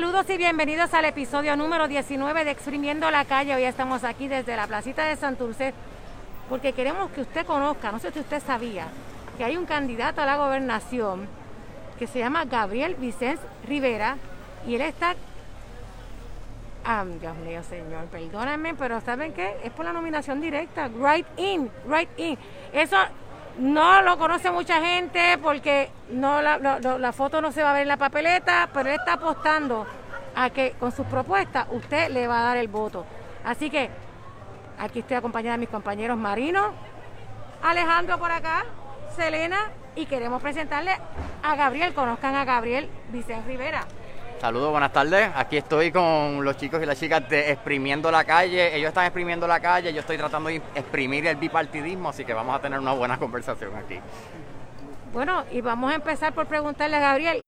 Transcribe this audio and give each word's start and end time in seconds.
Saludos 0.00 0.30
y 0.30 0.38
bienvenidos 0.38 0.94
al 0.94 1.04
episodio 1.04 1.58
número 1.58 1.86
19 1.86 2.46
de 2.46 2.50
Exprimiendo 2.50 3.10
la 3.10 3.26
Calle. 3.26 3.54
Hoy 3.54 3.64
estamos 3.64 4.02
aquí 4.02 4.28
desde 4.28 4.56
la 4.56 4.66
placita 4.66 5.04
de 5.04 5.14
Santurce 5.14 5.74
porque 6.48 6.72
queremos 6.72 7.10
que 7.10 7.20
usted 7.20 7.44
conozca, 7.44 7.92
no 7.92 7.98
sé 7.98 8.10
si 8.10 8.18
usted 8.18 8.42
sabía, 8.42 8.86
que 9.36 9.44
hay 9.44 9.58
un 9.58 9.66
candidato 9.66 10.22
a 10.22 10.24
la 10.24 10.38
gobernación 10.38 11.28
que 11.98 12.06
se 12.06 12.18
llama 12.18 12.46
Gabriel 12.46 12.94
Vicente 12.94 13.42
Rivera 13.68 14.16
y 14.66 14.76
él 14.76 14.80
está... 14.80 15.16
Ah, 16.82 17.04
Dios 17.20 17.36
mío, 17.36 17.62
señor, 17.62 18.06
perdónenme, 18.06 18.74
pero 18.76 19.02
¿saben 19.02 19.34
qué? 19.34 19.54
Es 19.62 19.70
por 19.70 19.84
la 19.84 19.92
nominación 19.92 20.40
directa, 20.40 20.88
right 20.88 21.26
in, 21.36 21.70
right 21.86 22.08
in. 22.16 22.38
Eso 22.72 22.96
no 23.58 24.02
lo 24.02 24.18
conoce 24.18 24.50
mucha 24.50 24.80
gente 24.80 25.38
porque 25.38 25.90
no 26.10 26.40
la, 26.42 26.58
la, 26.58 27.12
foto 27.12 27.40
no 27.40 27.52
se 27.52 27.62
va 27.62 27.70
a 27.70 27.72
ver 27.74 27.82
en 27.82 27.88
la 27.88 27.96
papeleta, 27.96 28.68
pero 28.72 28.88
él 28.88 28.96
está 28.96 29.14
apostando 29.14 29.86
a 30.34 30.50
que 30.50 30.72
con 30.72 30.92
sus 30.92 31.06
propuestas 31.06 31.66
usted 31.70 32.10
le 32.10 32.26
va 32.26 32.40
a 32.40 32.44
dar 32.44 32.56
el 32.56 32.68
voto. 32.68 33.04
Así 33.44 33.70
que 33.70 33.90
aquí 34.78 35.00
estoy 35.00 35.16
acompañada 35.16 35.56
de 35.56 35.60
mis 35.60 35.68
compañeros 35.68 36.16
Marino, 36.16 36.72
Alejandro 37.62 38.18
por 38.18 38.30
acá, 38.30 38.64
Selena 39.16 39.70
y 39.96 40.06
queremos 40.06 40.40
presentarle 40.40 40.96
a 41.42 41.56
Gabriel. 41.56 41.94
Conozcan 41.94 42.34
a 42.34 42.44
Gabriel 42.44 42.88
Vicente 43.12 43.46
Rivera. 43.46 43.86
Saludos, 44.40 44.70
buenas 44.70 44.90
tardes. 44.90 45.30
Aquí 45.34 45.58
estoy 45.58 45.92
con 45.92 46.42
los 46.42 46.56
chicos 46.56 46.82
y 46.82 46.86
las 46.86 46.98
chicas 46.98 47.28
de 47.28 47.52
Exprimiendo 47.52 48.10
la 48.10 48.24
Calle. 48.24 48.74
Ellos 48.74 48.88
están 48.88 49.04
exprimiendo 49.04 49.46
la 49.46 49.60
calle, 49.60 49.92
yo 49.92 50.00
estoy 50.00 50.16
tratando 50.16 50.48
de 50.48 50.62
exprimir 50.74 51.26
el 51.26 51.36
bipartidismo, 51.36 52.08
así 52.08 52.24
que 52.24 52.32
vamos 52.32 52.56
a 52.56 52.58
tener 52.58 52.78
una 52.78 52.94
buena 52.94 53.18
conversación 53.18 53.76
aquí. 53.76 54.00
Bueno, 55.12 55.44
y 55.52 55.60
vamos 55.60 55.92
a 55.92 55.96
empezar 55.96 56.32
por 56.32 56.46
preguntarle 56.46 56.96
a 56.96 57.00
Gabriel. 57.00 57.42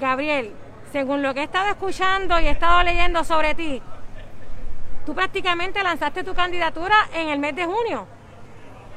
Gabriel, 0.00 0.52
según 0.92 1.20
lo 1.20 1.34
que 1.34 1.40
he 1.40 1.44
estado 1.44 1.68
escuchando 1.68 2.38
y 2.38 2.46
he 2.46 2.50
estado 2.50 2.84
leyendo 2.84 3.24
sobre 3.24 3.56
ti, 3.56 3.82
tú 5.04 5.16
prácticamente 5.16 5.82
lanzaste 5.82 6.22
tu 6.22 6.32
candidatura 6.32 6.94
en 7.12 7.28
el 7.28 7.40
mes 7.40 7.56
de 7.56 7.64
junio. 7.64 8.06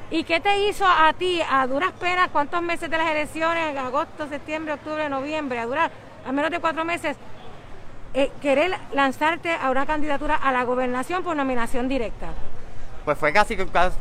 ¿Y 0.08 0.22
qué 0.22 0.38
te 0.38 0.68
hizo 0.68 0.86
a 0.86 1.12
ti, 1.14 1.42
a 1.50 1.66
duras 1.66 1.90
penas, 1.98 2.28
cuántos 2.28 2.62
meses 2.62 2.88
de 2.88 2.96
las 2.96 3.10
elecciones, 3.10 3.76
agosto, 3.76 4.28
septiembre, 4.28 4.74
octubre, 4.74 5.08
noviembre, 5.08 5.58
a 5.58 5.66
durar 5.66 6.03
a 6.26 6.32
menos 6.32 6.50
de 6.50 6.60
cuatro 6.60 6.84
meses, 6.84 7.16
eh, 8.14 8.30
querer 8.40 8.72
lanzarte 8.92 9.52
a 9.54 9.70
una 9.70 9.86
candidatura 9.86 10.36
a 10.36 10.52
la 10.52 10.64
gobernación 10.64 11.22
por 11.22 11.36
nominación 11.36 11.88
directa? 11.88 12.28
Pues 13.04 13.18
fue 13.18 13.34
casi 13.34 13.54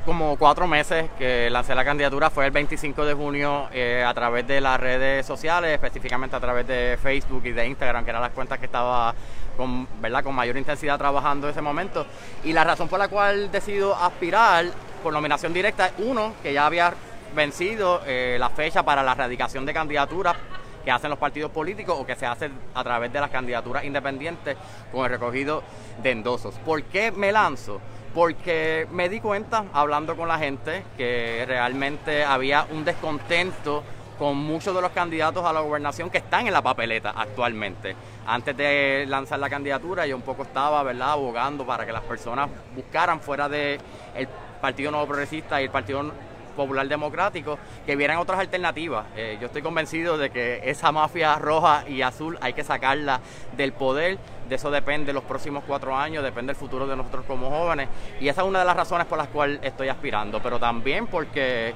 como 0.05 0.37
cuatro 0.37 0.65
meses 0.65 1.09
que 1.17 1.49
lancé 1.49 1.75
la 1.75 1.83
candidatura, 1.83 2.29
fue 2.29 2.45
el 2.45 2.51
25 2.51 3.05
de 3.05 3.13
junio 3.13 3.67
eh, 3.73 4.01
a 4.07 4.13
través 4.13 4.47
de 4.47 4.61
las 4.61 4.79
redes 4.79 5.25
sociales, 5.25 5.73
específicamente 5.73 6.37
a 6.37 6.39
través 6.39 6.65
de 6.65 6.97
Facebook 7.01 7.41
y 7.45 7.51
de 7.51 7.67
Instagram, 7.67 8.05
que 8.05 8.11
eran 8.11 8.21
las 8.21 8.31
cuentas 8.31 8.59
que 8.59 8.67
estaba 8.67 9.13
con, 9.57 9.85
¿verdad? 9.99 10.23
con 10.23 10.33
mayor 10.33 10.55
intensidad 10.55 10.97
trabajando 10.97 11.47
en 11.47 11.51
ese 11.51 11.61
momento. 11.61 12.05
Y 12.45 12.53
la 12.53 12.63
razón 12.63 12.87
por 12.87 12.97
la 12.97 13.09
cual 13.09 13.51
decido 13.51 13.93
aspirar 13.93 14.67
por 15.03 15.11
nominación 15.11 15.51
directa 15.51 15.87
es 15.87 15.93
uno, 15.97 16.35
que 16.41 16.53
ya 16.53 16.65
había 16.65 16.93
vencido 17.35 18.01
eh, 18.05 18.37
la 18.39 18.49
fecha 18.51 18.83
para 18.83 19.03
la 19.03 19.11
erradicación 19.11 19.65
de 19.65 19.73
candidaturas 19.73 20.37
que 20.83 20.91
hacen 20.91 21.09
los 21.09 21.19
partidos 21.19 21.51
políticos 21.51 21.95
o 21.99 22.05
que 22.05 22.15
se 22.15 22.25
hacen 22.25 22.51
a 22.73 22.83
través 22.83 23.11
de 23.11 23.19
las 23.19 23.29
candidaturas 23.29 23.83
independientes 23.83 24.57
con 24.91 25.05
el 25.05 25.11
recogido 25.11 25.63
de 26.01 26.11
endosos. 26.11 26.55
¿Por 26.65 26.83
qué 26.83 27.11
me 27.11 27.31
lanzo? 27.31 27.79
Porque 28.13 28.87
me 28.91 29.09
di 29.09 29.19
cuenta, 29.19 29.65
hablando 29.73 30.15
con 30.15 30.27
la 30.27 30.37
gente, 30.37 30.83
que 30.97 31.45
realmente 31.47 32.23
había 32.23 32.67
un 32.71 32.85
descontento 32.85 33.83
con 34.19 34.37
muchos 34.37 34.75
de 34.75 34.81
los 34.81 34.91
candidatos 34.91 35.43
a 35.43 35.51
la 35.51 35.61
gobernación 35.61 36.09
que 36.09 36.19
están 36.19 36.45
en 36.45 36.53
la 36.53 36.61
papeleta 36.61 37.13
actualmente. 37.15 37.95
Antes 38.27 38.55
de 38.55 39.05
lanzar 39.07 39.39
la 39.39 39.49
candidatura 39.49 40.05
yo 40.05 40.15
un 40.15 40.21
poco 40.21 40.43
estaba, 40.43 40.83
¿verdad?, 40.83 41.11
abogando 41.11 41.65
para 41.65 41.85
que 41.85 41.91
las 41.91 42.03
personas 42.03 42.49
buscaran 42.75 43.19
fuera 43.19 43.49
del 43.49 43.79
el 44.15 44.27
Partido 44.61 44.91
Nuevo 44.91 45.07
Progresista 45.07 45.59
y 45.59 45.65
el 45.65 45.71
Partido 45.71 46.11
Popular 46.53 46.87
Democrático, 46.87 47.57
que 47.85 47.95
vieran 47.95 48.17
otras 48.17 48.39
alternativas. 48.39 49.05
Eh, 49.15 49.37
yo 49.39 49.47
estoy 49.47 49.61
convencido 49.61 50.17
de 50.17 50.29
que 50.29 50.61
esa 50.63 50.91
mafia 50.91 51.35
roja 51.35 51.83
y 51.87 52.01
azul 52.01 52.37
hay 52.41 52.53
que 52.53 52.63
sacarla 52.63 53.19
del 53.57 53.73
poder. 53.73 54.17
De 54.47 54.55
eso 54.55 54.71
depende 54.71 55.13
los 55.13 55.23
próximos 55.23 55.63
cuatro 55.65 55.95
años, 55.95 56.23
depende 56.23 56.51
el 56.51 56.57
futuro 56.57 56.85
de 56.87 56.95
nosotros 56.95 57.25
como 57.27 57.49
jóvenes. 57.49 57.89
Y 58.19 58.27
esa 58.27 58.41
es 58.41 58.47
una 58.47 58.59
de 58.59 58.65
las 58.65 58.75
razones 58.75 59.07
por 59.07 59.17
las 59.17 59.27
cuales 59.27 59.59
estoy 59.63 59.87
aspirando, 59.89 60.41
pero 60.41 60.59
también 60.59 61.07
porque 61.07 61.73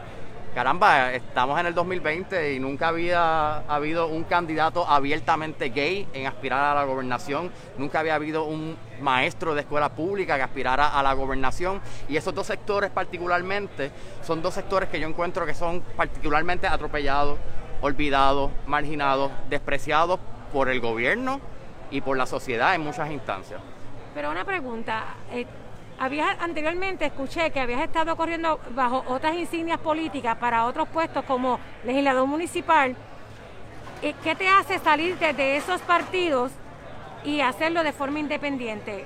caramba, 0.57 1.13
estamos 1.13 1.59
en 1.59 1.67
el 1.67 1.75
2020 1.75 2.55
y 2.55 2.59
nunca 2.59 2.87
había 2.87 3.57
habido 3.71 4.07
un 4.07 4.23
candidato 4.23 4.87
abiertamente 4.87 5.69
gay 5.69 6.07
en 6.13 6.25
aspirar 6.25 6.75
a 6.75 6.79
la 6.79 6.83
gobernación, 6.83 7.51
nunca 7.77 7.99
había 7.99 8.15
habido 8.15 8.45
un 8.45 8.75
maestro 8.99 9.53
de 9.53 9.61
escuela 9.61 9.89
pública 9.89 10.35
que 10.35 10.41
aspirara 10.41 10.87
a 10.87 11.03
la 11.03 11.13
gobernación 11.13 11.79
y 12.09 12.17
esos 12.17 12.33
dos 12.33 12.47
sectores 12.47 12.89
particularmente 12.89 13.91
son 14.23 14.41
dos 14.41 14.55
sectores 14.55 14.89
que 14.89 14.99
yo 14.99 15.07
encuentro 15.07 15.45
que 15.45 15.53
son 15.53 15.81
particularmente 15.95 16.65
atropellados, 16.65 17.37
olvidados, 17.81 18.49
marginados, 18.65 19.31
despreciados 19.51 20.19
por 20.51 20.69
el 20.69 20.79
gobierno 20.79 21.39
y 21.91 22.01
por 22.01 22.17
la 22.17 22.25
sociedad 22.25 22.73
en 22.73 22.81
muchas 22.81 23.11
instancias. 23.11 23.61
Pero 24.15 24.31
una 24.31 24.43
pregunta, 24.43 25.17
eh, 25.31 25.45
habías 25.99 26.39
anteriormente 26.41 27.05
escuché 27.05 27.51
que 27.51 27.59
habías 27.59 27.81
estado 27.81 28.15
corriendo 28.15 28.59
bajo 28.75 29.03
otras 29.07 29.35
insignias 29.35 29.79
políticas 29.79 30.37
para 30.37 30.65
otros 30.65 30.87
puestos 30.89 31.23
como 31.25 31.59
legislador 31.83 32.27
municipal. 32.27 32.95
¿Qué 34.01 34.35
te 34.35 34.47
hace 34.47 34.77
salir 34.79 35.17
de 35.17 35.57
esos 35.57 35.81
partidos 35.81 36.51
y 37.23 37.41
hacerlo 37.41 37.83
de 37.83 37.91
forma 37.91 38.19
independiente? 38.19 39.05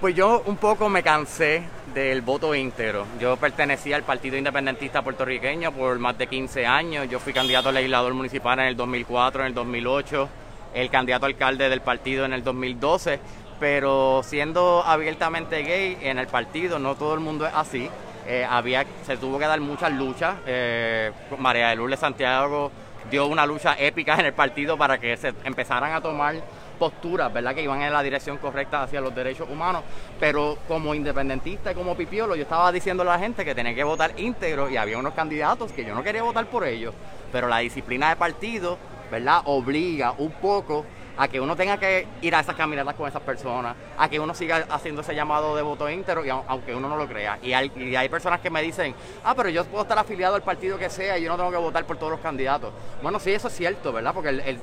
Pues 0.00 0.14
yo 0.14 0.42
un 0.46 0.56
poco 0.56 0.88
me 0.88 1.02
cansé 1.02 1.62
del 1.94 2.20
voto 2.20 2.54
íntegro. 2.54 3.06
Yo 3.18 3.36
pertenecía 3.36 3.96
al 3.96 4.02
Partido 4.02 4.36
Independentista 4.36 5.02
Puertorriqueño 5.02 5.72
por 5.72 5.98
más 5.98 6.18
de 6.18 6.26
15 6.26 6.66
años. 6.66 7.08
Yo 7.08 7.18
fui 7.18 7.32
candidato 7.32 7.70
a 7.70 7.72
legislador 7.72 8.12
municipal 8.12 8.58
en 8.58 8.66
el 8.66 8.76
2004, 8.76 9.42
en 9.42 9.46
el 9.48 9.54
2008, 9.54 10.28
el 10.74 10.90
candidato 10.90 11.26
alcalde 11.26 11.70
del 11.70 11.80
partido 11.80 12.26
en 12.26 12.34
el 12.34 12.44
2012 12.44 13.20
pero 13.58 14.22
siendo 14.24 14.82
abiertamente 14.84 15.62
gay 15.62 15.98
en 16.02 16.18
el 16.18 16.26
partido, 16.26 16.78
no 16.78 16.94
todo 16.94 17.14
el 17.14 17.20
mundo 17.20 17.46
es 17.46 17.54
así. 17.54 17.90
Eh, 18.26 18.46
había, 18.48 18.84
se 19.04 19.16
tuvo 19.16 19.38
que 19.38 19.46
dar 19.46 19.60
muchas 19.60 19.92
luchas. 19.92 20.34
Eh, 20.46 21.12
María 21.38 21.68
de 21.68 21.76
Lourdes 21.76 22.00
Santiago 22.00 22.70
dio 23.10 23.26
una 23.26 23.46
lucha 23.46 23.76
épica 23.78 24.14
en 24.14 24.26
el 24.26 24.32
partido 24.32 24.76
para 24.76 24.98
que 24.98 25.16
se 25.16 25.32
empezaran 25.44 25.92
a 25.92 26.00
tomar 26.00 26.34
posturas, 26.78 27.32
¿verdad? 27.32 27.54
Que 27.54 27.62
iban 27.62 27.80
en 27.80 27.92
la 27.92 28.02
dirección 28.02 28.36
correcta 28.38 28.82
hacia 28.82 29.00
los 29.00 29.14
derechos 29.14 29.48
humanos. 29.48 29.82
Pero 30.20 30.58
como 30.68 30.94
independentista 30.94 31.72
y 31.72 31.74
como 31.74 31.96
pipiolo, 31.96 32.34
yo 32.34 32.42
estaba 32.42 32.70
diciendo 32.72 33.02
a 33.02 33.06
la 33.06 33.18
gente 33.18 33.44
que 33.44 33.54
tenía 33.54 33.74
que 33.74 33.84
votar 33.84 34.12
íntegro 34.18 34.68
y 34.68 34.76
había 34.76 34.98
unos 34.98 35.14
candidatos 35.14 35.72
que 35.72 35.84
yo 35.84 35.94
no 35.94 36.02
quería 36.02 36.22
votar 36.22 36.46
por 36.46 36.66
ellos. 36.66 36.94
Pero 37.32 37.48
la 37.48 37.58
disciplina 37.58 38.10
de 38.10 38.16
partido, 38.16 38.76
¿verdad? 39.10 39.42
Obliga 39.44 40.12
un 40.18 40.32
poco 40.32 40.84
a 41.16 41.28
que 41.28 41.40
uno 41.40 41.56
tenga 41.56 41.78
que 41.78 42.06
ir 42.22 42.34
a 42.34 42.40
esas 42.40 42.56
caminatas 42.56 42.94
con 42.94 43.08
esas 43.08 43.22
personas, 43.22 43.76
a 43.96 44.08
que 44.08 44.20
uno 44.20 44.34
siga 44.34 44.66
haciendo 44.70 45.00
ese 45.00 45.14
llamado 45.14 45.56
de 45.56 45.62
voto 45.62 45.88
íntero, 45.88 46.24
y 46.24 46.30
aunque 46.30 46.74
uno 46.74 46.88
no 46.88 46.96
lo 46.96 47.06
crea. 47.06 47.38
Y 47.42 47.52
hay, 47.52 48.08
personas 48.08 48.40
que 48.40 48.50
me 48.50 48.62
dicen, 48.62 48.94
ah, 49.24 49.34
pero 49.34 49.48
yo 49.48 49.64
puedo 49.64 49.82
estar 49.82 49.98
afiliado 49.98 50.36
al 50.36 50.42
partido 50.42 50.78
que 50.78 50.88
sea 50.88 51.18
y 51.18 51.22
yo 51.22 51.28
no 51.28 51.36
tengo 51.36 51.50
que 51.50 51.56
votar 51.56 51.84
por 51.84 51.96
todos 51.96 52.12
los 52.12 52.20
candidatos. 52.20 52.72
Bueno, 53.02 53.18
sí, 53.18 53.32
eso 53.32 53.48
es 53.48 53.54
cierto, 53.54 53.92
¿verdad? 53.92 54.14
Porque 54.14 54.30
el, 54.30 54.60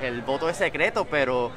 el 0.00 0.22
voto 0.22 0.48
es 0.48 0.56
secreto, 0.56 1.06
pero 1.10 1.50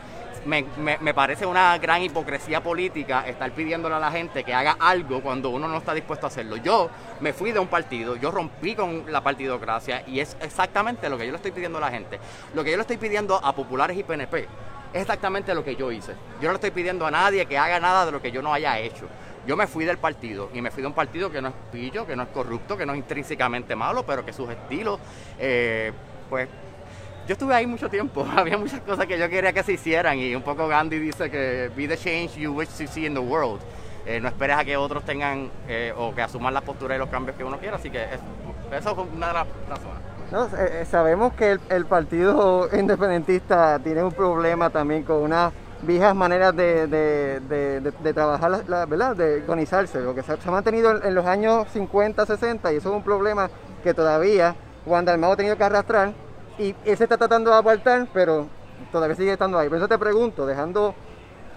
me, 0.45 0.65
me, 1.01 1.13
parece 1.13 1.45
una 1.45 1.77
gran 1.77 2.01
hipocresía 2.01 2.61
política 2.61 3.27
estar 3.27 3.51
pidiéndole 3.51 3.95
a 3.95 3.99
la 3.99 4.11
gente 4.11 4.43
que 4.43 4.53
haga 4.53 4.77
algo 4.79 5.21
cuando 5.21 5.49
uno 5.49 5.67
no 5.67 5.77
está 5.77 5.93
dispuesto 5.93 6.27
a 6.27 6.29
hacerlo. 6.29 6.57
Yo 6.57 6.89
me 7.19 7.33
fui 7.33 7.51
de 7.51 7.59
un 7.59 7.67
partido, 7.67 8.15
yo 8.15 8.31
rompí 8.31 8.75
con 8.75 9.11
la 9.11 9.21
partidocracia 9.21 10.03
y 10.07 10.19
es 10.19 10.37
exactamente 10.41 11.09
lo 11.09 11.17
que 11.17 11.25
yo 11.25 11.31
le 11.31 11.37
estoy 11.37 11.51
pidiendo 11.51 11.79
a 11.79 11.81
la 11.81 11.91
gente. 11.91 12.19
Lo 12.53 12.63
que 12.63 12.71
yo 12.71 12.77
le 12.77 12.81
estoy 12.81 12.97
pidiendo 12.97 13.43
a 13.43 13.53
populares 13.55 13.97
y 13.97 14.03
PNP 14.03 14.47
es 14.93 15.01
exactamente 15.01 15.53
lo 15.53 15.63
que 15.63 15.75
yo 15.75 15.91
hice. 15.91 16.13
Yo 16.39 16.47
no 16.47 16.49
le 16.49 16.55
estoy 16.55 16.71
pidiendo 16.71 17.05
a 17.05 17.11
nadie 17.11 17.45
que 17.45 17.57
haga 17.57 17.79
nada 17.79 18.05
de 18.05 18.11
lo 18.11 18.21
que 18.21 18.31
yo 18.31 18.41
no 18.41 18.53
haya 18.53 18.79
hecho. 18.79 19.07
Yo 19.47 19.55
me 19.55 19.67
fui 19.67 19.85
del 19.85 19.97
partido 19.97 20.49
y 20.53 20.61
me 20.61 20.71
fui 20.71 20.81
de 20.81 20.87
un 20.87 20.93
partido 20.93 21.31
que 21.31 21.41
no 21.41 21.49
es 21.49 21.53
pillo, 21.71 22.07
que 22.07 22.15
no 22.15 22.23
es 22.23 22.29
corrupto, 22.29 22.77
que 22.77 22.85
no 22.85 22.93
es 22.93 22.99
intrínsecamente 22.99 23.75
malo, 23.75 24.03
pero 24.03 24.25
que 24.25 24.33
sus 24.33 24.49
estilos, 24.49 24.99
eh, 25.37 25.91
pues 26.29 26.47
yo 27.27 27.33
estuve 27.33 27.55
ahí 27.55 27.65
mucho 27.67 27.89
tiempo, 27.89 28.25
había 28.35 28.57
muchas 28.57 28.81
cosas 28.81 29.05
que 29.05 29.17
yo 29.17 29.29
quería 29.29 29.53
que 29.53 29.63
se 29.63 29.73
hicieran 29.73 30.17
y 30.19 30.35
un 30.35 30.43
poco 30.43 30.67
Gandhi 30.67 30.99
dice 30.99 31.29
que 31.29 31.71
be 31.75 31.87
the 31.87 31.97
change 31.97 32.35
you 32.37 32.53
wish 32.53 32.69
to 32.69 32.87
see 32.87 33.05
in 33.05 33.13
the 33.13 33.19
world. 33.19 33.59
Eh, 34.05 34.19
no 34.19 34.27
esperes 34.27 34.55
a 34.57 34.63
que 34.63 34.77
otros 34.77 35.03
tengan 35.03 35.49
eh, 35.67 35.91
o 35.97 36.13
que 36.13 36.21
asuman 36.21 36.53
las 36.53 36.61
posturas 36.61 36.95
y 36.95 36.99
los 36.99 37.09
cambios 37.09 37.35
que 37.35 37.43
uno 37.43 37.57
quiera, 37.57 37.77
así 37.77 37.89
que 37.89 38.03
eso 38.03 38.91
es 38.91 38.97
una 39.15 39.27
de 39.27 39.33
las 39.33 39.47
razones. 39.67 40.15
Eh, 40.59 40.85
sabemos 40.89 41.33
que 41.33 41.57
el, 41.69 41.85
Partido 41.85 42.69
Independentista 42.77 43.79
tiene 43.79 44.03
un 44.03 44.11
problema 44.11 44.69
también 44.69 45.03
con 45.03 45.17
unas 45.17 45.53
viejas 45.81 46.15
maneras 46.15 46.55
de, 46.55 47.91
trabajar, 48.13 48.63
la, 48.67 48.85
¿verdad? 48.85 49.15
De 49.15 49.41
organizarse, 49.41 50.01
lo 50.01 50.13
que 50.13 50.21
se, 50.21 50.33
ha 50.33 50.51
mantenido 50.51 51.03
en, 51.03 51.15
los 51.15 51.25
años 51.25 51.67
50, 51.73 52.25
60 52.25 52.73
y 52.73 52.77
eso 52.77 52.89
es 52.89 52.95
un 52.95 53.03
problema 53.03 53.49
que 53.83 53.93
todavía 53.93 54.55
Juan 54.85 55.05
Dalmado 55.05 55.33
ha 55.33 55.37
tenido 55.37 55.57
que 55.57 55.63
arrastrar 55.63 56.13
y 56.57 56.75
él 56.85 56.97
se 56.97 57.03
está 57.03 57.17
tratando 57.17 57.51
de 57.51 57.57
apartar, 57.57 58.07
pero 58.13 58.47
todavía 58.91 59.15
sigue 59.15 59.33
estando 59.33 59.57
ahí. 59.57 59.69
Por 59.69 59.77
eso 59.77 59.87
te 59.87 59.97
pregunto, 59.97 60.45
dejando, 60.45 60.95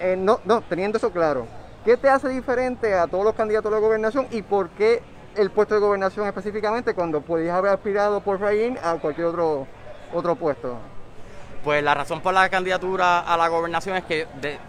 eh, 0.01 0.17
no, 0.17 0.41
no, 0.45 0.61
teniendo 0.63 0.99
eso 0.99 1.11
claro, 1.11 1.47
¿qué 1.85 1.97
te 1.97 2.09
hace 2.09 2.29
diferente 2.29 2.95
a 2.95 3.07
todos 3.07 3.25
los 3.25 3.35
candidatos 3.35 3.71
a 3.71 3.75
la 3.75 3.81
gobernación 3.81 4.27
y 4.31 4.43
por 4.43 4.71
qué 4.71 5.03
el 5.37 5.51
puesto 5.51 5.75
de 5.75 5.81
gobernación 5.81 6.27
específicamente 6.27 6.95
cuando 6.95 7.21
podías 7.21 7.55
haber 7.55 7.73
aspirado 7.73 8.21
por 8.21 8.41
Raín 8.41 8.77
a 8.83 8.95
cualquier 8.95 9.29
otro, 9.29 9.67
otro 10.13 10.37
puesto? 10.37 10.79
Pues 11.63 11.83
la 11.83 11.93
razón 11.93 12.21
por 12.21 12.33
la 12.33 12.49
candidatura 12.49 13.21
a 13.21 13.37
la 13.37 13.49
gobernación 13.49 13.97
es 13.97 14.05
que, 14.05 14.27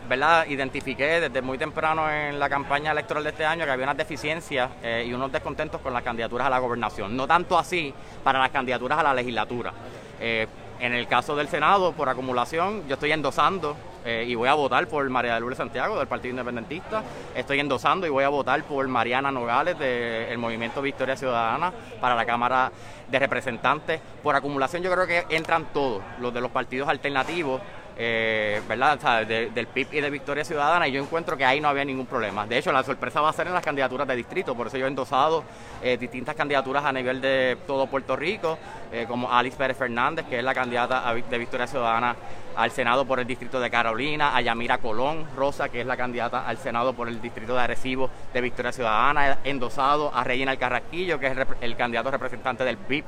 ¿verdad? 0.07 0.47
Identifiqué 0.47 1.21
desde 1.21 1.41
muy 1.41 1.57
temprano 1.57 2.09
en 2.11 2.39
la 2.39 2.49
campaña 2.49 2.91
electoral 2.91 3.23
de 3.23 3.29
este 3.29 3.45
año 3.45 3.63
que 3.63 3.71
había 3.71 3.85
unas 3.85 3.97
deficiencias 3.97 4.71
eh, 4.81 5.05
y 5.07 5.13
unos 5.13 5.31
descontentos 5.31 5.81
con 5.81 5.93
las 5.93 6.01
candidaturas 6.01 6.47
a 6.47 6.49
la 6.49 6.57
gobernación. 6.57 7.15
No 7.15 7.27
tanto 7.27 7.59
así 7.59 7.93
para 8.23 8.39
las 8.39 8.49
candidaturas 8.49 8.97
a 8.97 9.03
la 9.03 9.13
legislatura. 9.13 9.71
Eh, 10.19 10.47
en 10.79 10.93
el 10.93 11.07
caso 11.07 11.35
del 11.35 11.49
Senado, 11.49 11.91
por 11.91 12.07
acumulación, 12.07 12.87
yo 12.87 12.93
estoy 12.93 13.11
endosando 13.11 13.75
eh, 14.05 14.23
y 14.25 14.35
voy 14.35 14.47
a 14.47 14.53
votar 14.53 14.87
por 14.87 15.07
María 15.09 15.33
de 15.33 15.41
Lourdes 15.41 15.57
Santiago 15.57 15.97
del 15.99 16.07
Partido 16.07 16.31
Independentista. 16.31 17.03
Estoy 17.35 17.59
endosando 17.59 18.07
y 18.07 18.09
voy 18.09 18.23
a 18.23 18.29
votar 18.29 18.63
por 18.63 18.87
Mariana 18.87 19.29
Nogales 19.29 19.77
del 19.77 20.37
Movimiento 20.37 20.81
Victoria 20.81 21.17
Ciudadana 21.17 21.73
para 21.99 22.15
la 22.15 22.25
Cámara 22.25 22.71
de 23.09 23.19
Representantes. 23.19 23.99
Por 24.23 24.35
acumulación 24.37 24.81
yo 24.81 24.91
creo 24.91 25.05
que 25.05 25.25
entran 25.35 25.65
todos, 25.73 26.01
los 26.21 26.33
de 26.33 26.39
los 26.39 26.51
partidos 26.51 26.87
alternativos, 26.87 27.59
eh, 28.01 28.61
¿verdad? 28.65 29.27
del 29.27 29.67
PIB 29.67 29.87
y 29.91 29.99
de 29.99 30.09
Victoria 30.09 30.45
Ciudadana, 30.45 30.87
y 30.87 30.93
yo 30.93 31.03
encuentro 31.03 31.35
que 31.35 31.43
ahí 31.43 31.59
no 31.59 31.67
había 31.67 31.83
ningún 31.83 32.05
problema. 32.05 32.47
De 32.47 32.57
hecho, 32.57 32.71
la 32.71 32.81
sorpresa 32.81 33.19
va 33.19 33.29
a 33.29 33.33
ser 33.33 33.47
en 33.47 33.53
las 33.53 33.63
candidaturas 33.63 34.07
de 34.07 34.15
distrito, 34.15 34.55
por 34.55 34.67
eso 34.67 34.77
yo 34.77 34.85
he 34.85 34.87
endosado 34.87 35.43
eh, 35.83 35.97
distintas 35.97 36.33
candidaturas 36.33 36.85
a 36.85 36.93
nivel 36.93 37.19
de 37.19 37.57
todo 37.67 37.87
Puerto 37.87 38.15
Rico, 38.15 38.57
eh, 38.93 39.05
como 39.05 39.29
Alice 39.29 39.57
Pérez 39.57 39.75
Fernández, 39.75 40.25
que 40.29 40.37
es 40.39 40.43
la 40.45 40.53
candidata 40.53 41.13
de 41.13 41.37
Victoria 41.37 41.67
Ciudadana 41.67 42.15
al 42.59 42.71
Senado 42.71 43.05
por 43.05 43.21
el 43.21 43.25
distrito 43.25 43.57
de 43.61 43.69
Carolina, 43.69 44.35
a 44.35 44.41
Yamira 44.41 44.79
Colón 44.79 45.25
Rosa, 45.33 45.69
que 45.69 45.79
es 45.79 45.87
la 45.87 45.95
candidata 45.95 46.45
al 46.45 46.57
Senado 46.57 46.91
por 46.91 47.07
el 47.07 47.21
distrito 47.21 47.55
de 47.55 47.61
Arecibo 47.61 48.09
de 48.33 48.41
Victoria 48.41 48.73
Ciudadana, 48.73 49.39
endosado 49.45 50.13
a 50.13 50.25
Regina 50.25 50.57
Carrasquillo, 50.57 51.17
que 51.17 51.27
es 51.27 51.37
el, 51.61 51.77
candidato 51.77 52.11
representante 52.11 52.65
del 52.65 52.75
PIB 52.75 53.05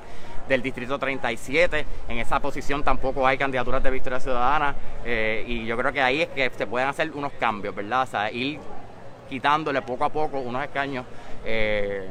del 0.48 0.62
Distrito 0.62 0.98
37. 0.98 1.86
En 2.08 2.18
esa 2.20 2.40
posición 2.40 2.82
tampoco 2.82 3.28
hay 3.28 3.38
candidaturas 3.38 3.84
de 3.84 3.92
Victoria 3.92 4.22
Ciudadana 4.22 4.74
eh, 5.04 5.44
y 5.46 5.66
yo 5.66 5.76
creo 5.76 5.92
que 5.92 6.02
ahí 6.02 6.22
es 6.22 6.30
que 6.30 6.50
se 6.52 6.66
pueden 6.66 6.88
hacer 6.88 7.12
unos 7.12 7.34
cambios, 7.34 7.76
¿verdad? 7.76 8.04
O 8.04 8.06
sea, 8.06 8.32
ir 8.32 8.58
quitándole 9.30 9.82
poco 9.82 10.06
a 10.06 10.10
poco 10.10 10.40
unos 10.40 10.64
escaños. 10.64 11.06
Eh, 11.44 12.10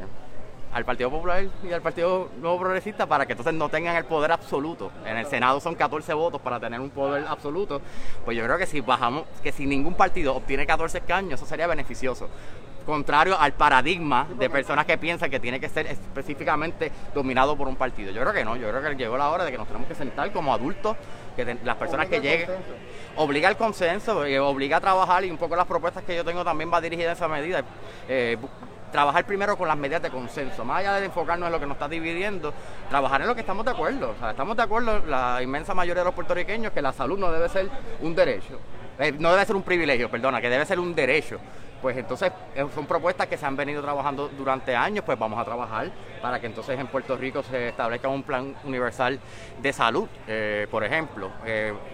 al 0.73 0.85
Partido 0.85 1.09
Popular 1.09 1.45
y 1.63 1.71
al 1.71 1.81
Partido 1.81 2.29
Nuevo 2.39 2.59
Progresista 2.59 3.05
para 3.05 3.25
que 3.25 3.33
entonces 3.33 3.53
no 3.53 3.69
tengan 3.69 3.95
el 3.95 4.05
poder 4.05 4.31
absoluto. 4.31 4.91
En 5.05 5.17
el 5.17 5.25
Senado 5.25 5.59
son 5.59 5.75
14 5.75 6.13
votos 6.13 6.41
para 6.41 6.59
tener 6.59 6.79
un 6.79 6.89
poder 6.89 7.25
absoluto. 7.27 7.81
Pues 8.23 8.37
yo 8.37 8.43
creo 8.43 8.57
que 8.57 8.65
si 8.65 8.81
bajamos, 8.81 9.25
que 9.43 9.51
si 9.51 9.65
ningún 9.65 9.95
partido 9.95 10.35
obtiene 10.35 10.65
14 10.65 10.99
escaños, 10.99 11.39
eso 11.39 11.45
sería 11.45 11.67
beneficioso 11.67 12.29
contrario 12.85 13.37
al 13.39 13.53
paradigma 13.53 14.27
de 14.37 14.49
personas 14.49 14.85
que 14.85 14.97
piensan 14.97 15.29
que 15.29 15.39
tiene 15.39 15.59
que 15.59 15.69
ser 15.69 15.87
específicamente 15.87 16.91
dominado 17.13 17.55
por 17.55 17.67
un 17.67 17.75
partido. 17.75 18.11
Yo 18.11 18.21
creo 18.21 18.33
que 18.33 18.43
no, 18.43 18.55
yo 18.55 18.69
creo 18.69 18.81
que 18.81 18.95
llegó 18.95 19.17
la 19.17 19.29
hora 19.29 19.45
de 19.45 19.51
que 19.51 19.57
nos 19.57 19.67
tenemos 19.67 19.87
que 19.87 19.95
sentar 19.95 20.31
como 20.31 20.53
adultos, 20.53 20.97
que 21.35 21.57
las 21.63 21.75
personas 21.77 22.07
que 22.07 22.19
lleguen, 22.19 22.49
obliga 23.15 23.47
al 23.47 23.57
consenso, 23.57 24.25
eh, 24.25 24.39
obliga 24.39 24.77
a 24.77 24.81
trabajar 24.81 25.23
y 25.23 25.31
un 25.31 25.37
poco 25.37 25.55
las 25.55 25.67
propuestas 25.67 26.03
que 26.03 26.15
yo 26.15 26.25
tengo 26.25 26.43
también 26.43 26.71
va 26.73 26.81
dirigida 26.81 27.11
a 27.11 27.13
esa 27.13 27.27
medida. 27.27 27.63
Eh, 28.07 28.37
trabajar 28.91 29.25
primero 29.25 29.57
con 29.57 29.67
las 29.67 29.77
medidas 29.77 30.01
de 30.01 30.09
consenso, 30.09 30.63
más 30.65 30.79
allá 30.79 30.95
de 30.95 31.05
enfocarnos 31.05 31.47
en 31.47 31.53
lo 31.53 31.59
que 31.59 31.65
nos 31.65 31.75
está 31.75 31.87
dividiendo, 31.87 32.53
trabajar 32.89 33.21
en 33.21 33.27
lo 33.27 33.35
que 33.35 33.41
estamos 33.41 33.65
de 33.65 33.71
acuerdo. 33.71 34.13
Estamos 34.29 34.57
de 34.57 34.63
acuerdo, 34.63 34.99
la 35.05 35.41
inmensa 35.41 35.73
mayoría 35.73 36.01
de 36.01 36.05
los 36.05 36.13
puertorriqueños, 36.13 36.71
que 36.73 36.81
la 36.81 36.93
salud 36.93 37.17
no 37.17 37.31
debe 37.31 37.49
ser 37.49 37.69
un 38.01 38.13
derecho, 38.15 38.59
eh, 38.99 39.13
no 39.17 39.31
debe 39.31 39.45
ser 39.45 39.55
un 39.55 39.63
privilegio, 39.63 40.09
perdona, 40.09 40.41
que 40.41 40.49
debe 40.49 40.65
ser 40.65 40.79
un 40.79 40.93
derecho 40.93 41.39
pues 41.81 41.97
entonces 41.97 42.31
eh, 42.55 42.63
son 42.75 42.85
propuestas 42.85 43.27
que 43.27 43.37
se 43.37 43.45
han 43.45 43.55
venido 43.55 43.81
trabajando 43.81 44.29
durante 44.37 44.75
años, 44.75 45.03
pues 45.03 45.17
vamos 45.17 45.39
a 45.39 45.43
trabajar 45.43 45.89
para 46.21 46.39
que 46.39 46.45
entonces 46.45 46.79
en 46.79 46.85
Puerto 46.87 47.17
Rico 47.17 47.41
se 47.41 47.69
establezca 47.69 48.07
un 48.07 48.21
plan 48.21 48.55
universal 48.63 49.19
de 49.59 49.73
salud, 49.73 50.07
eh, 50.27 50.67
por 50.69 50.83
ejemplo, 50.83 51.31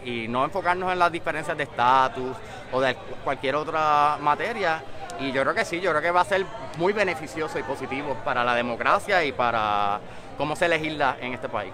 y 0.03 0.27
no 0.27 0.43
enfocarnos 0.43 0.91
en 0.91 0.99
las 0.99 1.09
diferencias 1.09 1.55
de 1.55 1.63
estatus 1.63 2.35
o 2.71 2.81
de 2.81 2.95
cualquier 3.23 3.55
otra 3.55 4.17
materia. 4.19 4.83
Y 5.19 5.31
yo 5.31 5.41
creo 5.41 5.53
que 5.53 5.65
sí, 5.65 5.81
yo 5.81 5.89
creo 5.91 6.01
que 6.01 6.11
va 6.11 6.21
a 6.21 6.25
ser 6.25 6.45
muy 6.77 6.93
beneficioso 6.93 7.57
y 7.57 7.63
positivo 7.63 8.15
para 8.23 8.43
la 8.43 8.53
democracia 8.53 9.23
y 9.23 9.31
para 9.31 9.99
cómo 10.37 10.55
se 10.55 10.67
legisla 10.67 11.17
en 11.19 11.33
este 11.33 11.49
país. 11.49 11.73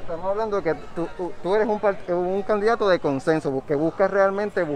Estamos 0.00 0.26
hablando 0.26 0.60
de 0.60 0.62
que 0.62 0.80
tú, 1.42 1.54
eres 1.54 1.66
un, 1.66 1.80
un, 2.14 2.42
candidato 2.42 2.88
de 2.88 2.98
consenso, 2.98 3.62
que 3.66 3.74
buscas 3.74 4.10
realmente 4.10 4.66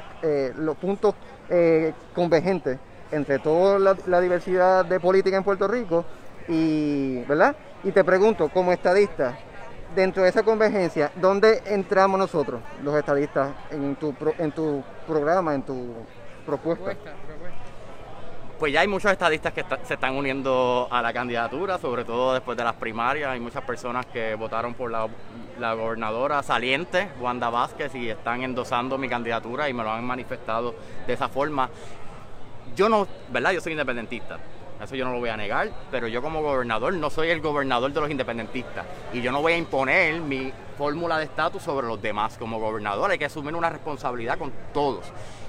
los 0.57 0.77
puntos 0.79 1.15
eh, 1.49 1.93
convergente 2.15 2.79
entre 3.13 3.39
toda 3.39 3.95
la, 4.07 4.21
diversidad 4.21 4.85
de 4.85 4.99
política 4.99 5.37
en 5.37 5.45
Puerto 5.45 5.69
Rico 5.69 6.05
y, 6.49 7.23
¿verdad? 7.25 7.55
Y 7.85 7.93
te 7.93 8.03
pregunto, 8.03 8.49
como 8.49 8.73
estadista, 8.73 9.39
dentro 9.95 10.23
de 10.23 10.31
esa 10.31 10.43
convergencia, 10.43 11.13
¿dónde 11.17 11.63
entramos 11.67 12.19
nosotros, 12.19 12.61
los 12.83 12.97
estadistas, 12.97 13.51
en 13.71 13.95
tu, 13.97 14.15
en 14.39 14.51
tu 14.53 14.83
programa, 15.07 15.55
en 15.55 15.63
tu 15.63 15.95
propuesta? 16.45 16.97
Pues 18.59 18.73
ya 18.73 18.81
hay 18.81 18.89
muchos 18.89 19.13
estadistas 19.13 19.53
que 19.53 19.63
se 19.85 19.95
están 19.95 20.17
uniendo 20.17 20.89
a 20.91 21.03
la 21.03 21.13
candidatura, 21.13 21.77
sobre 21.77 22.05
todo 22.05 22.33
después 22.33 22.57
de 22.57 22.65
las 22.65 22.75
primarias. 22.75 23.29
Hay 23.29 23.39
muchas 23.39 23.63
personas 23.63 24.07
que 24.07 24.35
votaron 24.35 24.73
por 24.73 24.91
la, 24.91 25.07
la 25.61 25.75
gobernadora 25.75 26.43
saliente, 26.43 27.11
Wanda 27.21 27.51
Vázquez, 27.51 27.95
y 27.95 28.09
están 28.09 28.43
endosando 28.43 28.97
mi 28.97 29.11
candidatura 29.11 29.69
y 29.69 29.75
me 29.75 29.83
lo 29.83 29.91
han 29.91 30.05
manifestado 30.07 30.75
de 31.07 31.13
esa 31.13 31.29
forma. 31.29 31.69
Yo 32.75 32.89
no, 32.89 33.07
¿verdad? 33.29 33.53
Yo 33.53 33.61
soy 33.61 33.73
independentista. 33.73 34.39
Eso 34.83 34.95
yo 34.95 35.05
no 35.05 35.13
lo 35.13 35.19
voy 35.19 35.31
a 35.31 35.37
negar, 35.37 35.71
pero 35.91 36.07
yo 36.07 36.23
como 36.23 36.41
gobernador 36.41 36.95
no 36.95 37.11
soy 37.11 37.29
el 37.29 37.43
gobernador 37.43 37.93
de 37.93 38.01
los 38.01 38.11
independentistas 38.11 38.85
y 39.13 39.23
yo 39.23 39.33
no 39.33 39.41
voy 39.41 39.55
a 39.55 39.57
imponer 39.57 40.21
mi 40.21 40.53
fórmula 40.77 41.19
de 41.19 41.25
estatus 41.25 41.63
sobre 41.63 41.87
los 41.87 42.01
demás. 42.01 42.37
Como 42.39 42.59
gobernador 42.59 43.11
hay 43.11 43.19
que 43.19 43.25
asumir 43.27 43.55
una 43.55 43.71
responsabilidad 43.71 44.39
con 44.39 44.53
todos. 44.75 45.07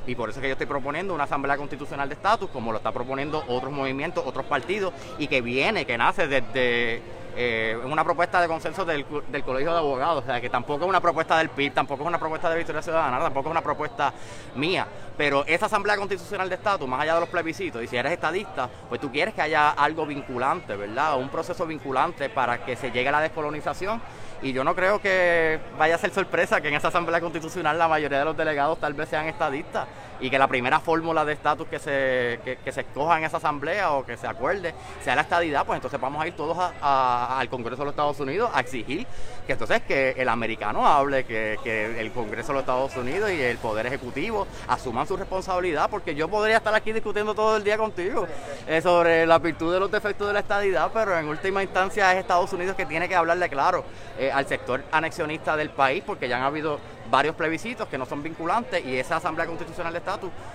Y 0.07 0.15
por 0.15 0.29
eso 0.29 0.39
es 0.39 0.41
que 0.41 0.47
yo 0.47 0.53
estoy 0.53 0.67
proponiendo 0.67 1.13
una 1.13 1.25
asamblea 1.25 1.57
constitucional 1.57 2.07
de 2.07 2.15
estatus, 2.15 2.49
como 2.49 2.71
lo 2.71 2.77
está 2.77 2.91
proponiendo 2.91 3.43
otros 3.47 3.71
movimientos, 3.71 4.23
otros 4.25 4.45
partidos, 4.45 4.93
y 5.19 5.27
que 5.27 5.41
viene, 5.41 5.85
que 5.85 5.97
nace 5.97 6.27
desde 6.27 7.01
eh, 7.35 7.77
una 7.85 8.03
propuesta 8.03 8.41
de 8.41 8.47
consenso 8.47 8.83
del, 8.83 9.05
Colegio 9.05 9.71
de 9.71 9.77
Abogados, 9.77 10.23
o 10.23 10.25
sea, 10.25 10.41
que 10.41 10.49
tampoco 10.49 10.85
es 10.85 10.89
una 10.89 11.01
propuesta 11.01 11.37
del 11.37 11.49
PIB, 11.49 11.73
tampoco 11.73 12.03
es 12.03 12.07
una 12.07 12.17
propuesta 12.17 12.49
de 12.49 12.57
Victoria 12.57 12.81
Ciudadana, 12.81 13.19
tampoco 13.19 13.49
es 13.49 13.51
una 13.51 13.61
propuesta 13.61 14.11
mía, 14.55 14.87
pero 15.15 15.45
esa 15.45 15.67
Asamblea 15.67 15.97
Constitucional 15.97 16.49
de 16.49 16.55
Estatus, 16.55 16.87
más 16.87 17.01
allá 17.01 17.13
de 17.13 17.19
los 17.19 17.29
plebiscitos, 17.29 17.83
y 17.83 17.87
si 17.87 17.95
eres 17.97 18.13
estadista, 18.13 18.67
pues 18.89 18.99
tú 18.99 19.11
quieres 19.11 19.35
que 19.35 19.41
haya 19.41 19.69
algo 19.69 20.05
vinculante, 20.05 20.75
¿verdad? 20.75 21.19
Un 21.19 21.29
proceso 21.29 21.67
vinculante 21.67 22.29
para 22.29 22.65
que 22.65 22.75
se 22.75 22.91
llegue 22.91 23.09
a 23.09 23.11
la 23.11 23.21
descolonización 23.21 24.01
y 24.41 24.53
yo 24.53 24.63
no 24.63 24.75
creo 24.75 25.01
que 25.01 25.59
vaya 25.77 25.95
a 25.95 25.97
ser 25.97 26.11
sorpresa 26.11 26.61
que 26.61 26.67
en 26.67 26.75
esa 26.75 26.89
Asamblea 26.89 27.19
Constitucional 27.21 27.77
la 27.77 27.87
mayoría 27.87 28.19
de 28.19 28.25
los 28.25 28.37
delegados 28.37 28.79
tal 28.79 28.93
vez 28.93 29.09
sean 29.09 29.27
estadistas 29.27 29.87
y 30.19 30.29
que 30.29 30.39
la 30.39 30.47
primera 30.47 30.79
fórmula 30.79 31.25
de 31.25 31.33
estatus 31.33 31.67
que 31.67 31.79
se, 31.79 32.39
que, 32.63 32.71
se 32.71 32.81
escoja 32.81 33.17
en 33.17 33.25
esa 33.25 33.37
asamblea 33.37 33.91
o 33.91 34.05
que 34.05 34.17
se 34.17 34.27
acuerde 34.27 34.73
sea 35.03 35.15
la 35.15 35.21
estadidad, 35.21 35.65
pues 35.65 35.77
entonces 35.77 35.99
vamos 35.99 36.21
a 36.21 36.27
ir 36.27 36.35
todos 36.35 36.57
al 36.81 37.49
Congreso 37.49 37.81
de 37.81 37.85
los 37.85 37.93
Estados 37.93 38.19
Unidos 38.19 38.49
a 38.53 38.59
exigir 38.59 39.05
que 39.45 39.53
entonces 39.53 39.81
que 39.83 40.11
el 40.11 40.29
americano 40.29 40.85
hable, 40.85 41.25
que, 41.25 41.57
el 41.99 42.11
Congreso 42.11 42.49
de 42.49 42.53
los 42.53 42.61
Estados 42.61 42.95
Unidos 42.95 43.31
y 43.31 43.41
el 43.41 43.57
Poder 43.57 43.85
Ejecutivo 43.85 44.47
asuman 44.67 45.07
su 45.07 45.15
responsabilidad, 45.15 45.89
porque 45.89 46.15
yo 46.15 46.27
podría 46.27 46.57
estar 46.57 46.73
aquí 46.75 46.91
discutiendo 46.91 47.33
todo 47.33 47.57
el 47.57 47.63
día 47.63 47.77
contigo 47.77 48.27
eh, 48.67 48.81
sobre 48.81 49.25
la 49.25 49.39
virtud 49.39 49.73
de 49.73 49.79
los 49.79 49.91
defectos 49.91 50.27
de 50.27 50.33
la 50.33 50.39
estadidad, 50.39 50.91
pero 50.93 51.17
en 51.17 51.27
última 51.27 51.63
instancia 51.63 52.11
es 52.13 52.19
Estados 52.19 52.51
Unidos 52.53 52.75
que 52.75 52.85
tiene 52.85 53.07
que 53.07 53.15
hablarle 53.15 53.49
claro 53.49 53.83
eh, 54.19 54.31
al 54.31 54.45
sector 54.47 54.83
anexionista 54.91 55.55
del 55.55 55.69
país, 55.69 56.03
porque 56.05 56.27
ya 56.27 56.37
han 56.37 56.43
habido 56.43 56.79
varios 57.09 57.35
plebiscitos 57.35 57.87
que 57.87 57.97
no 57.97 58.05
son 58.05 58.21
vinculantes 58.21 58.85
y 58.85 58.97
esa 58.97 59.17
Asamblea 59.17 59.47
Constitucional 59.47 59.93
de 59.93 59.99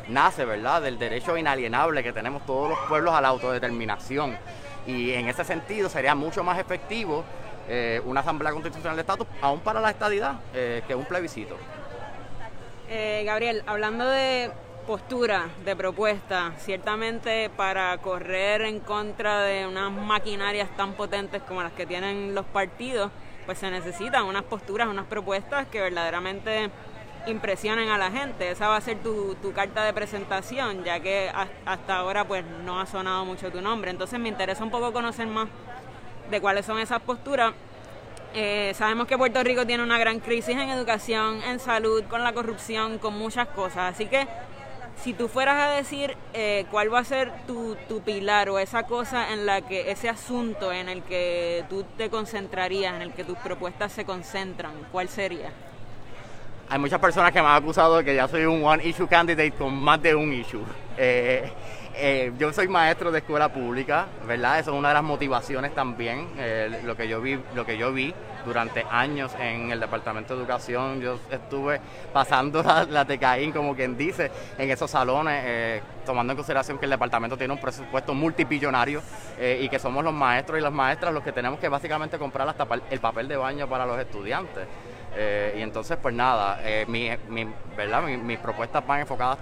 Nace, 0.08 0.44
¿verdad?, 0.44 0.82
del 0.82 0.98
derecho 0.98 1.36
inalienable 1.36 2.02
que 2.02 2.12
tenemos 2.12 2.44
todos 2.46 2.70
los 2.70 2.78
pueblos 2.88 3.14
a 3.14 3.20
la 3.20 3.28
autodeterminación. 3.28 4.36
Y 4.86 5.12
en 5.12 5.28
ese 5.28 5.44
sentido 5.44 5.88
sería 5.88 6.14
mucho 6.14 6.42
más 6.42 6.58
efectivo 6.58 7.24
eh, 7.68 8.00
una 8.04 8.20
Asamblea 8.20 8.52
Constitucional 8.52 8.96
de 8.96 9.02
Estatus, 9.02 9.26
aún 9.40 9.60
para 9.60 9.80
la 9.80 9.90
estadidad, 9.90 10.36
eh, 10.54 10.82
que 10.86 10.94
un 10.94 11.04
plebiscito. 11.04 11.56
Eh, 12.88 13.22
Gabriel, 13.24 13.62
hablando 13.66 14.06
de 14.06 14.50
postura, 14.86 15.48
de 15.64 15.76
propuesta, 15.76 16.52
ciertamente 16.58 17.50
para 17.56 17.96
correr 17.98 18.62
en 18.62 18.80
contra 18.80 19.42
de 19.42 19.66
unas 19.66 19.92
maquinarias 19.92 20.68
tan 20.76 20.94
potentes 20.94 21.42
como 21.42 21.62
las 21.62 21.72
que 21.72 21.86
tienen 21.86 22.34
los 22.34 22.44
partidos, 22.46 23.12
pues 23.46 23.58
se 23.58 23.70
necesitan 23.70 24.24
unas 24.24 24.42
posturas, 24.42 24.88
unas 24.88 25.06
propuestas 25.06 25.66
que 25.68 25.80
verdaderamente 25.80 26.70
impresionen 27.26 27.88
a 27.90 27.98
la 27.98 28.10
gente. 28.10 28.50
Esa 28.50 28.68
va 28.68 28.76
a 28.76 28.80
ser 28.80 28.98
tu, 28.98 29.34
tu 29.36 29.52
carta 29.52 29.84
de 29.84 29.92
presentación, 29.92 30.84
ya 30.84 31.00
que 31.00 31.30
hasta 31.64 31.96
ahora 31.96 32.26
pues 32.26 32.44
no 32.64 32.80
ha 32.80 32.86
sonado 32.86 33.24
mucho 33.24 33.50
tu 33.50 33.60
nombre. 33.60 33.90
Entonces 33.90 34.18
me 34.18 34.28
interesa 34.28 34.64
un 34.64 34.70
poco 34.70 34.92
conocer 34.92 35.26
más 35.26 35.48
de 36.30 36.40
cuáles 36.40 36.66
son 36.66 36.78
esas 36.78 37.00
posturas 37.02 37.52
Eh, 38.34 38.72
sabemos 38.74 39.06
que 39.06 39.18
Puerto 39.18 39.42
Rico 39.44 39.66
tiene 39.66 39.82
una 39.82 39.98
gran 39.98 40.18
crisis 40.18 40.56
en 40.56 40.70
educación, 40.70 41.42
en 41.42 41.60
salud, 41.60 42.02
con 42.08 42.22
la 42.22 42.32
corrupción, 42.32 42.98
con 42.98 43.12
muchas 43.18 43.46
cosas. 43.48 43.92
Así 43.94 44.06
que 44.06 44.26
si 44.96 45.12
tú 45.12 45.28
fueras 45.28 45.56
a 45.60 45.70
decir 45.70 46.16
eh, 46.32 46.64
cuál 46.70 46.88
va 46.92 47.00
a 47.00 47.04
ser 47.04 47.30
tu, 47.46 47.76
tu, 47.88 48.00
pilar 48.00 48.48
o 48.48 48.58
esa 48.58 48.84
cosa 48.84 49.32
en 49.34 49.44
la 49.44 49.60
que, 49.60 49.90
ese 49.90 50.08
asunto 50.08 50.72
en 50.72 50.88
el 50.88 51.02
que 51.02 51.64
tú 51.68 51.84
te 51.98 52.08
concentrarías, 52.08 52.94
en 52.94 53.02
el 53.02 53.12
que 53.12 53.24
tus 53.24 53.36
propuestas 53.36 53.92
se 53.92 54.06
concentran, 54.06 54.72
¿cuál 54.92 55.08
sería? 55.08 55.52
Hay 56.72 56.78
muchas 56.78 57.00
personas 57.00 57.32
que 57.32 57.42
me 57.42 57.48
han 57.48 57.56
acusado 57.56 57.98
de 57.98 58.04
que 58.04 58.14
ya 58.14 58.26
soy 58.26 58.46
un 58.46 58.64
one 58.64 58.82
issue 58.82 59.06
candidate 59.06 59.52
con 59.52 59.74
más 59.74 60.00
de 60.00 60.14
un 60.14 60.32
issue. 60.32 60.64
Eh, 60.96 61.52
eh, 61.94 62.32
yo 62.38 62.50
soy 62.50 62.66
maestro 62.66 63.12
de 63.12 63.18
escuela 63.18 63.52
pública, 63.52 64.06
¿verdad? 64.26 64.58
Eso 64.58 64.70
es 64.72 64.78
una 64.78 64.88
de 64.88 64.94
las 64.94 65.02
motivaciones 65.02 65.74
también, 65.74 66.30
eh, 66.38 66.80
lo, 66.82 66.96
que 66.96 67.06
yo 67.08 67.20
vi, 67.20 67.38
lo 67.54 67.66
que 67.66 67.76
yo 67.76 67.92
vi 67.92 68.14
durante 68.46 68.86
años 68.90 69.32
en 69.38 69.70
el 69.70 69.80
Departamento 69.80 70.34
de 70.34 70.40
Educación. 70.40 71.02
Yo 71.02 71.18
estuve 71.30 71.78
pasando 72.10 72.62
la, 72.62 72.84
la 72.84 73.04
TECAIN, 73.04 73.52
como 73.52 73.76
quien 73.76 73.94
dice, 73.98 74.30
en 74.56 74.70
esos 74.70 74.90
salones, 74.90 75.82
tomando 76.06 76.32
en 76.32 76.38
consideración 76.38 76.78
que 76.78 76.86
el 76.86 76.90
departamento 76.92 77.36
tiene 77.36 77.52
un 77.52 77.60
presupuesto 77.60 78.14
multibillonario 78.14 79.02
y 79.60 79.68
que 79.68 79.78
somos 79.78 80.02
los 80.02 80.14
maestros 80.14 80.58
y 80.58 80.62
las 80.62 80.72
maestras 80.72 81.12
los 81.12 81.22
que 81.22 81.32
tenemos 81.32 81.60
que 81.60 81.68
básicamente 81.68 82.18
comprar 82.18 82.48
hasta 82.48 82.66
el 82.90 82.98
papel 82.98 83.28
de 83.28 83.36
baño 83.36 83.68
para 83.68 83.84
los 83.84 84.00
estudiantes. 84.00 84.66
Eh, 85.14 85.56
y 85.58 85.62
entonces, 85.62 85.98
pues 86.00 86.14
nada, 86.14 86.60
mi, 86.88 87.10
mi, 87.28 87.46
¿verdad? 87.76 88.02
mis 88.02 88.38
propuestas 88.38 88.86
van 88.86 89.00
enfocadas 89.00 89.38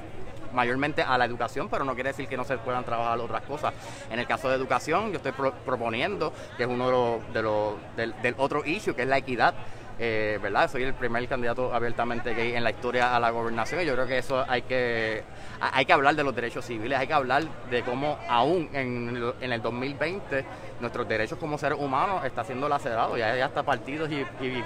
mayormente 0.52 1.02
a 1.02 1.16
la 1.18 1.24
educación, 1.24 1.68
pero 1.68 1.84
no 1.84 1.94
quiere 1.94 2.10
decir 2.10 2.28
que 2.28 2.36
no 2.36 2.44
se 2.44 2.58
puedan 2.58 2.84
trabajar 2.84 3.18
otras 3.18 3.42
cosas. 3.42 3.72
En 4.10 4.18
el 4.18 4.26
caso 4.26 4.48
de 4.48 4.56
educación, 4.56 5.10
yo 5.10 5.16
estoy 5.16 5.32
proponiendo, 5.64 6.32
que 6.56 6.64
es 6.64 6.68
uno 6.68 7.20
de 7.32 7.42
los, 7.42 7.74
del, 7.96 8.34
otro 8.38 8.64
issue, 8.64 8.94
que 8.94 9.02
es 9.02 9.08
la 9.08 9.18
equidad. 9.18 9.54
Eh, 10.02 10.38
¿verdad? 10.42 10.70
Soy 10.70 10.82
el 10.82 10.94
primer 10.94 11.28
candidato 11.28 11.74
abiertamente 11.74 12.32
gay 12.32 12.54
en 12.54 12.64
la 12.64 12.70
historia 12.70 13.14
a 13.14 13.20
la 13.20 13.28
gobernación 13.28 13.82
y 13.82 13.84
yo 13.84 13.92
creo 13.92 14.06
que 14.06 14.16
eso 14.16 14.46
hay 14.48 14.62
que, 14.62 15.22
hay 15.60 15.84
que 15.84 15.92
hablar 15.92 16.14
de 16.16 16.24
los 16.24 16.34
derechos 16.34 16.64
civiles, 16.64 16.98
hay 16.98 17.06
que 17.06 17.12
hablar 17.12 17.42
de 17.70 17.82
cómo 17.82 18.18
aún 18.26 18.70
en, 18.72 19.34
en 19.42 19.52
el 19.52 19.60
2020 19.60 20.46
nuestros 20.80 21.08
derechos 21.08 21.38
como 21.38 21.58
seres 21.58 21.78
humanos 21.78 22.24
está 22.24 22.44
siendo 22.44 22.68
lacerado. 22.68 23.16
Ya 23.16 23.32
hay 23.32 23.40
hasta 23.40 23.62
partidos 23.62 24.10
y, 24.10 24.24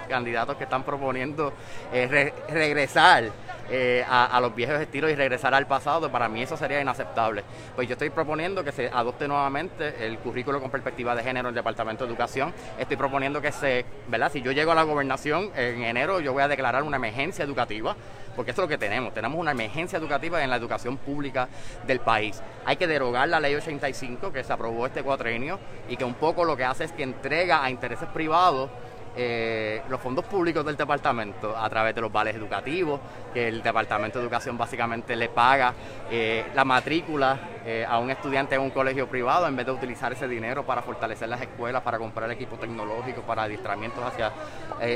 candidatos 0.09 0.57
que 0.57 0.65
están 0.65 0.83
proponiendo 0.83 1.53
eh, 1.93 2.33
regresar 2.49 3.31
eh, 3.71 4.05
a, 4.09 4.39
los 4.41 4.55
viejos 4.55 4.81
estilos 4.81 5.11
y 5.11 5.15
regresar 5.15 5.55
al 5.55 5.67
pasado. 5.67 6.11
Para 6.11 6.29
mí 6.29 6.43
eso 6.43 6.57
sería 6.57 6.81
inaceptable. 6.81 7.45
Pues 7.75 7.89
yo 7.89 7.93
estoy 7.93 8.11
proponiendo 8.11 8.63
que 8.63 8.73
se 8.73 8.89
adopte 8.89 9.27
nuevamente 9.27 10.07
el 10.07 10.19
currículo 10.19 10.61
con 10.61 10.71
perspectiva 10.71 11.15
de 11.15 11.23
género 11.23 11.49
en 11.49 11.53
el 11.53 11.55
Departamento 11.55 12.05
de 12.05 12.11
Educación. 12.11 12.53
Estoy 12.79 12.97
proponiendo 12.97 13.41
que 13.41 13.53
se, 13.53 13.85
¿verdad? 14.09 14.31
Si 14.33 14.43
yo 14.43 14.53
llego 14.53 14.73
a 14.73 14.75
la 14.75 14.83
gobernación 14.83 15.51
en 15.57 15.83
enero, 15.83 16.21
yo 16.21 16.33
voy 16.33 16.43
a 16.43 16.49
declarar 16.49 16.83
una 16.83 16.97
emergencia 16.97 17.45
educativa 17.45 17.97
porque 18.35 18.51
eso 18.51 18.63
es 18.63 18.65
lo 18.65 18.69
que 18.69 18.79
tenemos. 18.79 19.15
Tenemos 19.15 19.39
una 19.39 19.53
emergencia 19.53 19.99
educativa 19.99 20.43
en 20.43 20.51
la 20.51 20.57
educación 20.57 20.97
pública 20.97 21.49
del 21.87 22.01
país. 22.01 22.43
Hay 22.65 22.77
que 22.77 22.87
derogar 22.87 23.29
la 23.29 23.41
ley 23.41 23.55
85 23.55 24.33
que 24.33 24.45
se 24.45 24.53
aprobó 24.53 24.87
este 24.87 25.03
cuatrenio 25.03 25.59
y 25.89 25.97
que 25.97 26.05
un 26.05 26.15
poco 26.15 26.45
lo 26.45 26.57
que 26.57 26.65
hace 26.65 26.85
es 26.85 26.93
que 26.93 27.03
entrega 27.03 27.65
a 27.65 27.71
intereses 27.71 28.09
privados 28.09 28.71
eh, 29.17 29.81
los 29.89 30.01
fondos 30.01 30.25
públicos 30.25 30.65
del 30.67 30.77
departamento 30.77 31.57
a 31.57 31.71
través 31.71 31.95
de 31.95 32.01
los 32.01 32.11
vales 32.11 32.35
educativos, 32.35 33.01
que 33.33 33.47
el 33.47 33.63
departamento 33.63 34.19
de 34.19 34.25
educación 34.25 34.59
básicamente 34.59 35.15
le 35.15 35.29
paga 35.29 35.73
eh, 36.11 36.47
la 36.53 36.65
matrícula 36.65 37.39
eh, 37.65 37.87
a 37.89 37.99
un 38.01 38.11
estudiante 38.11 38.57
en 38.57 38.63
un 38.63 38.71
colegio 38.71 39.07
privado 39.07 39.47
en 39.47 39.55
vez 39.55 39.67
de 39.67 39.73
utilizar 39.73 40.13
ese 40.13 40.27
dinero 40.27 40.67
para 40.67 40.83
fortalecer 40.83 41.29
las 41.29 41.41
escuelas, 41.41 41.83
para 41.83 41.97
comprar 41.97 42.29
equipo 42.33 42.57
tecnológico, 42.57 43.23
para 43.23 43.45
adiestramientos 43.45 44.03
hacia 44.03 44.33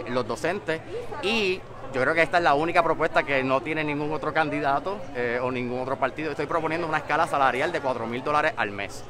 los 0.08 0.26
docentes 0.26 0.80
y 1.22 1.60
yo 1.92 2.02
creo 2.02 2.14
que 2.14 2.22
esta 2.22 2.38
es 2.38 2.44
la 2.44 2.54
única 2.54 2.82
propuesta 2.82 3.22
que 3.22 3.42
no 3.42 3.60
tiene 3.62 3.82
ningún 3.82 4.12
otro 4.12 4.32
candidato 4.32 4.98
eh, 5.14 5.40
o 5.42 5.50
ningún 5.50 5.80
otro 5.80 5.96
partido. 5.96 6.30
Estoy 6.30 6.46
proponiendo 6.46 6.86
una 6.86 6.98
escala 6.98 7.26
salarial 7.26 7.72
de 7.72 7.80
4 7.80 8.06
mil 8.06 8.22
dólares 8.22 8.52
al 8.56 8.70
mes 8.70 9.04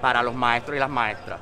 para 0.00 0.22
los 0.22 0.34
maestros 0.34 0.76
y 0.76 0.80
las 0.80 0.88
maestras. 0.88 1.40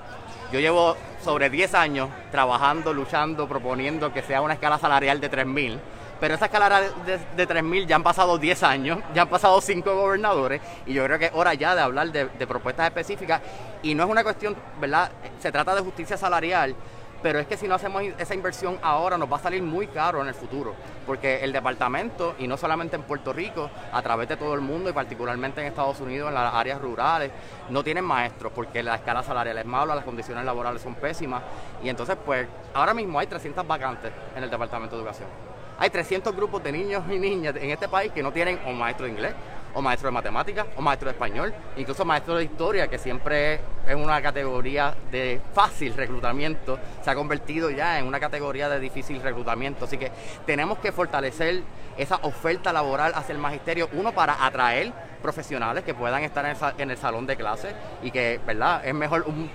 Yo 0.52 0.60
llevo 0.60 0.96
sobre 1.22 1.48
10 1.48 1.74
años 1.74 2.08
trabajando, 2.30 2.92
luchando, 2.92 3.48
proponiendo 3.48 4.12
que 4.12 4.22
sea 4.22 4.40
una 4.40 4.54
escala 4.54 4.78
salarial 4.78 5.20
de 5.20 5.28
3 5.28 5.46
mil. 5.46 5.80
Pero 6.20 6.34
esa 6.34 6.46
escala 6.46 6.80
de, 6.80 7.18
de 7.36 7.46
3 7.46 7.62
mil 7.62 7.86
ya 7.86 7.96
han 7.96 8.02
pasado 8.02 8.38
10 8.38 8.62
años, 8.62 8.98
ya 9.14 9.22
han 9.22 9.28
pasado 9.28 9.60
5 9.60 9.94
gobernadores 9.94 10.60
y 10.86 10.94
yo 10.94 11.04
creo 11.04 11.18
que 11.18 11.26
es 11.26 11.32
hora 11.34 11.54
ya 11.54 11.74
de 11.74 11.82
hablar 11.82 12.10
de 12.10 12.46
propuestas 12.46 12.86
específicas. 12.86 13.40
Y 13.82 13.94
no 13.94 14.04
es 14.04 14.10
una 14.10 14.24
cuestión, 14.24 14.56
¿verdad? 14.80 15.10
Se 15.40 15.52
trata 15.52 15.74
de 15.74 15.82
justicia 15.82 16.16
salarial, 16.16 16.74
pero 17.24 17.38
es 17.38 17.46
que 17.46 17.56
si 17.56 17.66
no 17.66 17.74
hacemos 17.74 18.02
esa 18.18 18.34
inversión 18.34 18.78
ahora 18.82 19.16
nos 19.16 19.32
va 19.32 19.36
a 19.36 19.40
salir 19.40 19.62
muy 19.62 19.86
caro 19.86 20.20
en 20.20 20.28
el 20.28 20.34
futuro, 20.34 20.74
porque 21.06 21.42
el 21.42 21.54
departamento, 21.54 22.34
y 22.38 22.46
no 22.46 22.58
solamente 22.58 22.96
en 22.96 23.02
Puerto 23.04 23.32
Rico, 23.32 23.70
a 23.90 24.02
través 24.02 24.28
de 24.28 24.36
todo 24.36 24.52
el 24.52 24.60
mundo 24.60 24.90
y 24.90 24.92
particularmente 24.92 25.62
en 25.62 25.68
Estados 25.68 25.98
Unidos, 26.00 26.28
en 26.28 26.34
las 26.34 26.52
áreas 26.52 26.82
rurales, 26.82 27.30
no 27.70 27.82
tienen 27.82 28.04
maestros 28.04 28.52
porque 28.54 28.82
la 28.82 28.96
escala 28.96 29.22
salarial 29.22 29.56
es 29.56 29.64
mala, 29.64 29.94
las 29.94 30.04
condiciones 30.04 30.44
laborales 30.44 30.82
son 30.82 30.96
pésimas, 30.96 31.40
y 31.82 31.88
entonces 31.88 32.14
pues 32.22 32.46
ahora 32.74 32.92
mismo 32.92 33.18
hay 33.18 33.26
300 33.26 33.66
vacantes 33.66 34.12
en 34.36 34.44
el 34.44 34.50
Departamento 34.50 34.94
de 34.94 35.00
Educación. 35.00 35.28
Hay 35.78 35.88
300 35.88 36.36
grupos 36.36 36.62
de 36.62 36.72
niños 36.72 37.04
y 37.10 37.18
niñas 37.18 37.56
en 37.56 37.70
este 37.70 37.88
país 37.88 38.12
que 38.12 38.22
no 38.22 38.32
tienen 38.32 38.60
un 38.66 38.78
maestro 38.78 39.06
de 39.06 39.12
inglés, 39.12 39.32
o 39.74 39.82
maestro 39.82 40.08
de 40.08 40.12
matemáticas, 40.12 40.66
o 40.76 40.82
maestro 40.82 41.08
de 41.08 41.12
español, 41.12 41.52
incluso 41.76 42.04
maestro 42.04 42.36
de 42.36 42.44
historia, 42.44 42.88
que 42.88 42.98
siempre 42.98 43.54
es 43.86 43.94
una 43.94 44.22
categoría 44.22 44.94
de 45.10 45.40
fácil 45.52 45.94
reclutamiento, 45.94 46.78
se 47.02 47.10
ha 47.10 47.14
convertido 47.14 47.70
ya 47.70 47.98
en 47.98 48.06
una 48.06 48.20
categoría 48.20 48.68
de 48.68 48.80
difícil 48.80 49.20
reclutamiento. 49.20 49.84
Así 49.84 49.98
que 49.98 50.10
tenemos 50.46 50.78
que 50.78 50.92
fortalecer 50.92 51.62
esa 51.96 52.16
oferta 52.22 52.72
laboral 52.72 53.12
hacia 53.14 53.32
el 53.32 53.38
magisterio, 53.38 53.88
uno 53.92 54.12
para 54.12 54.44
atraer 54.44 54.92
profesionales 55.22 55.84
que 55.84 55.94
puedan 55.94 56.22
estar 56.22 56.44
en 56.78 56.90
el, 56.90 56.96
salón 56.98 57.26
de 57.26 57.36
clase 57.36 57.74
y 58.02 58.10
que, 58.10 58.40
¿verdad? 58.46 58.86
Es 58.86 58.94
mejor 58.94 59.24
un, 59.26 59.50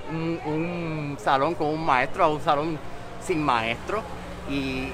un 0.45 1.17
salón 1.19 1.55
con 1.55 1.67
un 1.67 1.85
maestro 1.85 2.23
a 2.23 2.27
un 2.27 2.41
salón 2.41 2.79
sin 3.21 3.43
maestro. 3.43 4.01
Y 4.49 4.91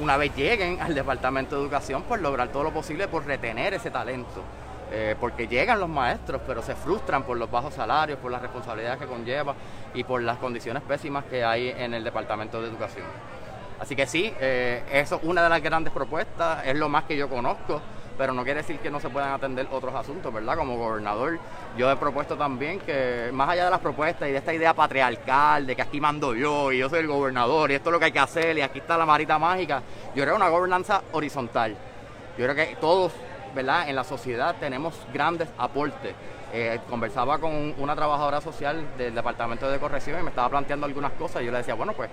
una 0.00 0.16
vez 0.16 0.34
lleguen 0.34 0.80
al 0.80 0.94
Departamento 0.94 1.56
de 1.56 1.62
Educación, 1.62 2.02
por 2.02 2.20
lograr 2.20 2.48
todo 2.48 2.64
lo 2.64 2.72
posible 2.72 3.08
por 3.08 3.26
retener 3.26 3.74
ese 3.74 3.90
talento. 3.90 4.42
Eh, 4.92 5.16
porque 5.18 5.48
llegan 5.48 5.80
los 5.80 5.88
maestros, 5.88 6.40
pero 6.46 6.62
se 6.62 6.76
frustran 6.76 7.24
por 7.24 7.36
los 7.36 7.50
bajos 7.50 7.74
salarios, 7.74 8.20
por 8.20 8.30
las 8.30 8.40
responsabilidades 8.40 9.00
que 9.00 9.06
conlleva 9.06 9.54
y 9.94 10.04
por 10.04 10.22
las 10.22 10.36
condiciones 10.38 10.82
pésimas 10.84 11.24
que 11.24 11.44
hay 11.44 11.70
en 11.70 11.92
el 11.92 12.04
Departamento 12.04 12.62
de 12.62 12.68
Educación. 12.68 13.04
Así 13.80 13.96
que 13.96 14.06
sí, 14.06 14.32
eh, 14.40 14.84
eso 14.92 15.16
es 15.16 15.22
una 15.24 15.42
de 15.42 15.48
las 15.48 15.60
grandes 15.60 15.92
propuestas, 15.92 16.64
es 16.64 16.76
lo 16.76 16.88
más 16.88 17.04
que 17.04 17.16
yo 17.16 17.28
conozco 17.28 17.82
pero 18.16 18.32
no 18.32 18.44
quiere 18.44 18.60
decir 18.60 18.78
que 18.78 18.90
no 18.90 19.00
se 19.00 19.08
puedan 19.08 19.32
atender 19.32 19.68
otros 19.70 19.94
asuntos, 19.94 20.32
¿verdad? 20.32 20.56
Como 20.56 20.76
gobernador, 20.76 21.38
yo 21.76 21.90
he 21.90 21.96
propuesto 21.96 22.36
también 22.36 22.80
que, 22.80 23.30
más 23.32 23.48
allá 23.48 23.66
de 23.66 23.70
las 23.70 23.80
propuestas 23.80 24.28
y 24.28 24.32
de 24.32 24.38
esta 24.38 24.54
idea 24.54 24.74
patriarcal, 24.74 25.66
de 25.66 25.76
que 25.76 25.82
aquí 25.82 26.00
mando 26.00 26.34
yo 26.34 26.72
y 26.72 26.78
yo 26.78 26.88
soy 26.88 27.00
el 27.00 27.06
gobernador 27.06 27.70
y 27.70 27.74
esto 27.74 27.90
es 27.90 27.92
lo 27.92 27.98
que 27.98 28.06
hay 28.06 28.12
que 28.12 28.18
hacer 28.18 28.56
y 28.58 28.62
aquí 28.62 28.78
está 28.78 28.96
la 28.96 29.06
marita 29.06 29.38
mágica, 29.38 29.82
yo 30.14 30.22
creo 30.22 30.36
una 30.36 30.48
gobernanza 30.48 31.02
horizontal. 31.12 31.76
Yo 32.38 32.44
creo 32.44 32.54
que 32.54 32.76
todos, 32.80 33.12
¿verdad? 33.54 33.88
En 33.88 33.96
la 33.96 34.04
sociedad 34.04 34.56
tenemos 34.60 34.94
grandes 35.12 35.48
aportes. 35.58 36.14
Eh, 36.52 36.78
conversaba 36.88 37.38
con 37.38 37.74
una 37.76 37.96
trabajadora 37.96 38.40
social 38.40 38.86
del 38.96 39.14
Departamento 39.14 39.68
de 39.68 39.80
Corrección 39.80 40.20
y 40.20 40.22
me 40.22 40.30
estaba 40.30 40.48
planteando 40.48 40.86
algunas 40.86 41.10
cosas 41.12 41.42
y 41.42 41.46
yo 41.46 41.50
le 41.50 41.58
decía, 41.58 41.74
bueno, 41.74 41.92
pues 41.92 42.08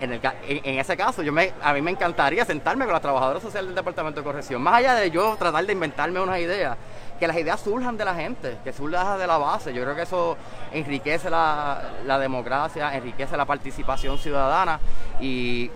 en, 0.00 0.12
el, 0.12 0.20
en, 0.48 0.78
ese 0.78 0.96
caso, 0.96 1.22
yo 1.22 1.32
me, 1.32 1.52
a 1.62 1.74
mí 1.74 1.82
me 1.82 1.90
encantaría 1.90 2.46
sentarme 2.46 2.86
con 2.86 2.94
la 2.94 3.00
trabajadora 3.00 3.40
social 3.40 3.66
del 3.66 3.74
Departamento 3.74 4.20
de 4.20 4.24
Corrección, 4.24 4.62
más 4.62 4.76
allá 4.76 4.94
de 4.94 5.10
yo 5.10 5.36
tratar 5.38 5.66
de 5.66 5.72
inventarme 5.74 6.18
unas 6.18 6.40
ideas, 6.40 6.78
que 7.20 7.26
las 7.26 7.36
ideas 7.36 7.60
surjan 7.60 7.96
de 7.98 8.06
la 8.06 8.14
gente, 8.14 8.56
que 8.64 8.72
surjan 8.72 9.18
de 9.18 9.26
la 9.26 9.36
base. 9.36 9.74
Yo 9.74 9.82
creo 9.82 9.94
que 9.94 10.02
eso 10.02 10.36
enriquece 10.72 11.28
la, 11.28 11.82
la 12.06 12.18
democracia, 12.18 12.96
enriquece 12.96 13.36
la 13.36 13.44
participación 13.44 14.16
ciudadana 14.18 14.80
y 15.20 15.70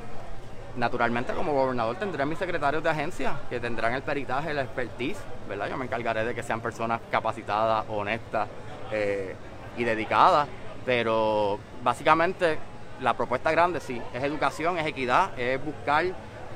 naturalmente 0.79 1.33
como 1.33 1.53
gobernador 1.53 1.97
tendré 1.97 2.25
mis 2.25 2.39
secretarios 2.39 2.83
de 2.83 2.89
agencia 2.89 3.41
que 3.51 3.59
tendrán 3.59 3.95
el 3.95 4.03
peritaje, 4.03 4.55
la 4.55 4.63
expertise, 4.63 5.19
¿verdad? 5.49 5.69
Yo 5.69 5.77
me 5.77 5.85
encargaré 5.85 6.25
de 6.25 6.35
que 6.35 6.43
sean 6.43 6.61
personas 6.61 7.01
capacitadas, 7.11 7.85
honestas 7.89 8.49
eh, 8.93 9.35
y 9.77 9.85
dedicadas, 9.85 10.47
pero 10.87 11.59
básicamente 11.83 12.59
la 13.01 13.15
propuesta 13.15 13.51
grande 13.51 13.81
sí, 13.81 14.01
es 14.15 14.23
educación, 14.23 14.79
es 14.79 14.87
equidad, 14.87 15.39
es 15.39 15.63
buscar 15.63 16.07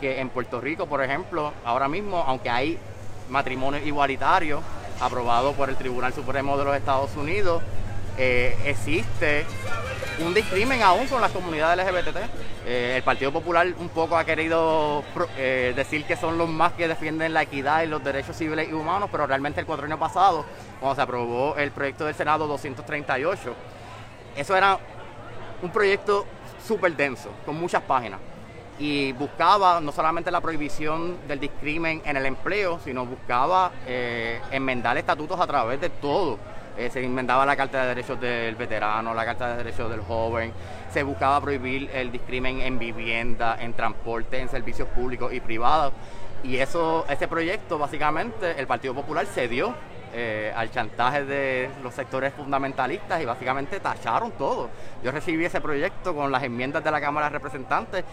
que 0.01 0.21
en 0.21 0.31
Puerto 0.31 0.61
Rico, 0.61 0.87
por 0.87 1.03
ejemplo, 1.03 1.53
ahora 1.65 1.89
mismo, 1.89 2.25
aunque 2.27 2.51
hay 2.51 2.79
matrimonio 3.29 3.81
igualitario 3.85 4.63
aprobado 5.01 5.53
por 5.53 5.69
el 5.69 5.77
Tribunal 5.77 6.13
Supremo 6.13 6.57
de 6.57 6.65
los 6.65 6.77
Estados 6.77 7.17
Unidos, 7.17 7.63
eh, 8.19 8.57
existe 8.67 9.47
un 10.21 10.35
discrimen 10.35 10.83
aún 10.83 11.07
con 11.07 11.21
las 11.21 11.33
comunidades 11.33 11.85
LGBT. 11.87 12.17
Eh, 12.67 12.95
el 12.97 13.03
Partido 13.03 13.33
Popular 13.33 13.67
un 13.79 13.89
poco 13.89 14.17
ha 14.17 14.25
querido 14.25 15.03
eh, 15.37 15.73
decir 15.75 16.05
que 16.05 16.17
son 16.17 16.37
los 16.37 16.49
más 16.49 16.73
que 16.75 16.87
defienden 16.87 17.33
la 17.33 17.43
equidad 17.43 17.83
y 17.83 17.87
los 17.87 18.05
derechos 18.05 18.37
civiles 18.37 18.69
y 18.69 18.73
humanos, 18.73 19.09
pero 19.11 19.27
realmente 19.27 19.61
el 19.61 19.67
cuatro 19.67 19.87
año 19.87 19.99
pasado, 19.99 20.45
cuando 20.79 20.95
se 20.95 21.03
aprobó 21.03 21.57
el 21.57 21.71
proyecto 21.71 22.05
del 22.05 22.15
Senado 22.15 22.47
238, 22.47 23.55
eso 24.37 24.57
era 24.57 24.79
un 25.63 25.71
proyecto 25.71 26.27
súper 26.65 26.95
denso, 26.95 27.31
con 27.47 27.59
muchas 27.59 27.83
páginas. 27.83 28.21
Y 28.79 29.13
buscaba 29.13 29.81
no 29.81 29.93
solamente 29.93 30.31
la 30.31 30.41
prohibición 30.41 31.17
del 31.29 31.41
discrimen 31.41 32.03
en 32.05 32.17
el 32.17 32.27
empleo, 32.27 32.81
sino 32.83 33.07
buscaba 33.07 33.71
enmendar 34.51 34.97
estatutos 34.99 35.39
a 35.39 35.47
través 35.47 35.81
de 35.81 35.89
todo. 35.89 36.39
Eh, 36.77 36.89
se 36.91 37.05
enmendaba 37.05 37.45
la 37.45 37.55
Carta 37.55 37.83
de 37.83 37.89
Derechos 37.89 38.21
del 38.21 38.57
Veterano, 38.57 39.13
la 39.13 39.25
Carta 39.25 39.51
de 39.51 39.57
Derechos 39.59 39.91
del 39.91 40.01
Joven, 40.01 40.53
se 40.91 41.03
buscaba 41.03 41.41
prohibir 41.41 41.91
el 41.93 42.11
discrimen 42.11 42.61
en 42.61 42.79
vivienda, 42.79 43.57
en 43.61 43.75
transporte, 43.75 44.39
en 44.39 44.49
servicios 44.49 44.89
públicos 44.89 45.33
y 45.33 45.41
privados. 45.41 45.93
Y 46.43 46.57
eso, 46.57 47.05
ese 47.09 47.29
proyecto, 47.29 47.79
básicamente, 47.79 48.59
el 48.59 48.67
Partido 48.67 48.95
Popular 48.95 49.27
cedió 49.27 49.75
eh, 50.15 50.53
al 50.55 50.71
chantaje 50.71 51.25
de 51.25 51.71
los 51.83 51.95
sectores 51.95 52.33
fundamentalistas 52.35 53.23
y 53.23 53.25
básicamente 53.25 53.79
tacharon 53.81 54.33
todo. 54.33 54.69
Yo 55.03 55.13
recibí 55.13 55.45
ese 55.45 55.61
proyecto 55.61 56.15
con 56.15 56.33
las 56.33 56.43
enmiendas 56.43 56.83
de 56.83 56.91
la 56.91 57.01
Cámara 57.01 57.27
de 57.27 57.33
Representantes 57.35 58.05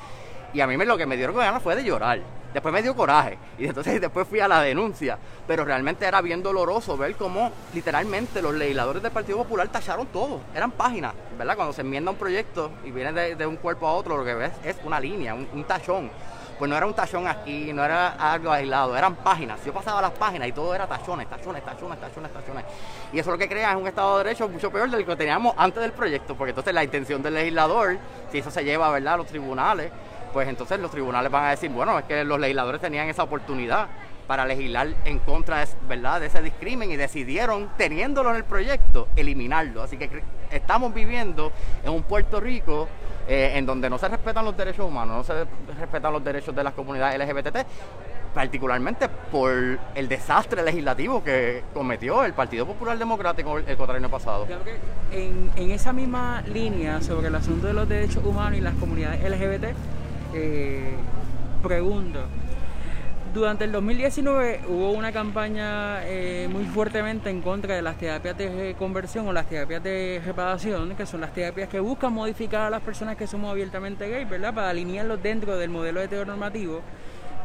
y 0.53 0.62
a 0.62 0.68
mí 0.68 0.77
me, 0.77 0.86
lo 0.86 0.98
que 0.98 1.06
me 1.06 1.18
dieron 1.18 1.36
ganas 1.36 1.62
fue 1.62 1.75
de 1.75 1.84
llorar. 1.84 2.20
Después 2.53 2.74
me 2.74 2.82
dio 2.82 2.96
coraje 2.96 3.38
y 3.60 3.68
entonces 3.68 4.01
después 4.01 4.27
fui 4.27 4.39
a 4.39 4.48
la 4.48 4.62
denuncia. 4.62 5.18
Pero 5.48 5.65
realmente 5.65 6.06
era 6.06 6.22
bien 6.22 6.41
doloroso 6.41 6.98
ver 6.98 7.15
cómo 7.15 7.51
literalmente 7.74 8.41
los 8.41 8.53
legisladores 8.53 9.03
del 9.03 9.12
Partido 9.12 9.38
Popular 9.39 9.68
tacharon 9.68 10.08
todo. 10.08 10.41
Eran 10.56 10.72
páginas, 10.72 11.13
¿verdad? 11.38 11.56
Cuando 11.56 11.74
se 11.74 11.82
enmienda 11.82 12.12
un 12.12 12.18
proyecto 12.18 12.72
y 12.84 12.91
viene 12.91 13.36
de, 13.36 13.46
un 13.46 13.58
cuerpo 13.58 13.88
a 13.88 13.94
otro, 13.94 14.18
lo 14.18 14.25
que 14.25 14.34
ves 14.34 14.51
es 14.63 14.77
una 14.84 15.00
línea, 15.00 15.34
un 15.34 15.63
tachón 15.65 16.10
pues 16.60 16.68
no 16.68 16.75
era 16.75 16.86
un 16.86 16.94
tachón 16.94 17.25
aquí, 17.25 17.72
no 17.72 17.86
era 17.86 18.10
algo 18.10 18.51
aislado, 18.51 18.98
eran 18.98 19.15
páginas. 19.15 19.63
Yo 19.65 19.74
pasaba 19.74 20.01
las 20.01 20.12
páginas 20.12 20.50
y 20.50 20.51
todo 20.51 20.75
era 20.75 20.86
tachones, 20.86 21.29
tachones, 21.29 21.63
tachones, 21.63 21.98
tachones, 21.98 22.34
tachones. 22.34 22.65
Y 23.13 23.20
eso 23.20 23.32
lo 23.32 23.38
que 23.38 23.48
crea 23.48 23.72
es 23.72 23.77
un 23.77 23.88
Estado 23.88 24.18
de 24.18 24.25
Derecho 24.25 24.50
mucho 24.50 24.70
peor 24.70 24.91
del 24.91 25.06
que 25.06 25.15
teníamos 25.15 25.56
antes 25.58 25.82
del 25.82 25.94
proyecto, 25.94 26.36
porque 26.36 26.50
entonces 26.50 26.74
la 26.74 26.84
intención 26.84 27.24
del 27.24 27.36
legislador, 27.36 27.98
si 28.29 28.39
eso 28.39 28.51
se 28.51 28.65
lleva 28.65 28.91
¿verdad? 28.91 29.13
a 29.13 29.18
los 29.18 29.27
tribunales, 29.27 29.89
pues 30.31 30.48
entonces 30.48 30.79
los 30.79 30.91
tribunales 30.91 31.31
van 31.31 31.45
a 31.45 31.50
decir, 31.51 31.69
bueno, 31.69 31.98
es 32.00 32.05
que 32.05 32.24
los 32.24 32.39
legisladores 32.39 32.81
tenían 32.81 33.07
esa 33.09 33.24
oportunidad 33.24 33.88
para 34.29 34.45
legislar 34.45 34.89
en 35.05 35.17
contra 35.17 35.65
¿verdad? 35.88 36.19
de 36.19 36.27
ese 36.27 36.43
discrimen 36.43 36.91
y 36.91 36.98
decidieron, 36.98 37.71
teniéndolo 37.77 38.29
en 38.29 38.36
el 38.36 38.43
proyecto, 38.43 39.07
eliminarlo. 39.15 39.81
Así 39.81 39.98
que 39.98 40.21
estamos 40.51 40.93
viviendo 40.93 41.51
en 41.83 41.91
un 41.91 42.03
Puerto 42.03 42.39
Rico 42.39 42.88
eh, 43.27 43.53
en 43.55 43.65
donde 43.65 43.89
no 43.89 43.98
se 43.98 44.07
respetan 44.07 44.45
los 44.45 44.55
derechos 44.55 44.86
humanos, 44.88 45.17
no 45.17 45.24
se 45.24 45.45
respetan 45.79 46.13
los 46.13 46.24
derechos 46.24 46.55
de 46.55 46.63
las 46.63 46.74
comunidades 46.74 47.19
LGBT, 47.19 47.57
particularmente 48.33 49.09
por 49.31 49.51
el 49.95 50.07
desastre 50.07 50.62
legislativo 50.62 51.24
que 51.24 51.63
cometió 51.74 52.24
el 52.24 52.33
Partido 52.33 52.67
Popular 52.67 53.00
Democrático 53.00 53.57
el 53.57 53.89
año 53.89 54.09
pasado. 54.09 54.45
En, 55.12 55.50
en, 55.55 55.71
esa 55.71 55.91
misma 55.91 56.43
línea 56.43 57.01
sobre 57.01 57.29
el 57.29 57.36
asunto 57.36 57.65
de 57.65 57.74
los 57.74 57.89
derechos 57.89 58.24
humanos 58.24 58.59
y 58.59 58.62
las 58.62 58.75
comunidades 58.75 59.21
LGBT, 59.24 59.75
eh, 60.33 60.93
pregunto, 61.62 62.19
durante 63.33 63.63
el 63.63 63.71
2019 63.71 64.62
hubo 64.67 64.91
una 64.91 65.12
campaña 65.12 66.03
eh, 66.07 66.48
muy 66.51 66.65
fuertemente 66.65 67.29
en 67.29 67.41
contra 67.41 67.75
de 67.75 67.81
las 67.81 67.98
terapias 67.98 68.36
de 68.36 68.75
conversión 68.77 69.27
o 69.27 69.33
las 69.33 69.48
terapias 69.48 69.83
de 69.83 70.19
reparación, 70.25 70.95
que 70.95 71.05
son 71.05 71.21
las 71.21 71.33
terapias 71.33 71.69
que 71.69 71.79
buscan 71.79 72.12
modificar 72.12 72.62
a 72.62 72.69
las 72.71 72.81
personas 72.81 73.17
que 73.17 73.27
somos 73.27 73.51
abiertamente 73.51 74.09
gays, 74.09 74.27
¿verdad? 74.27 74.53
Para 74.53 74.69
alinearlos 74.69 75.21
dentro 75.21 75.57
del 75.57 75.69
modelo 75.69 76.01
heteronormativo, 76.01 76.81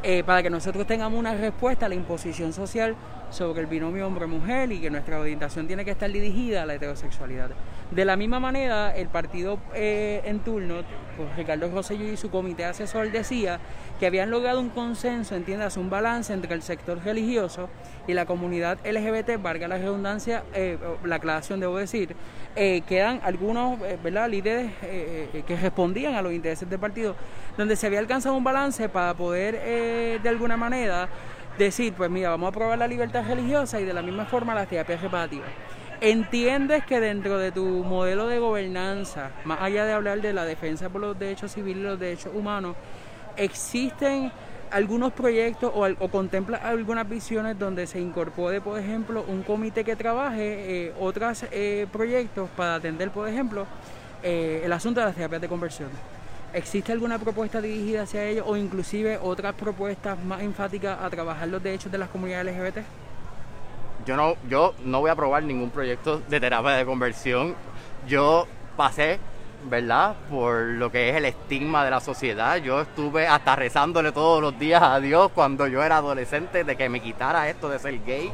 eh, 0.03 0.23
para 0.25 0.43
que 0.43 0.49
nosotros 0.49 0.87
tengamos 0.87 1.19
una 1.19 1.35
respuesta 1.35 1.87
a 1.87 1.89
la 1.91 1.95
imposición 1.95 2.55
social 2.55 2.97
sobre 3.31 3.61
el 3.61 3.67
binomio 3.67 4.07
hombre-mujer 4.07 4.73
y 4.73 4.81
que 4.81 4.89
nuestra 4.89 5.21
orientación 5.21 5.67
tiene 5.67 5.85
que 5.85 5.91
estar 5.91 6.11
dirigida 6.11 6.63
a 6.63 6.67
la 6.67 6.75
heterosexualidad. 6.75 7.51
De 7.91 8.05
la 8.05 8.17
misma 8.17 8.41
manera, 8.41 8.97
el 8.97 9.09
partido 9.09 9.59
eh, 9.75 10.23
en 10.25 10.41
turno, 10.41 10.77
pues 11.17 11.37
Ricardo 11.37 11.71
Rosselló 11.71 12.11
y 12.11 12.17
su 12.17 12.31
comité 12.31 12.65
asesor 12.65 13.11
decía 13.13 13.61
que 14.01 14.07
habían 14.07 14.31
logrado 14.31 14.59
un 14.59 14.71
consenso, 14.71 15.37
entiendas, 15.37 15.77
un 15.77 15.91
balance 15.91 16.33
entre 16.33 16.55
el 16.55 16.63
sector 16.63 16.99
religioso 17.05 17.69
y 18.09 18.15
la 18.15 18.27
comunidad 18.27 18.79
LGBT, 18.85 19.41
valga 19.41 19.69
la 19.69 19.77
redundancia, 19.79 20.43
eh, 20.55 20.79
la 21.05 21.17
aclaración 21.17 21.61
debo 21.61 21.77
decir, 21.77 22.17
eh, 22.57 22.83
quedan 22.89 23.21
algunos 23.23 23.79
¿verdad? 24.03 24.29
líderes 24.29 24.73
que 25.47 25.57
respondían 25.57 26.15
a 26.15 26.23
los 26.23 26.33
intereses 26.33 26.69
del 26.69 26.81
partido, 26.81 27.15
donde 27.57 27.77
se 27.77 27.87
había 27.87 28.01
alcanzado 28.01 28.35
un 28.35 28.45
balance 28.45 28.89
para 28.89 29.15
poder 29.15 30.21
de 30.21 30.29
alguna 30.29 30.57
manera 30.57 31.09
decir, 31.59 31.93
pues 31.93 32.11
mira, 32.11 32.31
vamos 32.31 32.47
a 32.47 32.51
aprobar 32.51 32.79
la 32.79 32.89
libertad 32.89 33.25
religiosa 33.27 33.81
y 33.81 33.85
de 33.85 33.93
la 33.93 34.03
misma 34.03 34.25
forma 34.25 34.55
las 34.55 34.69
terapias 34.69 35.01
reparativas. 35.01 35.49
¿Entiendes 36.05 36.85
que 36.85 37.01
dentro 37.01 37.39
de 37.39 37.51
tu 37.51 37.65
modelo 37.65 38.27
de 38.27 38.39
gobernanza, 38.39 39.31
más 39.47 39.63
allá 39.63 39.87
de 39.87 39.95
hablar 39.95 40.21
de 40.21 40.35
la 40.35 40.45
defensa 40.45 40.91
por 40.91 41.01
los 41.01 41.19
derechos 41.19 41.53
civiles 41.53 41.79
y 41.79 41.87
los 41.87 41.99
derechos 41.99 42.31
humanos, 42.35 42.77
existen 43.39 44.31
algunos 44.71 45.15
proyectos 45.15 45.73
o, 45.75 45.87
o 45.87 46.09
contempla 46.09 46.59
algunas 46.59 47.09
visiones 47.09 47.59
donde 47.59 47.87
se 47.87 48.01
incorpore, 48.01 48.61
por 48.61 48.79
ejemplo, 48.79 49.25
un 49.27 49.45
comité 49.45 49.83
que 49.83 49.97
trabaje 49.97 50.89
eh, 50.89 50.93
otros 51.01 51.47
eh, 51.51 51.87
proyectos 51.91 52.51
para 52.51 52.75
atender, 52.75 53.11
por 53.11 53.27
ejemplo, 53.27 53.67
eh, 54.23 54.61
el 54.63 54.73
asunto 54.75 55.01
de 55.01 55.07
las 55.07 55.15
terapias 55.15 55.41
de 55.41 55.49
conversión? 55.49 55.89
¿Existe 56.53 56.93
alguna 56.93 57.19
propuesta 57.19 57.63
dirigida 57.63 58.03
hacia 58.03 58.25
ello 58.25 58.45
o 58.47 58.59
inclusive 58.59 59.17
otras 59.23 59.55
propuestas 59.55 60.23
más 60.23 60.43
enfáticas 60.43 61.01
a 61.01 61.09
trabajar 61.09 61.49
los 61.49 61.63
derechos 61.63 61.91
de 61.91 61.97
las 61.97 62.11
comunidades 62.11 62.55
LGBT? 62.55 63.04
Yo 64.07 64.17
no, 64.17 64.35
yo 64.49 64.75
no 64.85 65.01
voy 65.01 65.11
a 65.11 65.13
aprobar 65.13 65.43
ningún 65.43 65.71
proyecto 65.71 66.21
de 66.29 66.41
terapia 66.41 66.73
de 66.73 66.85
conversión. 66.85 67.55
Yo 68.07 68.47
pasé, 68.77 69.19
¿verdad? 69.65 70.15
Por 70.31 70.61
lo 70.61 70.91
que 70.91 71.11
es 71.11 71.17
el 71.17 71.25
estigma 71.25 71.85
de 71.85 71.91
la 71.91 72.01
sociedad. 72.01 72.57
Yo 72.57 72.83
estuve 72.83 73.27
hasta 73.27 73.57
rezándole 73.57 74.13
todos 74.13 74.43
los 74.43 74.59
días 74.59 74.83
a 74.83 75.01
Dios 75.01 75.31
cuando 75.35 75.67
yo 75.67 75.83
era 75.83 75.99
adolescente 75.99 76.65
de 76.65 76.77
que 76.77 76.89
me 76.89 77.01
quitara 77.01 77.49
esto 77.49 77.69
de 77.69 77.79
ser 77.79 78.05
gay. 78.05 78.33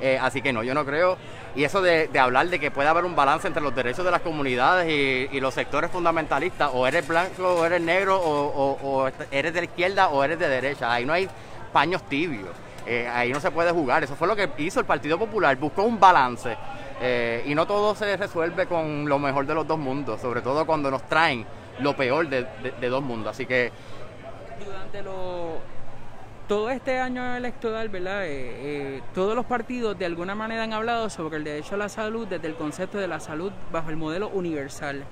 Eh, 0.00 0.18
así 0.20 0.42
que 0.42 0.52
no, 0.52 0.62
yo 0.62 0.74
no 0.74 0.84
creo 0.84 1.16
y 1.56 1.64
eso 1.64 1.80
de, 1.80 2.10
hablar 2.18 2.48
de 2.48 2.60
que 2.60 2.70
puede 2.70 2.88
haber 2.88 3.06
un 3.06 3.16
balance 3.16 3.48
entre 3.48 3.62
los 3.62 3.74
derechos 3.74 4.04
de 4.04 4.10
las 4.10 4.20
comunidades 4.20 4.86
y, 5.32 5.40
los 5.40 5.54
sectores 5.54 5.90
fundamentalistas, 5.90 6.70
o 6.72 6.86
eres 6.86 7.08
blanco 7.08 7.54
o 7.54 7.64
eres 7.64 7.80
negro, 7.80 8.20
o, 8.22 9.10
eres 9.30 9.54
de 9.54 9.60
la 9.60 9.64
izquierda 9.64 10.08
o 10.08 10.22
eres 10.22 10.38
de 10.38 10.48
derecha. 10.48 10.92
Ahí 10.92 11.06
no 11.06 11.14
hay 11.14 11.28
paños 11.72 12.02
tibios. 12.02 12.50
Eh, 12.86 13.08
ahí 13.08 13.32
no 13.32 13.40
se 13.40 13.50
puede 13.50 13.72
jugar. 13.72 14.04
Eso 14.04 14.14
fue 14.14 14.28
lo 14.28 14.36
que 14.36 14.48
hizo 14.58 14.80
el 14.80 14.86
Partido 14.86 15.18
Popular. 15.18 15.56
Buscó 15.56 15.82
un 15.82 15.98
balance. 15.98 16.56
Eh, 17.00 17.42
y 17.46 17.54
no 17.54 17.66
todo 17.66 17.94
se 17.94 18.16
resuelve 18.16 18.66
con 18.66 19.08
lo 19.08 19.18
mejor 19.18 19.46
de 19.46 19.54
los 19.54 19.66
dos 19.66 19.78
mundos, 19.78 20.20
sobre 20.20 20.40
todo 20.40 20.64
cuando 20.64 20.90
nos 20.90 21.02
traen 21.02 21.44
lo 21.80 21.94
peor 21.94 22.28
de, 22.28 22.46
de 22.80 22.88
dos 22.88 23.02
mundos. 23.02 23.32
Así 23.32 23.44
que... 23.44 23.70
Durante 24.64 25.02
todo 26.48 26.70
este 26.70 27.00
año 27.00 27.36
electoral, 27.36 27.88
¿verdad? 27.88 28.22
Eh, 28.24 29.02
todos 29.12 29.34
los 29.34 29.44
partidos 29.44 29.98
de 29.98 30.06
alguna 30.06 30.34
manera 30.34 30.62
han 30.62 30.72
hablado 30.72 31.10
sobre 31.10 31.38
el 31.38 31.44
derecho 31.44 31.74
a 31.74 31.78
la 31.78 31.88
salud 31.88 32.26
desde 32.28 32.46
el 32.46 32.54
concepto 32.54 32.98
de 32.98 33.08
la 33.08 33.18
salud 33.18 33.52
bajo 33.72 33.90
el 33.90 33.96
modelo 33.96 34.28
universal. 34.28 35.04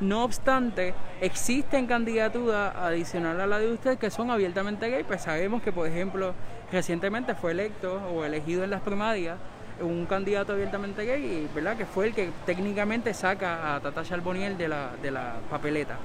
No 0.00 0.22
obstante, 0.22 0.94
existen 1.20 1.86
candidaturas 1.86 2.74
adicionales 2.76 3.42
a 3.42 3.46
la 3.46 3.58
de 3.58 3.72
usted 3.72 3.98
que 3.98 4.10
son 4.10 4.30
abiertamente 4.30 4.88
gay, 4.88 5.02
pues 5.02 5.22
sabemos 5.22 5.60
que, 5.60 5.72
por 5.72 5.88
ejemplo, 5.88 6.34
recientemente 6.70 7.34
fue 7.34 7.50
electo 7.50 8.00
o 8.14 8.24
elegido 8.24 8.62
en 8.62 8.70
las 8.70 8.80
primarias 8.80 9.38
un 9.80 10.06
candidato 10.06 10.52
abiertamente 10.52 11.04
gay, 11.04 11.48
¿verdad? 11.54 11.76
Que 11.76 11.86
fue 11.86 12.08
el 12.08 12.14
que 12.14 12.30
técnicamente 12.46 13.14
saca 13.14 13.74
a 13.74 13.80
Tata 13.80 14.04
Charboniel 14.04 14.56
de 14.56 14.68
la, 14.68 14.90
de 15.02 15.10
la 15.10 15.34
papeleta. 15.50 15.96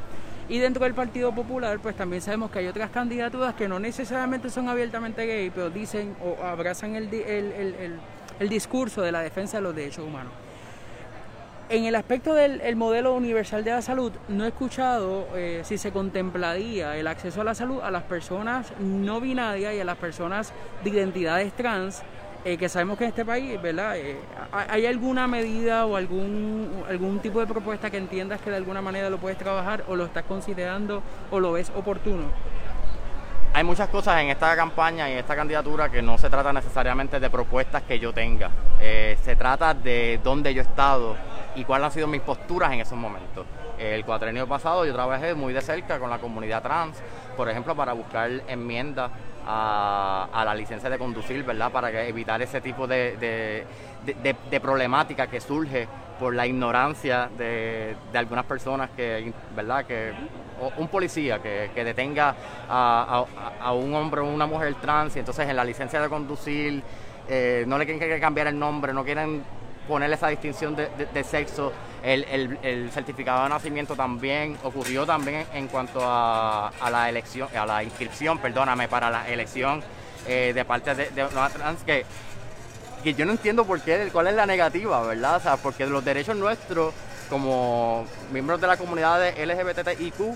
Y 0.49 0.59
dentro 0.59 0.83
del 0.83 0.93
Partido 0.93 1.33
Popular, 1.33 1.79
pues 1.79 1.95
también 1.95 2.21
sabemos 2.21 2.51
que 2.51 2.59
hay 2.59 2.67
otras 2.67 2.89
candidaturas 2.89 3.53
que 3.55 3.67
no 3.67 3.79
necesariamente 3.79 4.49
son 4.49 4.67
abiertamente 4.67 5.25
gay, 5.25 5.49
pero 5.49 5.69
dicen 5.69 6.15
o 6.21 6.43
abrazan 6.43 6.95
el, 6.95 7.13
el, 7.13 8.49
discurso 8.49 9.01
de 9.01 9.11
la 9.11 9.21
defensa 9.21 9.57
de 9.57 9.63
los 9.63 9.75
derechos 9.75 10.05
humanos. 10.05 10.33
En 11.69 11.85
el 11.85 11.95
aspecto 11.95 12.33
del 12.33 12.75
modelo 12.75 13.13
universal 13.13 13.63
de 13.63 13.71
la 13.71 13.81
salud, 13.81 14.11
no 14.27 14.43
he 14.43 14.49
escuchado 14.49 15.27
eh, 15.33 15.61
si 15.63 15.77
se 15.77 15.91
contemplaría 15.91 16.97
el 16.97 17.07
acceso 17.07 17.41
a 17.41 17.43
la 17.45 17.55
salud 17.55 17.79
a 17.81 17.89
las 17.89 18.03
personas 18.03 18.73
no 18.79 19.21
binarias 19.21 19.73
y 19.73 19.79
a 19.79 19.85
las 19.85 19.97
personas 19.97 20.53
de 20.83 20.89
identidades 20.89 21.53
trans 21.53 22.03
eh, 22.43 22.57
que 22.57 22.67
sabemos 22.67 22.97
que 22.97 23.05
en 23.05 23.11
este 23.11 23.23
país, 23.23 23.59
¿verdad? 23.61 23.97
Eh, 23.97 24.19
¿Hay 24.51 24.85
alguna 24.85 25.25
medida 25.27 25.85
o 25.85 25.95
algún, 25.95 26.83
algún 26.89 27.19
tipo 27.19 27.39
de 27.39 27.47
propuesta 27.47 27.89
que 27.89 27.97
entiendas 27.97 28.41
que 28.41 28.49
de 28.49 28.57
alguna 28.57 28.81
manera 28.81 29.09
lo 29.09 29.17
puedes 29.17 29.37
trabajar 29.37 29.85
o 29.87 29.95
lo 29.95 30.03
estás 30.03 30.25
considerando 30.25 31.01
o 31.31 31.39
lo 31.39 31.53
ves 31.53 31.71
oportuno? 31.73 32.23
Hay 33.53 33.63
muchas 33.63 33.87
cosas 33.87 34.21
en 34.21 34.29
esta 34.29 34.53
campaña 34.57 35.09
y 35.09 35.13
en 35.13 35.19
esta 35.19 35.35
candidatura 35.35 35.89
que 35.89 36.01
no 36.01 36.17
se 36.17 36.29
trata 36.29 36.51
necesariamente 36.51 37.21
de 37.21 37.29
propuestas 37.29 37.83
que 37.83 37.99
yo 37.99 38.11
tenga. 38.11 38.49
Se 38.79 39.35
trata 39.37 39.73
de 39.75 40.19
dónde 40.23 40.53
yo 40.53 40.61
he 40.61 40.65
estado 40.65 41.15
y 41.55 41.63
cuáles 41.63 41.85
han 41.85 41.91
sido 41.91 42.07
mis 42.07 42.21
posturas 42.21 42.71
en 42.71 42.81
esos 42.81 42.97
momentos. 42.97 43.45
El 43.77 44.05
cuatrenio 44.05 44.47
pasado 44.47 44.85
yo 44.85 44.93
trabajé 44.93 45.33
muy 45.33 45.53
de 45.53 45.61
cerca 45.61 45.99
con 45.99 46.09
la 46.09 46.19
comunidad 46.19 46.61
trans, 46.61 46.97
por 47.35 47.49
ejemplo, 47.49 47.75
para 47.75 47.93
buscar 47.93 48.29
enmiendas 48.47 49.11
a, 49.45 50.29
a 50.31 50.45
la 50.45 50.55
licencia 50.55 50.89
de 50.89 50.97
conducir, 50.97 51.43
¿verdad? 51.43 51.71
Para 51.71 52.03
evitar 52.03 52.41
ese 52.41 52.61
tipo 52.61 52.87
de, 52.87 53.65
problemática 54.61 55.27
que 55.27 55.41
surge 55.41 55.87
por 56.19 56.33
la 56.33 56.45
ignorancia 56.45 57.29
de, 57.37 57.95
algunas 58.13 58.45
personas 58.45 58.89
que, 58.95 59.33
¿verdad? 59.55 59.85
Que 59.85 60.13
un 60.77 60.87
policía 60.87 61.39
que, 61.39 61.83
detenga 61.83 62.35
a, 62.69 63.25
un 63.73 63.93
hombre 63.95 64.21
o 64.21 64.25
una 64.25 64.45
mujer 64.45 64.75
trans 64.75 65.15
y 65.15 65.19
entonces 65.19 65.47
en 65.49 65.55
la 65.55 65.65
licencia 65.65 66.01
de 66.01 66.09
conducir 66.09 66.81
eh, 67.27 67.63
no 67.67 67.77
le 67.77 67.85
quieren 67.85 68.21
cambiar 68.21 68.47
el 68.47 68.59
nombre, 68.59 68.93
no 68.93 69.03
quieren 69.03 69.43
ponerle 69.87 70.15
esa 70.15 70.27
distinción 70.27 70.75
de, 70.75 71.23
sexo. 71.23 71.71
El, 72.03 72.89
certificado 72.91 73.43
de 73.43 73.49
nacimiento 73.49 73.95
también 73.95 74.57
ocurrió 74.63 75.05
también 75.05 75.45
en 75.53 75.67
cuanto 75.67 75.99
a, 76.03 76.71
la 76.91 77.09
elección, 77.09 77.47
a 77.55 77.65
la 77.65 77.83
inscripción, 77.83 78.39
perdóname, 78.39 78.87
para 78.87 79.09
la 79.09 79.29
elección 79.29 79.81
eh, 80.27 80.51
de 80.53 80.65
parte 80.65 80.95
de, 80.95 81.09
de 81.11 81.25
trans 81.25 81.83
que, 81.83 82.05
que 83.03 83.13
yo 83.13 83.25
no 83.25 83.31
entiendo 83.31 83.65
por 83.65 83.79
qué, 83.81 84.09
cuál 84.11 84.27
es 84.27 84.35
la 84.35 84.45
negativa, 84.45 85.01
¿verdad? 85.03 85.37
O 85.37 85.39
sea, 85.39 85.57
porque 85.57 85.85
los 85.85 86.03
derechos 86.03 86.35
nuestros 86.35 86.93
como 87.29 88.05
miembros 88.31 88.59
de 88.61 88.67
la 88.67 88.77
comunidad 88.77 89.19
de 89.19 89.45
LGBTIQ 89.45 90.35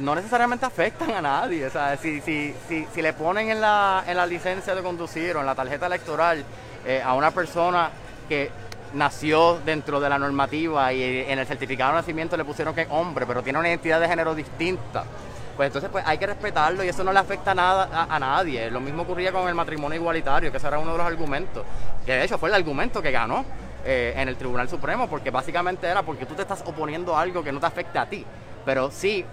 no 0.00 0.14
necesariamente 0.14 0.66
afectan 0.66 1.10
a 1.12 1.22
nadie. 1.22 1.66
O 1.66 1.70
sea, 1.70 1.96
si, 1.96 2.20
si, 2.20 2.54
si, 2.68 2.86
si 2.92 3.02
le 3.02 3.12
ponen 3.12 3.50
en 3.50 3.60
la, 3.60 4.04
en 4.06 4.16
la 4.16 4.26
licencia 4.26 4.74
de 4.74 4.82
conducir 4.82 5.36
o 5.36 5.40
en 5.40 5.46
la 5.46 5.54
tarjeta 5.54 5.86
electoral 5.86 6.44
eh, 6.86 7.02
a 7.04 7.14
una 7.14 7.30
persona 7.30 7.90
que 8.28 8.50
nació 8.94 9.58
dentro 9.64 10.00
de 10.00 10.08
la 10.08 10.18
normativa 10.18 10.92
y 10.92 11.24
en 11.28 11.38
el 11.38 11.46
certificado 11.46 11.92
de 11.92 11.98
nacimiento 11.98 12.36
le 12.36 12.44
pusieron 12.44 12.74
que 12.74 12.82
es 12.82 12.88
hombre, 12.90 13.26
pero 13.26 13.42
tiene 13.42 13.58
una 13.58 13.68
identidad 13.68 14.00
de 14.00 14.08
género 14.08 14.34
distinta. 14.34 15.04
Pues 15.56 15.66
entonces 15.66 15.90
pues 15.90 16.04
hay 16.06 16.18
que 16.18 16.26
respetarlo 16.26 16.84
y 16.84 16.88
eso 16.88 17.02
no 17.02 17.12
le 17.12 17.18
afecta 17.18 17.52
nada 17.52 18.06
a, 18.08 18.18
nadie. 18.20 18.70
Lo 18.70 18.78
mismo 18.78 19.02
ocurría 19.02 19.32
con 19.32 19.48
el 19.48 19.56
matrimonio 19.56 19.98
igualitario, 19.98 20.52
que 20.52 20.58
ese 20.58 20.68
era 20.68 20.78
uno 20.78 20.92
de 20.92 20.98
los 20.98 21.06
argumentos, 21.06 21.64
que 22.06 22.12
de 22.12 22.24
hecho 22.24 22.38
fue 22.38 22.48
el 22.48 22.54
argumento 22.54 23.02
que 23.02 23.10
ganó 23.10 23.44
eh, 23.84 24.14
en 24.16 24.28
el 24.28 24.36
Tribunal 24.36 24.68
Supremo, 24.68 25.08
porque 25.08 25.30
básicamente 25.30 25.88
era 25.88 26.04
porque 26.04 26.26
tú 26.26 26.34
te 26.34 26.42
estás 26.42 26.62
oponiendo 26.64 27.16
a 27.16 27.22
algo 27.22 27.42
que 27.42 27.50
no 27.50 27.58
te 27.58 27.66
afecta 27.66 28.02
a 28.02 28.06
ti. 28.06 28.24
Pero 28.64 28.92
sí, 28.92 29.24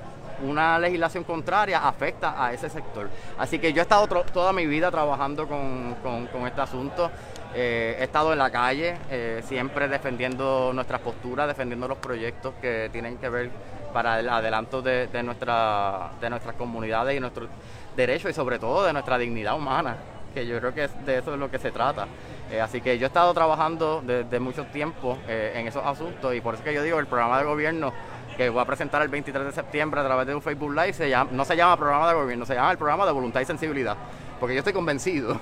una 0.44 0.80
legislación 0.80 1.24
contraria 1.26 1.88
afecta 1.88 2.44
a 2.44 2.54
ese 2.54 2.72
sector. 2.72 3.08
Así 3.38 3.60
que 3.60 3.72
yo 3.72 3.82
he 3.82 3.84
estado 3.84 4.08
toda 4.08 4.52
mi 4.52 4.66
vida 4.66 4.90
trabajando 4.90 5.48
con, 5.48 5.96
con 6.02 6.48
este 6.48 6.62
asunto. 6.62 7.12
Eh, 7.58 7.96
he 8.00 8.04
estado 8.04 8.34
en 8.34 8.40
la 8.40 8.52
calle, 8.52 8.98
eh, 9.10 9.42
siempre 9.48 9.88
defendiendo 9.88 10.72
nuestras 10.74 11.00
posturas, 11.00 11.48
defendiendo 11.48 11.88
los 11.88 11.98
proyectos 12.00 12.54
que 12.62 12.90
tienen 12.92 13.18
que 13.18 13.30
ver 13.30 13.50
para 13.94 14.20
el 14.20 14.28
adelanto 14.28 14.82
de, 14.82 15.08
nuestra, 15.24 16.12
de 16.20 16.30
nuestras 16.30 16.56
comunidades 16.56 17.16
y 17.16 17.22
nuestros 17.22 17.48
derechos 17.96 18.30
y 18.30 18.34
sobre 18.34 18.60
todo 18.60 18.84
de 18.84 18.92
nuestra 18.92 19.18
dignidad 19.18 19.56
humana, 19.56 19.96
que 20.34 20.46
yo 20.46 20.60
creo 20.60 20.74
que 20.74 20.90
de 21.06 21.20
eso 21.20 21.34
es 21.34 21.40
lo 21.40 21.50
que 21.50 21.58
se 21.58 21.72
trata. 21.72 22.08
Eh, 22.52 22.60
así 22.60 22.82
que 22.82 23.00
yo 23.00 23.06
he 23.06 23.08
estado 23.08 23.34
trabajando 23.34 24.04
desde 24.06 24.38
mucho 24.42 24.66
tiempo 24.66 25.18
en 25.26 25.66
esos 25.66 25.86
asuntos 25.86 26.36
y 26.36 26.42
por 26.42 26.56
eso 26.56 26.64
que 26.64 26.74
yo 26.74 26.84
digo, 26.84 27.00
el 27.00 27.08
programa 27.08 27.38
de 27.38 27.46
gobierno 27.46 27.94
que 28.36 28.50
voy 28.50 28.62
a 28.62 28.66
presentar 28.66 29.02
el 29.02 29.08
23 29.08 29.46
de 29.46 29.52
septiembre 29.54 30.02
a 30.02 30.04
través 30.04 30.28
de 30.28 30.36
un 30.36 30.42
Facebook 30.42 30.72
Live 30.72 30.92
se 30.92 31.10
llama, 31.10 31.30
no 31.32 31.46
se 31.46 31.56
llama 31.56 31.78
programa 31.78 32.10
de 32.10 32.16
gobierno, 32.16 32.46
se 32.46 32.54
llama 32.54 32.72
el 32.72 32.78
programa 32.78 33.06
de 33.06 33.14
voluntad 33.14 33.40
y 33.40 33.46
sensibilidad, 33.46 33.96
porque 34.42 34.56
yo 34.56 34.60
estoy 34.60 34.74
convencido 34.74 35.40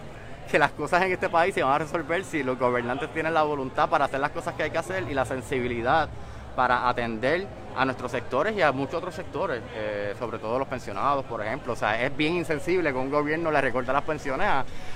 que 0.49 0.59
las 0.59 0.71
cosas 0.71 1.01
en 1.03 1.11
este 1.11 1.29
país 1.29 1.53
se 1.53 1.63
van 1.63 1.73
a 1.73 1.79
resolver 1.79 2.23
si 2.23 2.43
los 2.43 2.57
gobernantes 2.57 3.11
tienen 3.13 3.33
la 3.33 3.43
voluntad 3.43 3.89
para 3.89 4.05
hacer 4.05 4.19
las 4.19 4.31
cosas 4.31 4.53
que 4.55 4.63
hay 4.63 4.71
que 4.71 4.77
hacer 4.77 5.03
y 5.09 5.13
la 5.13 5.25
sensibilidad 5.25 6.09
para 6.55 6.87
atender 6.87 7.47
a 7.75 7.85
nuestros 7.85 8.11
sectores 8.11 8.55
y 8.55 8.61
a 8.61 8.71
muchos 8.71 8.95
otros 8.95 9.15
sectores, 9.15 9.61
eh, 9.75 10.13
sobre 10.19 10.37
todo 10.37 10.59
los 10.59 10.67
pensionados, 10.67 11.25
por 11.25 11.41
ejemplo. 11.41 11.73
O 11.73 11.75
sea, 11.75 11.99
es 12.01 12.15
bien 12.15 12.35
insensible 12.35 12.91
que 12.91 12.97
un 12.97 13.09
gobierno 13.09 13.51
le 13.51 13.61
recorte 13.61 13.91
las 13.91 14.03
pensiones 14.03 14.47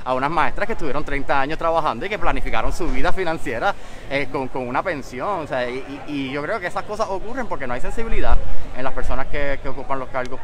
a, 0.06 0.14
unas 0.14 0.30
maestras 0.30 0.68
que 0.68 0.74
estuvieron 0.74 1.04
30 1.04 1.42
años 1.42 1.58
trabajando 1.58 2.06
y 2.06 2.10
que 2.10 2.20
planificaron 2.20 2.72
su 2.72 2.88
vida 2.88 3.12
financiera 3.12 3.74
eh, 4.10 4.28
con, 4.32 4.50
una 4.68 4.84
pensión. 4.84 5.40
O 5.40 5.48
sea, 5.48 5.68
y, 5.70 6.32
yo 6.32 6.42
creo 6.44 6.60
que 6.60 6.68
esas 6.68 6.84
cosas 6.84 7.08
ocurren 7.10 7.48
porque 7.48 7.66
no 7.66 7.74
hay 7.74 7.82
sensibilidad 7.82 8.38
en 8.76 8.84
las 8.84 8.94
personas 8.94 9.28
que, 9.28 9.60
ocupan 9.68 10.00
los 10.00 10.10
cargos 10.10 10.40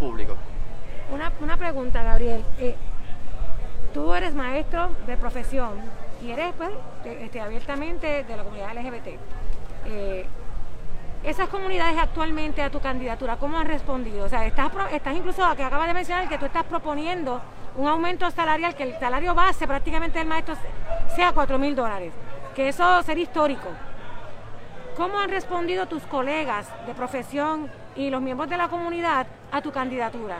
públicos. 0.00 0.36
Una, 1.12 1.30
una 1.40 1.56
pregunta, 1.56 2.02
Gabriel. 2.02 2.42
Eh, 2.58 2.74
tú 3.96 4.12
eres 4.12 4.34
maestro 4.34 4.90
de 5.06 5.16
profesión 5.16 5.70
y 6.22 6.30
eres 6.30 6.52
pues, 6.58 6.68
este, 7.02 7.40
abiertamente 7.40 8.24
de 8.24 8.36
la 8.36 8.44
comunidad 8.44 8.76
LGBT. 8.76 9.06
Eh, 9.86 10.26
esas 11.24 11.48
comunidades 11.48 11.96
actualmente 11.96 12.60
a 12.60 12.68
tu 12.68 12.78
candidatura, 12.78 13.36
¿cómo 13.36 13.56
han 13.56 13.66
respondido? 13.66 14.26
O 14.26 14.28
sea, 14.28 14.44
estás, 14.44 14.70
estás 14.92 15.16
incluso, 15.16 15.42
que 15.56 15.64
acabas 15.64 15.88
de 15.88 15.94
mencionar, 15.94 16.28
que 16.28 16.36
tú 16.36 16.44
estás 16.44 16.64
proponiendo 16.64 17.40
un 17.74 17.88
aumento 17.88 18.30
salarial, 18.30 18.74
que 18.74 18.82
el 18.82 18.98
salario 19.00 19.34
base 19.34 19.66
prácticamente 19.66 20.18
del 20.18 20.28
maestro 20.28 20.56
sea 21.14 21.32
4 21.32 21.58
mil 21.58 21.74
dólares, 21.74 22.12
que 22.54 22.68
eso 22.68 23.02
sería 23.02 23.24
histórico. 23.24 23.68
¿Cómo 24.94 25.18
han 25.18 25.30
respondido 25.30 25.86
tus 25.86 26.02
colegas 26.02 26.68
de 26.86 26.92
profesión 26.92 27.70
y 27.94 28.10
los 28.10 28.20
miembros 28.20 28.50
de 28.50 28.58
la 28.58 28.68
comunidad 28.68 29.26
a 29.50 29.62
tu 29.62 29.72
candidatura? 29.72 30.36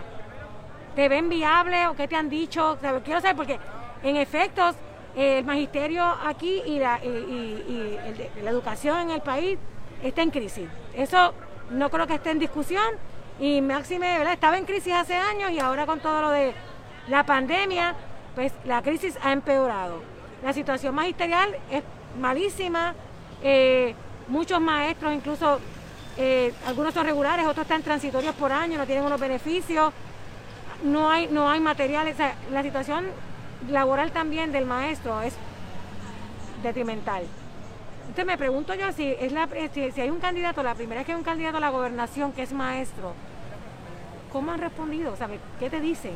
¿Te 0.97 1.11
ven 1.11 1.29
viable 1.29 1.87
o 1.89 1.95
qué 1.95 2.09
te 2.09 2.17
han 2.17 2.31
dicho? 2.31 2.79
quiero 3.05 3.21
saber 3.21 3.37
porque 3.37 3.61
en 4.03 4.17
efectos 4.17 4.75
el 5.15 5.45
magisterio 5.45 6.03
aquí 6.25 6.63
y 6.65 6.79
la, 6.79 6.99
educación 8.47 9.01
en 9.01 9.11
el 9.11 9.21
país 9.21 9.59
está 10.03 10.23
en 10.23 10.31
crisis. 10.31 10.67
Eso 10.95 11.35
no 11.71 11.91
creo 11.91 12.07
que 12.07 12.15
esté 12.15 12.31
en 12.31 12.39
discusión 12.39 12.87
y 13.39 13.61
Máxime 13.61 14.17
¿verdad? 14.17 14.33
estaba 14.33 14.57
en 14.57 14.65
crisis 14.65 14.95
hace 14.95 15.15
años 15.15 15.51
y 15.51 15.61
ahora 15.61 15.85
con 15.85 16.01
todo 16.01 16.23
lo 16.23 16.31
de 16.31 16.55
la 17.09 17.27
pandemia, 17.27 17.95
pues 18.35 18.55
la 18.65 18.81
crisis 18.81 19.19
ha 19.23 19.33
empeorado. 19.33 20.01
La 20.43 20.55
situación 20.55 20.95
magisterial 20.95 21.55
es 21.71 21.83
malísima, 22.19 22.95
eh, 23.43 23.95
muchos 24.29 24.63
maestros 24.63 25.13
incluso, 25.13 25.61
eh, 26.17 26.55
algunos 26.67 26.95
son 26.95 27.05
regulares, 27.05 27.47
otros 27.47 27.65
están 27.65 27.83
transitorios 27.83 28.35
por 28.35 28.51
año, 28.51 28.79
no 28.79 28.87
tienen 28.87 29.05
unos 29.05 29.21
beneficios 29.21 29.93
no 30.83 31.11
hay, 31.11 31.29
no 31.29 31.49
hay 31.51 31.61
materiales, 31.61 32.17
la 32.53 32.63
situación 32.63 33.07
laboral 33.71 34.13
también 34.13 34.53
del 34.53 34.67
maestro 34.67 35.21
es 35.23 35.35
detrimental. 36.63 37.25
Entonces 38.03 38.27
me 38.27 38.39
pregunto 38.39 38.75
yo 38.75 38.93
si, 38.93 39.15
es 39.19 39.33
la, 39.33 39.49
si, 39.73 40.01
hay 40.01 40.11
un 40.11 40.21
candidato, 40.21 40.63
la 40.63 40.75
primera 40.75 41.01
vez 41.01 41.07
que 41.07 41.13
hay 41.13 41.19
un 41.19 41.25
candidato 41.25 41.57
a 41.57 41.61
la 41.61 41.71
gobernación 41.71 42.33
que 42.33 42.43
es 42.43 42.53
maestro, 42.53 43.15
¿cómo 44.33 44.53
han 44.53 44.61
respondido? 44.61 45.15
¿Qué 45.59 45.71
te 45.71 45.81
dicen? 45.81 46.13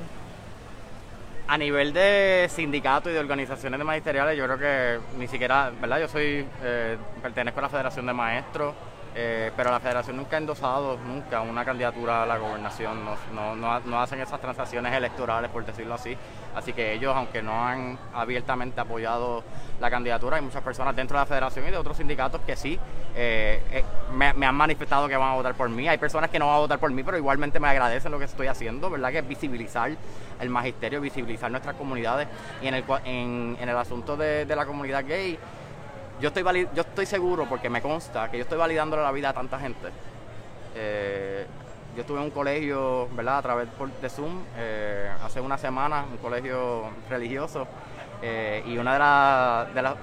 A 1.48 1.58
nivel 1.58 1.92
de 1.92 2.48
sindicatos 2.48 3.10
y 3.10 3.14
de 3.14 3.20
organizaciones 3.20 3.76
de 3.76 3.84
magisteriales, 3.84 4.38
yo 4.38 4.44
creo 4.44 4.58
que 4.58 5.18
ni 5.18 5.26
siquiera, 5.26 5.72
¿verdad? 5.80 6.00
Yo 6.00 6.08
soy, 6.08 6.46
eh, 6.62 6.96
pertenezco 7.20 7.58
a 7.58 7.62
la 7.62 7.68
Federación 7.68 8.06
de 8.06 8.12
Maestros, 8.12 8.74
eh, 9.14 9.50
pero 9.56 9.70
la 9.70 9.80
federación 9.80 10.16
nunca 10.16 10.36
ha 10.36 10.38
endosado 10.38 10.96
nunca 10.98 11.40
una 11.40 11.64
candidatura 11.64 12.22
a 12.22 12.26
la 12.26 12.38
gobernación, 12.38 13.04
no, 13.04 13.56
no, 13.56 13.80
no, 13.80 14.00
hacen 14.00 14.20
esas 14.20 14.40
transacciones 14.40 14.92
electorales, 14.94 15.50
por 15.50 15.64
decirlo 15.64 15.94
así. 15.94 16.16
Así 16.54 16.72
que 16.72 16.92
ellos, 16.92 17.14
aunque 17.16 17.42
no 17.42 17.64
han 17.64 17.98
abiertamente 18.14 18.80
apoyado 18.80 19.42
la 19.80 19.90
candidatura, 19.90 20.36
hay 20.36 20.42
muchas 20.42 20.62
personas 20.62 20.94
dentro 20.94 21.16
de 21.16 21.22
la 21.22 21.26
federación 21.26 21.66
y 21.66 21.70
de 21.70 21.76
otros 21.76 21.96
sindicatos 21.96 22.40
que 22.42 22.54
sí 22.54 22.78
eh, 23.16 23.60
eh, 23.72 23.84
me, 24.14 24.46
han 24.46 24.54
manifestado 24.54 25.08
que 25.08 25.16
van 25.16 25.30
a 25.32 25.34
votar 25.34 25.54
por 25.54 25.68
mí. 25.68 25.88
Hay 25.88 25.98
personas 25.98 26.30
que 26.30 26.38
no 26.38 26.46
van 26.46 26.56
a 26.56 26.60
votar 26.60 26.78
por 26.78 26.92
mí, 26.92 27.02
pero 27.02 27.16
igualmente 27.16 27.58
me 27.58 27.68
agradecen 27.68 28.12
lo 28.12 28.18
que 28.18 28.26
estoy 28.26 28.46
haciendo, 28.46 28.90
¿verdad? 28.90 29.10
Que 29.10 29.18
es 29.18 29.28
visibilizar 29.28 29.90
el 30.40 30.48
magisterio, 30.50 31.00
visibilizar 31.00 31.50
nuestras 31.50 31.74
comunidades. 31.74 32.28
Y 32.62 32.68
en 32.68 32.74
el, 32.74 32.84
en, 33.04 33.56
el 33.60 33.76
asunto 33.76 34.16
de 34.16 34.46
la 34.46 34.66
comunidad 34.66 35.04
gay, 35.04 35.38
yo 36.20 36.28
estoy, 36.28 36.68
yo 36.74 36.82
estoy 36.82 37.06
seguro, 37.06 37.46
porque 37.46 37.70
me 37.70 37.80
consta, 37.80 38.30
que 38.30 38.36
yo 38.36 38.42
estoy 38.42 38.58
validando 38.58 38.96
la 38.96 39.10
vida 39.10 39.30
a 39.30 39.32
tanta 39.32 39.58
gente. 39.58 39.88
Eh, 40.74 41.46
yo 41.96 42.02
estuve 42.02 42.18
en 42.18 42.24
un 42.24 42.30
colegio, 42.30 43.08
¿verdad? 43.14 43.38
A 43.38 43.42
través 43.42 43.68
de 44.00 44.08
Zoom, 44.08 44.42
eh, 44.56 45.10
hace 45.24 45.40
una 45.40 45.58
semana, 45.58 46.04
un 46.10 46.18
colegio 46.18 46.90
religioso, 47.08 47.66
eh, 48.22 48.62
y 48.66 48.76
una 48.76 48.92
de 48.92 48.98
las 48.98 49.74
de 49.74 49.82
la, 49.82 49.96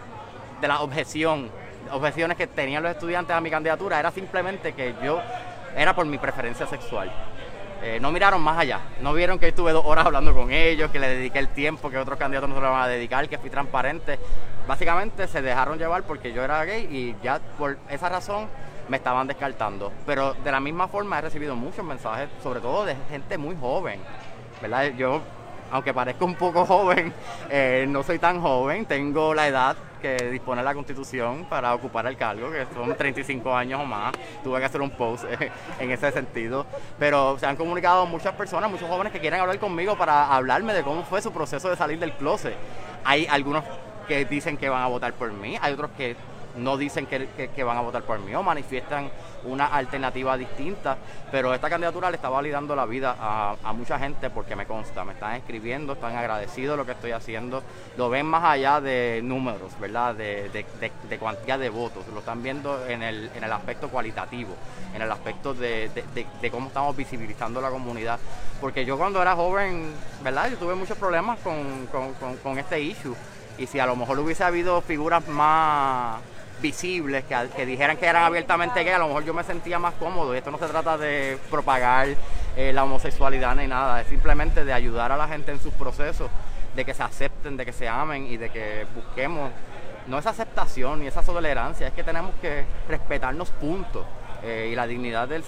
de 0.59 0.67
la 0.67 0.81
objeción, 0.81 1.49
objeciones 1.91 2.35
que 2.35 2.47
tenían 2.47 2.83
los 2.83 2.91
estudiantes 2.91 3.35
a 3.35 3.39
mi 3.39 3.49
candidatura 3.49 3.99
era 3.99 4.11
simplemente 4.11 4.73
que 4.73 4.95
yo 5.03 5.21
era 5.75 5.95
por 5.95 6.05
mi 6.05 6.17
preferencia 6.17 6.65
sexual. 6.65 7.11
No 8.01 8.11
miraron 8.11 8.41
más 8.41 8.57
allá, 8.57 8.79
no 9.01 9.13
vieron 9.13 9.39
que 9.39 9.47
estuve 9.49 9.71
dos 9.71 9.85
horas 9.85 10.05
hablando 10.05 10.33
con 10.33 10.51
ellos, 10.51 10.91
que 10.91 10.99
le 10.99 11.09
dediqué 11.09 11.39
el 11.39 11.49
tiempo 11.49 11.89
que 11.89 11.97
otros 11.97 12.17
candidatos 12.17 12.49
no 12.49 12.55
se 12.55 12.61
lo 12.61 12.71
van 12.71 12.83
a 12.83 12.87
dedicar, 12.87 13.27
que 13.29 13.37
fui 13.37 13.49
transparente 13.49 14.19
básicamente 14.67 15.27
se 15.27 15.41
dejaron 15.41 15.79
llevar 15.79 16.03
porque 16.03 16.33
yo 16.33 16.43
era 16.43 16.63
gay 16.65 16.87
y 16.91 17.15
ya 17.23 17.39
por 17.57 17.77
esa 17.89 18.09
razón 18.09 18.47
me 18.89 18.97
estaban 18.97 19.27
descartando. 19.27 19.91
Pero 20.05 20.33
de 20.33 20.51
la 20.51 20.59
misma 20.59 20.87
forma 20.87 21.17
he 21.17 21.21
recibido 21.21 21.55
muchos 21.55 21.83
mensajes, 21.83 22.29
sobre 22.43 22.59
todo 22.59 22.85
de 22.85 22.95
gente 23.09 23.37
muy 23.37 23.55
joven, 23.55 24.01
¿verdad? 24.61 24.93
Yo, 24.97 25.21
aunque 25.71 25.93
parezco 25.93 26.25
un 26.25 26.35
poco 26.35 26.65
joven, 26.65 27.13
eh, 27.49 27.85
no 27.87 28.03
soy 28.03 28.19
tan 28.19 28.41
joven, 28.41 28.85
tengo 28.85 29.33
la 29.33 29.47
edad 29.47 29.77
que 29.97 30.15
dispone 30.31 30.63
la 30.63 30.73
constitución 30.73 31.45
para 31.45 31.73
ocupar 31.73 32.07
el 32.07 32.17
cargo, 32.17 32.51
que 32.51 32.65
son 32.73 32.95
35 32.95 33.55
años 33.55 33.81
o 33.81 33.85
más. 33.85 34.13
Tuve 34.43 34.59
que 34.59 34.65
hacer 34.65 34.81
un 34.81 34.91
post 34.91 35.25
en 35.79 35.91
ese 35.91 36.11
sentido. 36.11 36.65
Pero 36.97 37.37
se 37.39 37.45
han 37.45 37.55
comunicado 37.55 38.05
muchas 38.05 38.33
personas, 38.33 38.69
muchos 38.69 38.89
jóvenes 38.89 39.13
que 39.13 39.19
quieren 39.19 39.39
hablar 39.39 39.59
conmigo 39.59 39.97
para 39.97 40.33
hablarme 40.35 40.73
de 40.73 40.83
cómo 40.83 41.03
fue 41.03 41.21
su 41.21 41.31
proceso 41.31 41.69
de 41.69 41.75
salir 41.75 41.99
del 41.99 42.13
closet. 42.13 42.55
Hay 43.03 43.27
algunos 43.27 43.63
que 44.07 44.25
dicen 44.25 44.57
que 44.57 44.69
van 44.69 44.83
a 44.83 44.87
votar 44.87 45.13
por 45.13 45.31
mí, 45.31 45.57
hay 45.61 45.73
otros 45.73 45.91
que 45.97 46.15
no 46.57 46.77
dicen 46.77 47.05
que, 47.05 47.63
van 47.63 47.77
a 47.77 47.81
votar 47.81 48.03
por 48.03 48.19
mí 48.19 48.33
o 48.33 48.43
manifiestan 48.43 49.09
una 49.47 49.67
alternativa 49.67 50.37
distinta, 50.37 50.97
pero 51.31 51.53
esta 51.53 51.69
candidatura 51.69 52.09
le 52.09 52.15
está 52.15 52.29
validando 52.29 52.75
la 52.75 52.85
vida 52.85 53.15
a, 53.19 53.73
mucha 53.73 53.99
gente 53.99 54.29
porque 54.29 54.55
me 54.55 54.65
consta, 54.65 55.03
me 55.03 55.13
están 55.13 55.35
escribiendo, 55.35 55.93
están 55.93 56.15
agradecidos 56.15 56.73
de 56.73 56.77
lo 56.77 56.85
que 56.85 56.93
estoy 56.93 57.11
haciendo, 57.11 57.61
lo 57.95 58.09
ven 58.09 58.25
más 58.25 58.43
allá 58.43 58.81
de 58.81 59.21
números, 59.23 59.79
¿verdad? 59.79 60.15
De, 60.15 60.49
de, 60.49 61.17
cantidad 61.19 61.59
de 61.59 61.69
votos, 61.69 62.05
lo 62.13 62.19
están 62.19 62.41
viendo 62.41 62.85
en 62.87 63.03
el, 63.03 63.29
en 63.35 63.43
el 63.43 63.51
aspecto 63.51 63.89
cualitativo, 63.89 64.55
en 64.95 65.01
el 65.01 65.11
aspecto 65.11 65.53
de, 65.53 65.89
cómo 66.51 66.67
estamos 66.67 66.95
visibilizando 66.95 67.61
la 67.61 67.69
comunidad, 67.69 68.19
porque 68.59 68.85
yo 68.85 68.97
cuando 68.97 69.21
era 69.21 69.35
joven, 69.35 69.93
¿verdad? 70.23 70.49
Yo 70.49 70.57
tuve 70.57 70.75
muchos 70.75 70.97
problemas 70.97 71.39
con, 71.39 71.87
con 72.43 72.57
este 72.57 72.79
issue 72.79 73.15
y 73.57 73.65
si 73.65 73.79
a 73.79 73.85
lo 73.85 73.95
mejor 73.95 74.19
hubiese 74.19 74.43
habido 74.43 74.81
figuras 74.81 75.27
más 75.27 76.19
visibles 76.61 77.23
que, 77.25 77.65
dijeran 77.65 77.97
que 77.97 78.05
eran 78.05 78.23
abiertamente 78.23 78.83
gay, 78.83 78.93
a 78.93 78.99
lo 78.99 79.07
mejor 79.07 79.25
yo 79.25 79.33
me 79.33 79.43
sentía 79.43 79.79
más 79.79 79.93
cómodo. 79.95 80.33
Y 80.33 80.37
esto 80.37 80.51
no 80.51 80.57
se 80.57 80.67
trata 80.67 80.97
de 80.97 81.37
propagar 81.49 82.07
eh, 82.55 82.71
la 82.73 82.83
homosexualidad 82.83 83.55
ni 83.55 83.67
nada, 83.67 84.01
es 84.01 84.07
simplemente 84.07 84.65
de 84.65 84.73
ayudar 84.73 85.11
a 85.11 85.17
la 85.17 85.27
gente 85.27 85.51
en 85.51 85.59
sus 85.59 85.73
procesos, 85.73 86.29
de 86.75 86.85
que 86.85 86.93
se 86.93 87.03
acepten, 87.03 87.57
de 87.57 87.65
que 87.65 87.73
se 87.73 87.87
amen 87.87 88.27
y 88.27 88.37
de 88.37 88.49
que 88.49 88.85
busquemos 88.95 89.51
no 90.07 90.17
esa 90.17 90.29
aceptación 90.29 91.01
ni 91.01 91.07
esa 91.07 91.21
tolerancia, 91.21 91.87
es 91.87 91.93
que 91.93 92.03
tenemos 92.03 92.33
que 92.41 92.65
respetarnos 92.87 93.49
puntos. 93.51 94.05
Eh, 94.43 94.69
y 94.71 94.75
la 94.75 94.85
dignidad 94.85 95.27
del, 95.27 95.43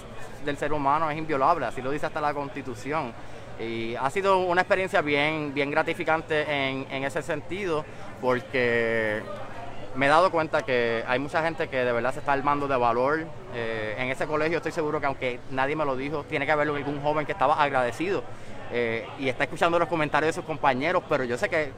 ser 0.56 0.72
humano 0.72 1.10
es 1.10 1.16
inviolable, 1.16 1.64
así 1.66 1.80
lo 1.80 1.90
dice 1.90 2.06
hasta 2.06 2.20
la 2.20 2.34
Constitución. 2.34 3.12
Y 3.58 3.94
ha 3.94 4.10
sido 4.10 4.38
una 4.38 4.62
experiencia 4.62 5.00
bien, 5.00 5.54
bien 5.54 5.70
gratificante 5.70 6.42
en, 6.42 6.86
en 6.90 7.04
ese 7.04 7.22
sentido, 7.22 7.84
porque 8.20 9.22
me 9.94 10.06
he 10.06 10.08
dado 10.08 10.30
cuenta 10.30 10.62
que 10.62 11.04
hay 11.06 11.18
mucha 11.18 11.42
gente 11.42 11.68
que 11.68 11.78
de 11.78 11.92
verdad 11.92 12.12
se 12.12 12.20
está 12.20 12.32
armando 12.32 12.68
de 12.68 12.76
valor. 12.76 13.26
Eh, 13.54 13.96
en 13.98 14.08
ese 14.08 14.26
colegio 14.26 14.58
estoy 14.58 14.72
seguro 14.72 15.00
que 15.00 15.06
aunque 15.06 15.40
nadie 15.50 15.76
me 15.76 15.84
lo 15.84 15.96
dijo, 15.96 16.24
tiene 16.24 16.46
que 16.46 16.52
haber 16.52 16.68
algún 16.68 17.02
joven 17.02 17.26
que 17.26 17.32
estaba 17.32 17.60
agradecido 17.60 18.22
eh, 18.72 19.06
y 19.18 19.28
está 19.28 19.44
escuchando 19.44 19.78
los 19.78 19.88
comentarios 19.88 20.34
de 20.34 20.40
sus 20.40 20.44
compañeros, 20.44 21.02
pero 21.08 21.24
yo 21.24 21.36
sé 21.36 21.48
que 21.48 21.72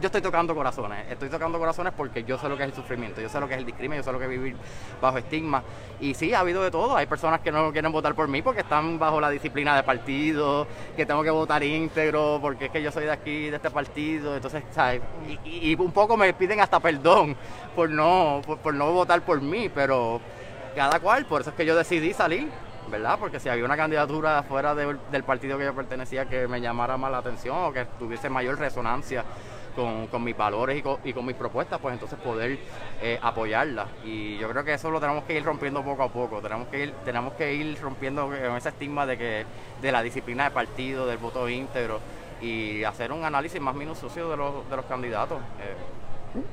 yo 0.00 0.06
estoy 0.06 0.22
tocando 0.22 0.54
corazones, 0.54 1.06
estoy 1.10 1.28
tocando 1.28 1.58
corazones 1.58 1.92
porque 1.96 2.24
yo 2.24 2.38
sé 2.38 2.48
lo 2.48 2.56
que 2.56 2.62
es 2.62 2.70
el 2.70 2.74
sufrimiento, 2.74 3.20
yo 3.20 3.28
sé 3.28 3.38
lo 3.38 3.46
que 3.46 3.54
es 3.54 3.60
el 3.60 3.66
discrimen, 3.66 3.98
yo 3.98 4.02
sé 4.02 4.10
lo 4.10 4.18
que 4.18 4.24
es 4.24 4.30
vivir 4.30 4.56
bajo 5.00 5.18
estigma. 5.18 5.62
Y 6.00 6.14
sí, 6.14 6.32
ha 6.32 6.40
habido 6.40 6.62
de 6.62 6.70
todo, 6.70 6.96
hay 6.96 7.06
personas 7.06 7.40
que 7.40 7.52
no 7.52 7.70
quieren 7.70 7.92
votar 7.92 8.14
por 8.14 8.26
mí 8.26 8.40
porque 8.42 8.62
están 8.62 8.98
bajo 8.98 9.20
la 9.20 9.30
disciplina 9.30 9.76
de 9.76 9.82
partido, 9.82 10.66
que 10.96 11.04
tengo 11.04 11.22
que 11.22 11.30
votar 11.30 11.62
íntegro 11.62 12.38
porque 12.40 12.66
es 12.66 12.70
que 12.70 12.82
yo 12.82 12.90
soy 12.90 13.04
de 13.04 13.12
aquí, 13.12 13.50
de 13.50 13.56
este 13.56 13.70
partido, 13.70 14.34
entonces, 14.34 14.64
¿sabes? 14.72 15.02
Y, 15.44 15.76
un 15.80 15.92
poco 15.92 16.16
me 16.16 16.32
piden 16.32 16.60
hasta 16.60 16.80
perdón 16.80 17.36
por 17.76 17.90
no, 17.90 18.40
por, 18.62 18.74
no 18.74 18.92
votar 18.92 19.22
por 19.22 19.40
mí, 19.40 19.68
pero 19.68 20.20
cada 20.74 20.98
cual, 21.00 21.26
por 21.26 21.42
eso 21.42 21.50
es 21.50 21.56
que 21.56 21.66
yo 21.66 21.76
decidí 21.76 22.12
salir. 22.12 22.48
¿verdad? 22.90 23.18
Porque 23.20 23.38
si 23.38 23.48
había 23.48 23.64
una 23.64 23.76
candidatura 23.76 24.42
fuera 24.42 24.74
del 24.74 25.22
partido 25.22 25.56
que 25.56 25.64
yo 25.64 25.72
pertenecía 25.76 26.28
que 26.28 26.48
me 26.48 26.60
llamara 26.60 26.96
más 26.96 27.12
la 27.12 27.18
atención 27.18 27.56
o 27.56 27.72
que 27.72 27.84
tuviese 28.00 28.28
mayor 28.28 28.58
resonancia 28.58 29.24
con, 30.10 30.24
mis 30.24 30.36
valores 30.36 30.82
y 31.04 31.12
con, 31.12 31.26
mis 31.26 31.36
propuestas, 31.36 31.78
pues 31.80 31.94
entonces 31.94 32.18
poder 32.18 32.58
eh, 33.00 33.18
apoyarlas. 33.22 33.88
Y 34.04 34.38
yo 34.38 34.48
creo 34.48 34.64
que 34.64 34.74
eso 34.74 34.90
lo 34.90 35.00
tenemos 35.00 35.24
que 35.24 35.36
ir 35.36 35.44
rompiendo 35.44 35.82
poco 35.82 36.02
a 36.02 36.08
poco. 36.08 36.40
Tenemos 36.40 36.68
que 36.68 36.84
ir, 36.84 36.92
tenemos 37.04 37.34
que 37.34 37.54
ir 37.54 37.80
rompiendo 37.80 38.32
ese 38.34 38.68
estigma 38.68 39.06
de 39.06 39.18
que 39.18 39.46
de 39.80 39.92
la 39.92 40.02
disciplina 40.02 40.44
de 40.44 40.50
partido, 40.50 41.06
del 41.06 41.18
voto 41.18 41.48
íntegro 41.48 42.00
y 42.40 42.84
hacer 42.84 43.12
un 43.12 43.24
análisis 43.24 43.60
más 43.60 43.74
minucioso 43.74 44.30
de 44.30 44.36
los, 44.36 44.68
de 44.68 44.76
los 44.76 44.84
candidatos. 44.86 45.38
Eh. 45.38 46.00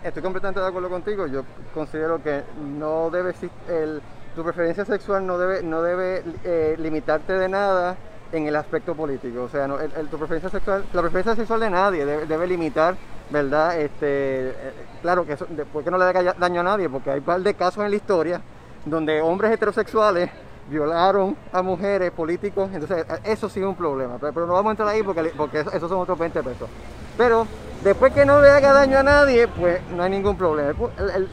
Estoy 0.04 0.24
completamente 0.24 0.60
de 0.60 0.68
acuerdo 0.68 0.90
contigo. 0.90 1.28
Yo 1.28 1.44
considero 1.74 2.22
que 2.22 2.44
no 2.60 3.10
debe 3.10 3.34
el, 3.70 4.02
tu 4.36 4.44
preferencia 4.44 4.86
sexual 4.86 5.26
no 5.26 5.38
debe 5.38 5.64
no 5.64 5.82
debe 5.82 6.24
eh, 6.44 6.76
limitarte 6.78 7.34
de 7.34 7.48
nada 7.48 7.96
en 8.32 8.48
el 8.48 8.56
aspecto 8.56 8.96
político. 8.96 9.44
O 9.44 9.50
sea, 9.50 9.68
no, 9.68 9.80
el, 9.80 10.08
tu 10.10 10.18
preferencia 10.18 10.50
sexual, 10.50 10.86
la 10.94 11.02
preferencia 11.02 11.36
sexual 11.36 11.60
de 11.60 11.70
nadie 11.70 12.06
debe, 12.06 12.48
limitar, 12.48 12.96
¿verdad? 13.30 13.80
Este, 13.80 14.50
eh, 14.50 14.74
claro 15.02 15.26
que 15.26 15.34
eso, 15.34 15.46
después 15.50 15.84
que 15.84 15.92
no 15.92 15.98
le 15.98 16.06
haga 16.06 16.34
daño 16.34 16.62
a 16.62 16.64
nadie, 16.64 16.90
porque 16.90 17.12
hay 17.12 17.20
un 17.20 17.26
par 17.26 17.42
de 17.42 17.54
casos 17.54 17.84
en 17.84 17.92
la 17.92 17.96
historia 17.96 18.42
donde 18.86 19.22
hombres 19.22 19.52
heterosexuales 19.52 20.30
violaron 20.70 21.36
a 21.52 21.62
mujeres 21.62 22.12
políticos, 22.12 22.70
entonces 22.74 23.06
eh, 23.10 23.20
eso 23.26 23.50
sí 23.50 23.60
es 23.60 23.66
un 23.66 23.76
problema, 23.76 24.18
pero, 24.20 24.46
no 24.46 24.54
vamos 24.54 24.70
a 24.70 24.72
entrar 24.72 24.90
ahí 24.90 25.04
porque, 25.04 25.32
porque 25.36 25.60
esos 25.60 25.90
son 25.90 26.00
otros 26.00 26.18
20 26.18 26.44
pesos. 26.44 26.70
Pero 27.18 27.48
después 27.84 28.14
que 28.14 28.26
no 28.26 28.42
le 28.42 28.50
haga 28.50 28.74
daño 28.74 29.00
a 29.00 29.04
nadie, 29.04 29.48
pues 29.48 29.82
no 29.96 30.04
hay 30.04 30.10
ningún 30.10 30.38
problema. 30.38 30.74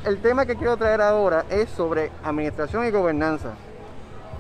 el 0.04 0.18
tema 0.20 0.46
que 0.46 0.56
quiero 0.56 0.76
traer 0.76 1.00
ahora 1.00 1.44
es 1.50 1.68
sobre 1.70 2.10
administración 2.24 2.86
y 2.86 2.90
gobernanza 2.90 3.50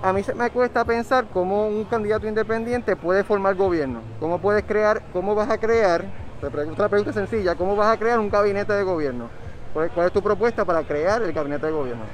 a 0.04 0.12
mí 0.12 0.22
se 0.22 0.34
me 0.34 0.50
cuesta 0.50 0.84
pensar 0.84 1.24
cómo 1.32 1.66
un 1.66 1.84
candidato 1.84 2.28
independiente 2.28 2.94
puede 2.94 3.24
formar 3.24 3.54
gobierno. 3.54 4.00
¿Cómo 4.20 4.38
puedes 4.38 4.62
crear, 4.64 5.00
cómo 5.14 5.34
vas 5.34 5.48
a 5.48 5.56
crear, 5.56 6.04
te 6.44 6.50
pregunto 6.50 6.82
una 6.82 6.88
pregunta 6.88 7.12
sencilla, 7.12 7.54
cómo 7.54 7.74
vas 7.74 7.94
a 7.94 7.98
crear 7.98 8.18
un 8.18 8.28
gabinete 8.28 8.74
de 8.74 8.82
gobierno? 8.82 9.30
¿Cuál, 9.72 9.90
es 10.06 10.12
tu 10.12 10.22
propuesta 10.22 10.64
para 10.64 10.82
crear 10.82 11.22
el 11.22 11.32
gabinete 11.32 11.66
de 11.66 11.72
gobierno? 11.72 12.04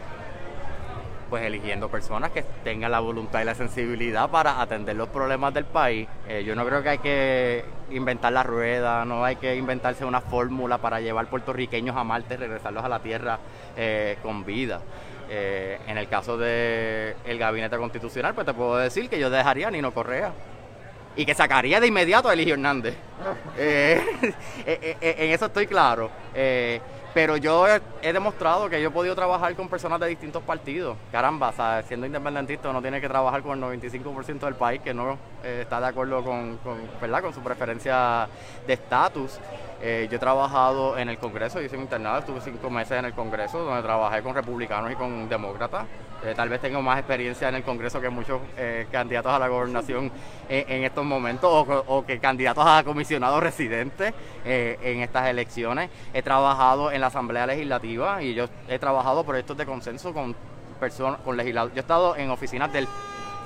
Pues 1.29 1.45
eligiendo 1.45 1.89
personas 1.89 2.31
que 2.31 2.45
tengan 2.65 2.93
la 2.93 3.01
voluntad 3.01 3.41
y 3.41 3.45
la 3.45 3.55
sensibilidad 3.55 4.31
para 4.31 4.61
atender 4.61 4.97
los 4.97 5.09
problemas 5.09 5.53
del 5.53 5.65
país. 5.65 6.09
Eh, 6.29 6.45
yo 6.45 6.55
no 6.55 6.65
creo 6.65 6.83
que 6.83 6.89
hay 6.89 6.99
que 6.99 7.65
inventar 7.91 8.33
la 8.33 8.43
rueda, 8.43 9.05
no 9.05 9.25
hay 9.25 9.37
que 9.37 9.57
inventarse 9.57 10.05
una 10.05 10.21
fórmula 10.21 10.79
para 10.79 11.01
llevar 11.01 11.27
puertorriqueños 11.27 11.97
a 11.97 12.05
Marte 12.05 12.35
y 12.35 12.37
regresarlos 12.37 12.85
a 12.85 12.89
la 12.89 13.01
Tierra 13.01 13.39
eh, 13.77 14.17
con 14.23 14.45
vida. 14.45 14.81
Eh, 15.29 15.79
en 15.87 15.99
el 15.99 16.09
caso 16.09 16.37
del 16.37 17.15
el 17.25 17.39
gabinete 17.39 17.77
constitucional, 17.77 18.35
pues 18.35 18.47
te 18.47 18.55
puedo 18.55 18.77
decir 18.77 19.09
que 19.09 19.19
yo 19.19 19.31
dejaría 19.31 19.69
a 19.69 19.71
Nino 19.71 19.93
Correa 19.93 20.33
y 21.17 21.27
que 21.27 21.35
sacaría 21.35 21.81
de 21.81 21.87
inmediato 21.87 22.29
a 22.29 22.33
Eligio 22.33 22.55
Hernández. 22.55 22.95
Eh, 23.59 24.03
eh, 24.67 24.97
en 25.01 25.31
eso 25.31 25.47
estoy 25.47 25.67
claro. 25.67 26.11
pero 27.13 27.37
yo 27.37 27.67
he, 27.67 28.13
demostrado 28.13 28.71
que 28.71 28.81
yo 28.81 28.89
he 28.89 28.93
podido 28.93 29.15
trabajar 29.15 29.55
con 29.55 29.69
personas 29.69 30.01
de 30.01 30.07
distintos 30.09 30.43
partidos. 30.43 30.97
Caramba, 31.11 31.53
siendo 31.83 32.07
independentista 32.07 32.71
uno 32.71 32.81
tiene 32.81 33.01
que 33.01 33.09
trabajar 33.09 33.43
con 33.43 33.63
el 33.63 33.81
95% 33.81 34.41
del 34.41 34.55
país 34.55 34.81
que 34.83 34.95
no 34.95 35.19
está 35.43 35.81
de 35.81 35.87
acuerdo 35.87 36.23
con, 36.23 36.59
con, 36.59 36.79
¿verdad? 37.01 37.23
con 37.23 37.35
su 37.35 37.41
preferencia 37.41 38.29
de 38.67 38.73
estatus. 38.73 39.41
Eh, 39.83 40.09
yo 40.11 40.17
he 40.17 40.21
trabajado 40.21 40.99
en 40.99 41.09
el 41.09 41.19
Congreso, 41.19 41.59
yo 41.61 41.69
soy 41.69 41.79
internado, 41.79 42.19
estuve 42.19 42.41
cinco 42.43 42.69
meses 42.69 42.99
en 42.99 43.07
el 43.07 43.15
Congreso, 43.15 43.61
donde 43.65 43.83
trabajé 43.83 44.23
con 44.23 44.35
republicanos 44.35 44.93
y 44.93 44.95
con 44.95 45.27
demócratas. 45.27 45.87
Eh, 46.23 46.35
tal 46.37 46.51
vez 46.51 46.61
tengo 46.61 46.83
más 46.83 46.99
experiencia 46.99 47.49
en 47.49 47.55
el 47.55 47.63
Congreso 47.63 47.99
que 47.99 48.11
muchos 48.11 48.43
eh, 48.59 48.87
candidatos 48.93 49.33
a 49.33 49.39
la 49.39 49.49
gobernación 49.49 50.13
en, 50.51 50.85
estos 50.85 51.03
momentos 51.05 51.51
o, 51.87 52.05
que 52.05 52.19
candidatos 52.19 52.65
a 52.67 52.85
comisionados 52.85 53.43
residentes 53.43 54.13
en 54.45 55.01
estas 55.01 55.29
elecciones. 55.29 55.89
He 56.13 56.21
trabajado 56.21 56.93
en 56.93 57.01
la 57.01 57.07
Asamblea 57.07 57.47
Legislativa 57.47 58.23
y 58.23 58.35
yo 58.35 58.47
he 58.69 58.79
trabajado 58.79 59.25
proyectos 59.25 59.57
de 59.57 59.65
consenso 59.65 60.13
con 60.13 60.37
personas, 60.79 61.21
con 61.21 61.39
legisladores. 61.39 61.75
Yo 61.75 61.79
he 61.79 61.81
estado 61.81 62.17
en 62.17 62.31
oficinas 62.31 62.71
del 62.71 62.87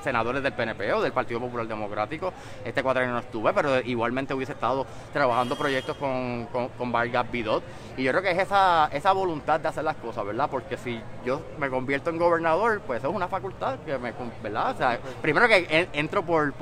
senadores 0.05 0.41
del 0.41 0.53
PNP 0.53 0.93
o 0.93 1.01
del 1.01 1.11
Partido 1.11 1.39
Popular 1.41 1.67
Democrático. 1.67 2.31
Este 2.63 2.81
cuatro 2.81 3.05
no 3.05 3.19
estuve, 3.19 3.51
pero 3.53 3.79
igualmente 3.81 4.33
hubiese 4.33 4.53
estado 4.53 4.85
trabajando 5.11 5.57
proyectos 5.57 5.97
con, 5.97 6.45
con, 6.45 6.91
Vargas 6.91 7.29
Bidot. 7.29 7.63
Y 7.97 8.03
yo 8.03 8.11
creo 8.11 8.23
que 8.23 8.31
es 8.31 8.37
esa, 8.37 8.87
esa 8.93 9.11
voluntad 9.11 9.59
de 9.59 9.67
hacer 9.67 9.83
las 9.83 9.97
cosas, 9.97 10.25
¿verdad? 10.25 10.47
Porque 10.49 10.77
si 10.77 11.01
yo 11.25 11.41
me 11.57 11.69
convierto 11.69 12.11
en 12.11 12.17
gobernador, 12.17 12.81
pues 12.85 13.03
es 13.03 13.09
una 13.09 13.27
facultad 13.27 13.79
que 13.79 13.97
me, 13.97 14.13
¿verdad? 14.41 14.71
O 14.71 14.77
sea, 14.77 14.99
primero 15.21 15.47
que 15.47 15.89
entro 15.93 16.23
por 16.23 16.53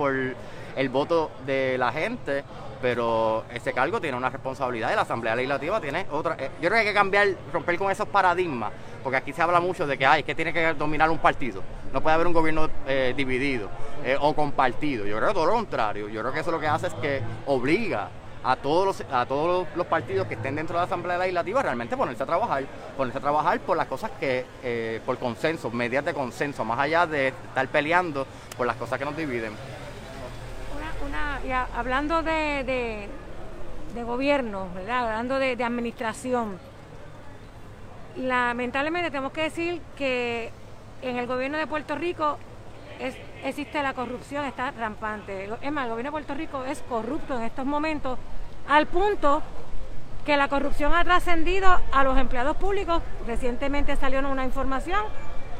el 0.75 0.89
voto 0.89 1.31
de 1.45 1.77
la 1.77 1.91
gente, 1.91 2.43
pero 2.83 3.45
ese 3.53 3.71
cargo 3.71 4.01
tiene 4.01 4.17
una 4.17 4.29
responsabilidad 4.29 4.91
y 4.91 4.95
la 4.95 5.03
Asamblea 5.03 5.37
Legislativa 5.37 5.79
tiene 5.79 6.05
otra. 6.11 6.35
Eh, 6.37 6.51
yo 6.61 6.67
creo 6.67 6.73
que 6.73 6.79
hay 6.79 6.85
que 6.85 6.93
cambiar, 6.93 7.29
romper 7.53 7.77
con 7.77 7.89
esos 7.89 8.09
paradigmas, 8.09 8.73
porque 9.01 9.15
aquí 9.15 9.31
se 9.31 9.41
habla 9.41 9.61
mucho 9.61 9.87
de 9.87 9.97
que 9.97 10.05
hay 10.05 10.23
que 10.23 10.35
tiene 10.35 10.51
que 10.51 10.73
dominar 10.73 11.09
un 11.09 11.17
partido, 11.17 11.63
no 11.93 12.01
puede 12.01 12.15
haber 12.15 12.27
un 12.27 12.33
gobierno 12.33 12.69
eh, 12.85 13.13
dividido 13.15 13.69
eh, 14.03 14.17
o 14.19 14.35
compartido. 14.35 15.05
Yo 15.05 15.17
creo 15.17 15.33
todo 15.33 15.45
lo 15.45 15.53
contrario, 15.53 16.09
yo 16.09 16.19
creo 16.19 16.33
que 16.33 16.41
eso 16.41 16.51
lo 16.51 16.59
que 16.59 16.67
hace 16.67 16.87
es 16.87 16.93
que 16.95 17.21
obliga 17.45 18.09
a 18.43 18.57
todos 18.57 18.85
los, 18.85 19.13
a 19.13 19.25
todos 19.25 19.65
los 19.77 19.87
partidos 19.87 20.27
que 20.27 20.33
estén 20.33 20.55
dentro 20.55 20.75
de 20.75 20.81
la 20.81 20.85
Asamblea 20.85 21.17
Legislativa 21.17 21.61
realmente 21.61 21.95
ponerse 21.95 22.23
a 22.23 22.25
trabajar, 22.25 22.65
ponerse 22.97 23.19
a 23.19 23.21
trabajar 23.21 23.61
por 23.61 23.77
las 23.77 23.87
cosas 23.87 24.11
que, 24.19 24.99
por 25.05 25.17
consenso, 25.17 25.71
medidas 25.71 26.03
de 26.03 26.13
consenso, 26.13 26.65
más 26.65 26.77
allá 26.77 27.07
de 27.07 27.29
estar 27.29 27.65
peleando 27.69 28.27
por 28.57 28.67
las 28.67 28.75
cosas 28.75 28.99
que 28.99 29.05
nos 29.05 29.15
dividen 29.15 29.53
hablando 31.75 32.23
de, 32.23 33.09
de 33.93 34.03
gobierno, 34.03 34.67
¿verdad? 34.73 35.05
hablando 35.05 35.39
de, 35.39 35.63
administración, 35.63 36.57
lamentablemente 38.15 39.11
tenemos 39.11 39.31
que 39.31 39.43
decir 39.43 39.81
que 39.95 40.51
en 41.01 41.17
el 41.17 41.27
gobierno 41.27 41.57
de 41.57 41.67
Puerto 41.67 41.95
Rico 41.95 42.37
existe 43.43 43.83
la 43.83 43.93
corrupción, 43.93 44.45
está 44.45 44.71
rampante. 44.71 45.49
Es 45.61 45.71
más, 45.71 45.85
el 45.85 45.91
gobierno 45.91 46.09
de 46.09 46.11
Puerto 46.11 46.33
Rico 46.33 46.63
es 46.63 46.81
corrupto 46.83 47.37
en 47.37 47.43
estos 47.43 47.65
momentos, 47.65 48.17
al 48.67 48.87
punto 48.87 49.41
que 50.25 50.37
la 50.37 50.47
corrupción 50.47 50.93
ha 50.93 51.03
trascendido 51.03 51.67
a 51.91 52.03
los 52.03 52.17
empleados 52.17 52.55
públicos. 52.57 53.01
Recientemente 53.27 53.95
salió 53.97 54.19
una 54.19 54.45
información 54.45 55.01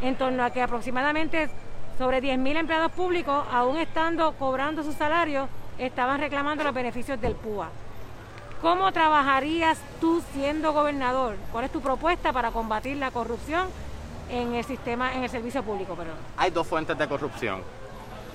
en 0.01 0.15
torno 0.15 0.43
a 0.43 0.51
que 0.51 0.61
aproximadamente 0.61 1.49
sobre 1.97 2.21
10.000 2.21 2.57
empleados 2.57 2.91
públicos, 2.91 3.45
aún 3.51 3.77
estando 3.77 4.33
cobrando 4.33 4.83
su 4.83 4.93
salario, 4.93 5.47
estaban 5.77 6.19
reclamando 6.19 6.63
los 6.63 6.73
beneficios 6.73 7.19
del 7.21 7.35
PUA. 7.35 7.69
¿Cómo 8.61 8.91
trabajarías 8.91 9.77
tú 9.99 10.23
siendo 10.33 10.71
gobernador? 10.71 11.35
¿Cuál 11.51 11.65
es 11.65 11.71
tu 11.71 11.81
propuesta 11.81 12.31
para 12.31 12.51
combatir 12.51 12.97
la 12.97 13.11
corrupción 13.11 13.67
en 14.29 14.55
el 14.55 14.63
sistema, 14.63 15.13
en 15.13 15.23
el 15.23 15.29
servicio 15.29 15.63
público? 15.63 15.95
Perdón? 15.95 16.15
Hay 16.37 16.49
dos 16.51 16.65
fuentes 16.65 16.97
de 16.97 17.07
corrupción. 17.07 17.61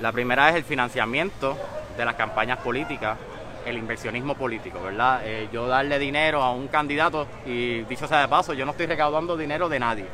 La 0.01 0.12
primera 0.12 0.51
es 0.51 0.57
el 0.57 0.64
financiamiento 0.64 1.57
de 1.97 2.05
las 2.05 2.14
campañas 2.14 2.59
políticas, 2.59 3.18
el 3.64 3.79
inversionismo 3.79 4.35
político, 4.35 4.81
¿verdad? 4.83 5.23
Eh, 5.25 5.49
yo 5.53 5.66
darle 5.66 5.99
dinero 5.99 6.42
a 6.42 6.53
un 6.53 6.68
candidato 6.68 7.27
y 7.44 7.83
dicho 7.83 8.07
sea 8.07 8.21
de 8.21 8.29
paso, 8.29 8.53
yo 8.53 8.64
no 8.64 8.73
estoy 8.73 8.87
recaudando 8.87 9.37
dinero 9.37 9.68
de 9.68 9.81
nadie. 9.81 10.07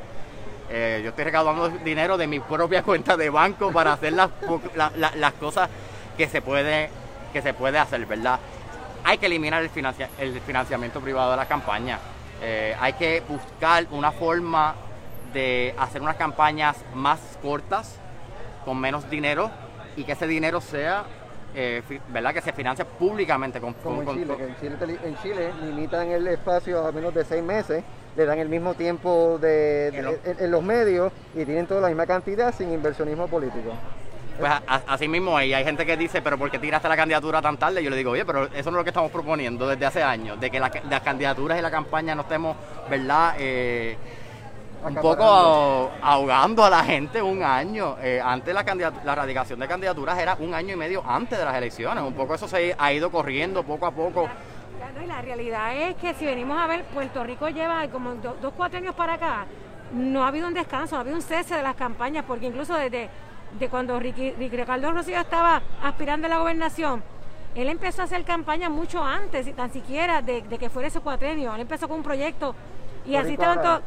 Eh, 0.76 1.02
yo 1.04 1.10
estoy 1.10 1.26
recaudando 1.26 1.68
dinero 1.68 2.16
de 2.16 2.26
mi 2.26 2.40
propia 2.40 2.82
cuenta 2.84 3.16
de 3.16 3.30
banco 3.30 3.70
para 3.70 3.92
hacer 3.92 4.12
las, 4.12 4.30
las 4.74 5.32
cosas 5.34 5.70
que 6.16 6.28
se 6.28 6.42
puede 6.42 6.90
que 7.32 7.42
se 7.42 7.54
puede 7.54 7.78
hacer, 7.78 8.04
¿verdad? 8.06 8.40
Hay 9.04 9.18
que 9.18 9.26
eliminar 9.26 9.62
el, 9.62 9.70
el 10.18 10.40
financiamiento 10.40 11.00
privado 11.00 11.30
de 11.30 11.36
la 11.36 11.46
campaña. 11.46 12.00
Eh, 12.42 12.74
hay 12.80 12.94
que 12.94 13.22
buscar 13.28 13.86
una 13.92 14.10
forma 14.10 14.74
de 15.32 15.74
hacer 15.78 16.02
unas 16.02 16.16
campañas 16.16 16.76
más 16.92 17.20
cortas, 17.40 18.00
con 18.64 18.80
menos 18.80 19.08
dinero, 19.08 19.52
y 19.96 20.02
que 20.02 20.12
ese 20.12 20.26
dinero 20.26 20.60
sea 20.60 21.04
eh, 21.54 21.82
¿verdad? 22.08 22.34
que 22.34 22.40
se 22.40 22.52
financia 22.52 22.84
públicamente. 22.84 23.60
Con, 23.60 23.74
Como 23.74 24.02
en, 24.02 24.26
Chile, 24.58 24.98
en, 25.04 25.16
Chile, 25.18 25.52
limitan 25.62 26.08
el 26.08 26.26
espacio 26.26 26.84
a 26.84 26.90
menos 26.90 27.14
de 27.14 27.24
seis 27.24 27.42
meses, 27.44 27.84
le 28.16 28.24
dan 28.24 28.38
el 28.38 28.48
mismo 28.48 28.74
tiempo 28.74 29.38
de, 29.40 29.88
en, 30.24 30.50
los 30.50 30.62
medios 30.62 31.12
y 31.34 31.44
tienen 31.44 31.66
toda 31.66 31.80
la 31.80 31.88
misma 31.88 32.06
cantidad 32.06 32.54
sin 32.54 32.72
inversionismo 32.72 33.26
político. 33.28 33.72
Pues 34.38 34.50
así 34.66 35.06
mismo 35.06 35.36
hay, 35.36 35.54
hay 35.54 35.64
gente 35.64 35.86
que 35.86 35.96
dice, 35.96 36.20
pero 36.20 36.36
¿por 36.36 36.50
qué 36.50 36.58
tiraste 36.58 36.88
la 36.88 36.96
candidatura 36.96 37.40
tan 37.40 37.56
tarde? 37.56 37.82
Yo 37.84 37.90
le 37.90 37.96
digo, 37.96 38.10
oye, 38.12 38.24
pero 38.24 38.46
eso 38.46 38.70
no 38.70 38.78
es 38.78 38.80
lo 38.80 38.84
que 38.84 38.90
estamos 38.90 39.12
proponiendo 39.12 39.68
desde 39.68 39.86
hace 39.86 40.02
años, 40.02 40.40
de 40.40 40.50
que 40.50 40.58
las 40.58 41.00
candidaturas 41.04 41.58
y 41.58 41.62
la 41.62 41.70
campaña 41.70 42.14
no 42.14 42.22
estemos, 42.22 42.56
¿verdad? 42.90 43.36
Eh, 43.38 43.96
un 44.84 44.94
poco 44.96 45.92
ahogando 46.02 46.64
a 46.64 46.70
la 46.70 46.84
gente 46.84 47.22
un 47.22 47.42
año. 47.42 47.96
Eh, 48.02 48.20
antes 48.22 48.54
la, 48.54 48.62
la 49.04 49.12
erradicación 49.12 49.58
de 49.58 49.68
candidaturas 49.68 50.18
era 50.18 50.36
un 50.40 50.52
año 50.52 50.74
y 50.74 50.76
medio 50.76 51.02
antes 51.06 51.38
de 51.38 51.44
las 51.44 51.54
elecciones. 51.56 52.04
Un 52.04 52.12
poco 52.12 52.34
eso 52.34 52.46
se 52.46 52.74
ha 52.76 52.92
ido 52.92 53.10
corriendo 53.10 53.62
poco 53.62 53.86
a 53.86 53.92
poco. 53.92 54.28
La, 55.06 55.22
realidad 55.22 55.76
es 55.76 55.96
que 55.96 56.14
si 56.14 56.26
venimos 56.26 56.58
a 56.58 56.66
ver, 56.66 56.84
Puerto 56.84 57.22
Rico 57.24 57.48
lleva 57.48 57.86
como 57.88 58.14
dos, 58.14 58.52
cuatro 58.56 58.78
años 58.78 58.94
para 58.94 59.14
acá, 59.14 59.46
no 59.92 60.24
ha 60.24 60.28
habido 60.28 60.48
un 60.48 60.54
descanso, 60.54 60.94
no 60.94 60.98
ha 60.98 61.00
habido 61.02 61.16
un 61.16 61.22
cese 61.22 61.54
de 61.54 61.62
las 61.62 61.76
campañas, 61.76 62.24
porque 62.26 62.46
incluso 62.46 62.74
desde 62.74 63.08
de 63.58 63.68
cuando 63.68 63.98
Ricky, 64.00 64.32
Ricardo 64.32 64.92
Rocío 64.92 65.20
estaba 65.20 65.62
aspirando 65.82 66.26
a 66.26 66.30
la 66.30 66.38
gobernación, 66.38 67.02
él 67.54 67.68
empezó 67.68 68.02
a 68.02 68.06
hacer 68.06 68.24
campaña 68.24 68.68
mucho 68.68 69.02
antes, 69.02 69.54
tan 69.54 69.72
siquiera 69.72 70.22
de, 70.22 70.42
que 70.42 70.68
fuera 70.68 70.88
ese 70.88 71.00
cuatrenio. 71.00 71.54
Él 71.54 71.60
empezó 71.60 71.86
con 71.86 71.98
un 71.98 72.02
proyecto 72.02 72.54
y 73.06 73.14
así 73.14 73.34
estaban 73.34 73.62
todos. 73.62 73.80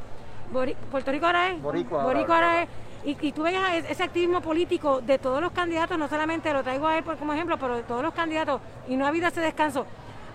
Puerto 0.89 1.11
Rico 1.11 1.25
ahora 1.25 1.49
es. 1.49 1.61
Boricua, 1.61 2.03
ahora, 2.03 2.63
es. 2.63 2.69
Y, 3.03 3.17
y, 3.19 3.31
tú 3.33 3.43
ves 3.43 3.55
ese 3.89 4.03
activismo 4.03 4.41
político 4.41 5.01
de 5.01 5.17
todos 5.19 5.41
los 5.41 5.51
candidatos, 5.51 5.97
no 5.97 6.07
solamente 6.07 6.51
lo 6.51 6.63
traigo 6.63 6.87
a 6.87 6.97
él 6.97 7.03
como 7.03 7.33
ejemplo, 7.33 7.57
pero 7.57 7.75
de 7.75 7.83
todos 7.83 8.01
los 8.01 8.13
candidatos, 8.13 8.61
y 8.87 8.95
no 8.95 9.05
ha 9.05 9.09
habido 9.09 9.27
ese 9.27 9.41
descanso. 9.41 9.85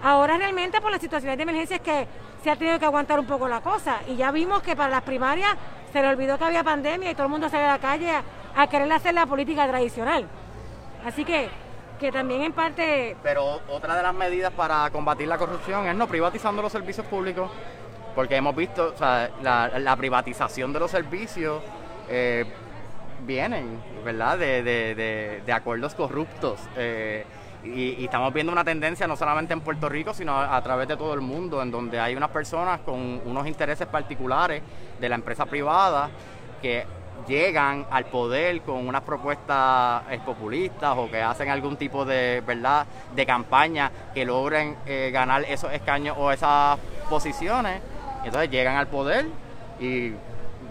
Ahora 0.02 0.36
realmente 0.36 0.80
por 0.80 0.90
las 0.90 1.00
situaciones 1.00 1.36
de 1.36 1.44
emergencia 1.44 1.76
es 1.76 1.82
que 1.82 2.06
se 2.42 2.50
ha 2.50 2.56
tenido 2.56 2.78
que 2.78 2.84
aguantar 2.84 3.20
un 3.20 3.26
poco 3.26 3.48
la 3.48 3.60
cosa. 3.60 4.00
Y 4.08 4.16
ya 4.16 4.30
vimos 4.32 4.62
que 4.62 4.74
para 4.74 4.90
las 4.90 5.02
primarias 5.02 5.56
se 5.92 6.02
le 6.02 6.08
olvidó 6.08 6.38
que 6.38 6.44
había 6.44 6.64
pandemia 6.64 7.10
y 7.10 7.14
todo 7.14 7.26
el 7.26 7.30
mundo 7.30 7.48
salió 7.48 7.66
a 7.66 7.72
la 7.72 7.78
calle 7.78 8.10
a 8.56 8.66
querer 8.66 8.92
hacer 8.92 9.14
la 9.14 9.26
política 9.26 9.68
tradicional. 9.68 10.26
Así 11.04 11.24
que, 11.24 11.48
que 12.00 12.10
también 12.10 12.42
en 12.42 12.52
parte... 12.52 13.16
Pero 13.22 13.60
otra 13.68 13.96
de 13.96 14.02
las 14.02 14.14
medidas 14.14 14.52
para 14.52 14.90
combatir 14.90 15.28
la 15.28 15.38
corrupción 15.38 15.86
es 15.86 15.94
no 15.94 16.08
privatizando 16.08 16.62
los 16.62 16.72
servicios 16.72 17.06
públicos, 17.06 17.50
porque 18.14 18.36
hemos 18.36 18.56
visto, 18.56 18.92
o 18.94 18.98
sea, 18.98 19.30
la, 19.42 19.96
privatización 19.96 20.72
de 20.72 20.80
los 20.80 20.90
servicios 20.90 21.62
eh, 22.08 22.44
vienen, 23.20 23.80
¿verdad?, 24.04 24.38
de, 24.38 24.62
de, 24.62 25.42
de, 25.44 25.52
acuerdos 25.52 25.94
corruptos. 25.94 26.60
Eh, 26.76 27.24
y, 27.64 27.96
y, 27.98 28.04
estamos 28.04 28.32
viendo 28.32 28.52
una 28.52 28.64
tendencia 28.64 29.06
no 29.06 29.16
solamente 29.16 29.52
en 29.52 29.60
Puerto 29.60 29.88
Rico, 29.88 30.12
sino 30.14 30.36
a, 30.38 30.60
través 30.62 30.88
de 30.88 30.96
todo 30.96 31.14
el 31.14 31.20
mundo, 31.20 31.62
en 31.62 31.70
donde 31.70 32.00
hay 32.00 32.14
unas 32.14 32.30
personas 32.30 32.80
con 32.80 33.20
unos 33.24 33.46
intereses 33.46 33.86
particulares 33.86 34.62
de 35.00 35.08
la 35.08 35.14
empresa 35.14 35.46
privada 35.46 36.10
que 36.60 36.86
llegan 37.26 37.86
al 37.90 38.06
poder 38.06 38.62
con 38.62 38.86
unas 38.86 39.02
propuestas 39.02 40.02
eh, 40.10 40.20
populistas 40.24 40.94
o 40.96 41.10
que 41.10 41.20
hacen 41.20 41.48
algún 41.50 41.76
tipo 41.76 42.04
de 42.04 42.42
verdad 42.44 42.86
de 43.14 43.26
campaña 43.26 43.90
que 44.12 44.24
logren 44.24 44.76
eh, 44.86 45.10
ganar 45.12 45.44
esos 45.44 45.72
escaños 45.72 46.16
o 46.18 46.32
esas 46.32 46.78
posiciones. 47.08 47.80
Entonces 48.24 48.50
llegan 48.50 48.76
al 48.76 48.88
poder 48.88 49.26
y 49.80 50.12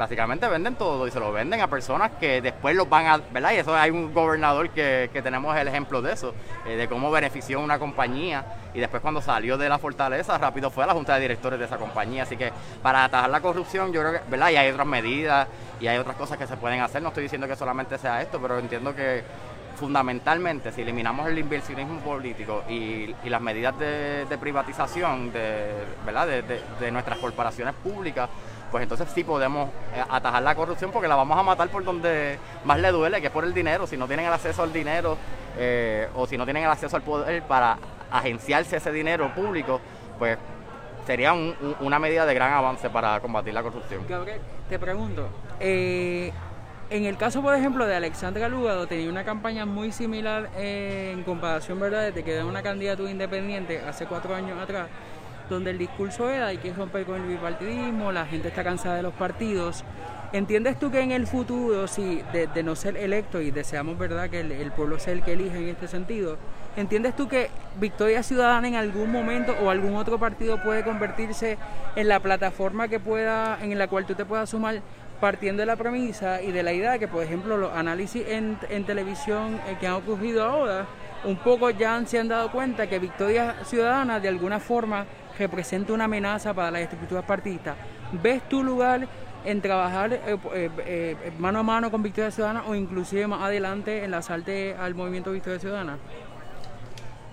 básicamente 0.02 0.48
venden 0.48 0.74
todo 0.76 1.06
y 1.06 1.12
se 1.12 1.20
lo 1.20 1.32
venden 1.32 1.62
a 1.62 1.68
personas 1.68 2.10
que 2.20 2.42
después 2.42 2.76
los 2.76 2.90
van 2.90 3.06
a, 3.06 3.18
¿verdad? 3.18 3.52
Y 3.52 3.58
eso 3.58 3.76
hay 3.76 3.92
un 3.92 4.12
gobernador 4.12 4.72
que, 4.72 5.12
que 5.14 5.22
tenemos 5.22 5.56
el 5.56 5.68
ejemplo 5.68 6.02
de 6.02 6.14
eso, 6.14 6.34
eh, 6.66 6.76
de 6.76 6.88
cómo 6.88 7.12
benefició 7.12 7.60
una 7.60 7.78
compañía 7.78 8.44
y 8.74 8.80
después 8.80 9.00
cuando 9.04 9.22
salió 9.22 9.60
de 9.60 9.70
la 9.70 9.78
fortaleza 9.78 10.40
rápido 10.40 10.72
fue 10.72 10.86
a 10.86 10.88
la 10.88 10.94
junta 10.94 11.14
de 11.14 11.22
directores 11.22 11.60
de 11.60 11.66
esa 11.66 11.78
compañía. 11.78 12.24
Así 12.24 12.36
que 12.36 12.52
para 12.82 13.04
atajar 13.04 13.30
la 13.30 13.42
corrupción 13.42 13.94
yo 13.94 14.02
creo 14.02 14.14
que, 14.14 14.22
¿verdad? 14.28 14.50
Y 14.50 14.56
hay 14.56 14.72
otras 14.72 14.88
medidas 14.88 15.48
y 15.80 15.86
hay 15.86 16.00
otras 16.00 16.16
cosas 16.16 16.40
que 16.40 16.48
se 16.48 16.58
pueden 16.58 16.82
hacer, 16.82 17.04
no 17.04 17.10
estoy 17.10 17.24
diciendo 17.24 17.48
que 17.48 17.56
solamente 17.56 18.00
sea 18.00 18.24
esto, 18.24 18.40
pero 18.42 18.58
entiendo 18.58 18.96
que 18.96 19.24
fundamentalmente 19.76 20.72
si 20.72 20.82
eliminamos 20.82 21.28
el 21.28 21.38
inversionismo 21.38 22.00
político 22.02 22.64
y, 22.70 23.16
y 23.24 23.30
las 23.30 23.42
medidas 23.42 23.78
de, 23.80 24.26
de 24.26 24.38
privatización 24.38 25.32
de, 25.32 25.74
¿verdad? 26.06 26.28
de, 26.28 26.42
de, 26.42 26.62
de 26.80 26.92
nuestras 26.92 27.18
corporaciones 27.20 27.74
públicas, 27.76 28.30
pues 28.72 28.84
entonces 28.84 29.10
sí 29.14 29.24
podemos 29.24 29.70
eh, 29.94 30.04
atajar 30.10 30.42
la 30.42 30.56
corrupción 30.56 30.92
porque 30.92 31.08
la 31.08 31.16
vamos 31.16 31.38
a 31.38 31.44
matar 31.44 31.70
por 31.70 31.84
donde 31.84 32.40
más 32.64 32.80
le 32.80 32.92
duele, 32.92 33.20
que 33.20 33.28
es 33.28 33.34
por 33.34 33.44
el 33.44 33.54
dinero. 33.54 33.86
Si 33.86 33.98
no 33.98 34.08
tienen 34.08 34.26
el 34.26 34.34
acceso 34.34 34.64
al 34.64 34.72
dinero 34.72 35.18
eh, 35.58 36.08
o 36.16 36.26
si 36.26 36.38
no 36.38 36.46
tienen 36.46 36.64
el 36.64 36.70
acceso 36.70 36.96
al 36.96 37.04
poder 37.04 37.44
para 37.44 37.78
agenciarse 38.10 38.78
ese 38.78 38.92
dinero 38.92 39.34
público, 39.36 39.82
pues 40.18 40.38
sería 41.06 41.34
un, 41.34 41.56
una 41.82 42.00
medida 42.00 42.26
de 42.26 42.34
gran 42.34 42.54
avance 42.54 42.90
para 42.90 43.20
combatir 43.20 43.54
la 43.54 43.62
corrupción. 43.62 44.06
Gabriel, 44.08 44.40
te 44.70 44.80
pregunto, 44.80 45.28
eh, 45.60 46.32
en 46.90 47.06
el 47.06 47.18
caso, 47.18 47.42
por 47.42 47.56
ejemplo, 47.56 47.86
de 47.86 47.96
Alexandra 47.96 48.48
Lugado, 48.48 48.88
tenía 48.88 49.10
una 49.10 49.24
campaña 49.24 49.66
muy 49.66 49.92
similar 49.92 50.50
eh, 50.56 51.12
en 51.14 51.24
comparación, 51.24 51.80
¿verdad?, 51.80 52.04
desde 52.04 52.24
que 52.24 52.36
era 52.36 52.46
una 52.46 52.62
candidatura 52.62 53.10
independiente 53.10 53.82
hace 53.88 54.06
cuatro 54.06 54.36
años 54.36 54.62
atrás 54.62 54.88
donde 55.52 55.72
el 55.72 55.78
discurso 55.78 56.30
era 56.30 56.48
hay 56.48 56.58
que 56.58 56.74
romper 56.74 57.06
con 57.06 57.22
el 57.22 57.28
bipartidismo, 57.28 58.12
la 58.12 58.26
gente 58.26 58.48
está 58.48 58.64
cansada 58.64 58.96
de 58.96 59.04
los 59.04 59.14
partidos. 59.14 59.84
¿Entiendes 60.34 60.80
tú 60.80 60.90
que 60.92 61.02
en 61.02 61.12
el 61.12 61.28
futuro, 61.28 61.88
si 61.88 62.24
de, 62.32 62.64
no 62.64 62.76
ser 62.78 62.96
electo 62.96 63.42
y 63.42 63.52
deseamos 63.52 63.98
verdad 63.98 64.30
que 64.30 64.40
el, 64.40 64.72
pueblo 64.72 64.98
sea 64.98 65.12
el 65.12 65.24
que 65.24 65.34
elige 65.34 65.58
en 65.58 65.68
este 65.68 65.90
sentido, 65.90 66.38
¿entiendes 66.78 67.18
tú 67.18 67.28
que 67.28 67.50
Victoria 67.82 68.24
Ciudadana 68.24 68.70
en 68.70 68.76
algún 68.76 69.12
momento 69.12 69.54
o 69.62 69.70
algún 69.70 69.96
otro 69.96 70.18
partido 70.18 70.64
puede 70.64 70.86
convertirse 70.86 71.58
en 71.98 72.08
la 72.08 72.22
plataforma 72.22 72.88
que 72.88 73.02
pueda, 73.02 73.62
en 73.62 73.78
la 73.78 73.88
cual 73.88 74.06
tú 74.06 74.16
te 74.16 74.24
puedas 74.24 74.50
sumar 74.50 74.82
partiendo 75.20 75.62
de 75.62 75.66
la 75.66 75.76
premisa 75.76 76.42
y 76.42 76.54
de 76.54 76.64
la 76.64 76.72
idea 76.72 76.98
que, 76.98 77.10
por 77.10 77.24
ejemplo, 77.24 77.58
los 77.58 77.74
análisis 77.74 78.26
en, 78.28 78.58
en 78.70 78.86
televisión 78.86 79.60
eh, 79.68 79.78
que 79.80 79.88
han 79.88 79.94
ocurrido 79.94 80.46
ahora, 80.46 80.88
un 81.26 81.36
poco 81.36 81.70
ya 81.70 82.02
se 82.06 82.20
han 82.20 82.30
dado 82.30 82.52
cuenta 82.52 82.88
que 82.88 83.00
Victoria 83.00 83.56
Ciudadana 83.66 84.20
de 84.20 84.30
alguna 84.30 84.60
forma 84.60 85.06
representa 85.38 85.94
una 85.94 86.06
amenaza 86.06 86.54
para 86.54 86.72
las 86.72 86.82
estructuras 86.82 87.24
partidistas. 87.26 87.76
¿Ves 88.22 88.48
tu 88.50 88.64
lugar 88.64 89.08
en 89.44 89.62
trabajar 89.62 90.14
eh, 90.14 90.38
eh, 90.54 90.70
eh, 90.86 91.32
mano 91.40 91.60
a 91.60 91.64
mano 91.64 91.90
con 91.90 92.04
Victoria 92.04 92.32
Ciudadana 92.32 92.64
o 92.68 92.76
inclusive 92.76 93.28
más 93.28 93.42
adelante 93.42 94.04
en 94.04 94.12
la 94.12 94.22
salte 94.22 94.76
al 94.76 94.96
movimiento 94.96 95.32
Victoria 95.32 95.60
Ciudadana? 95.60 95.98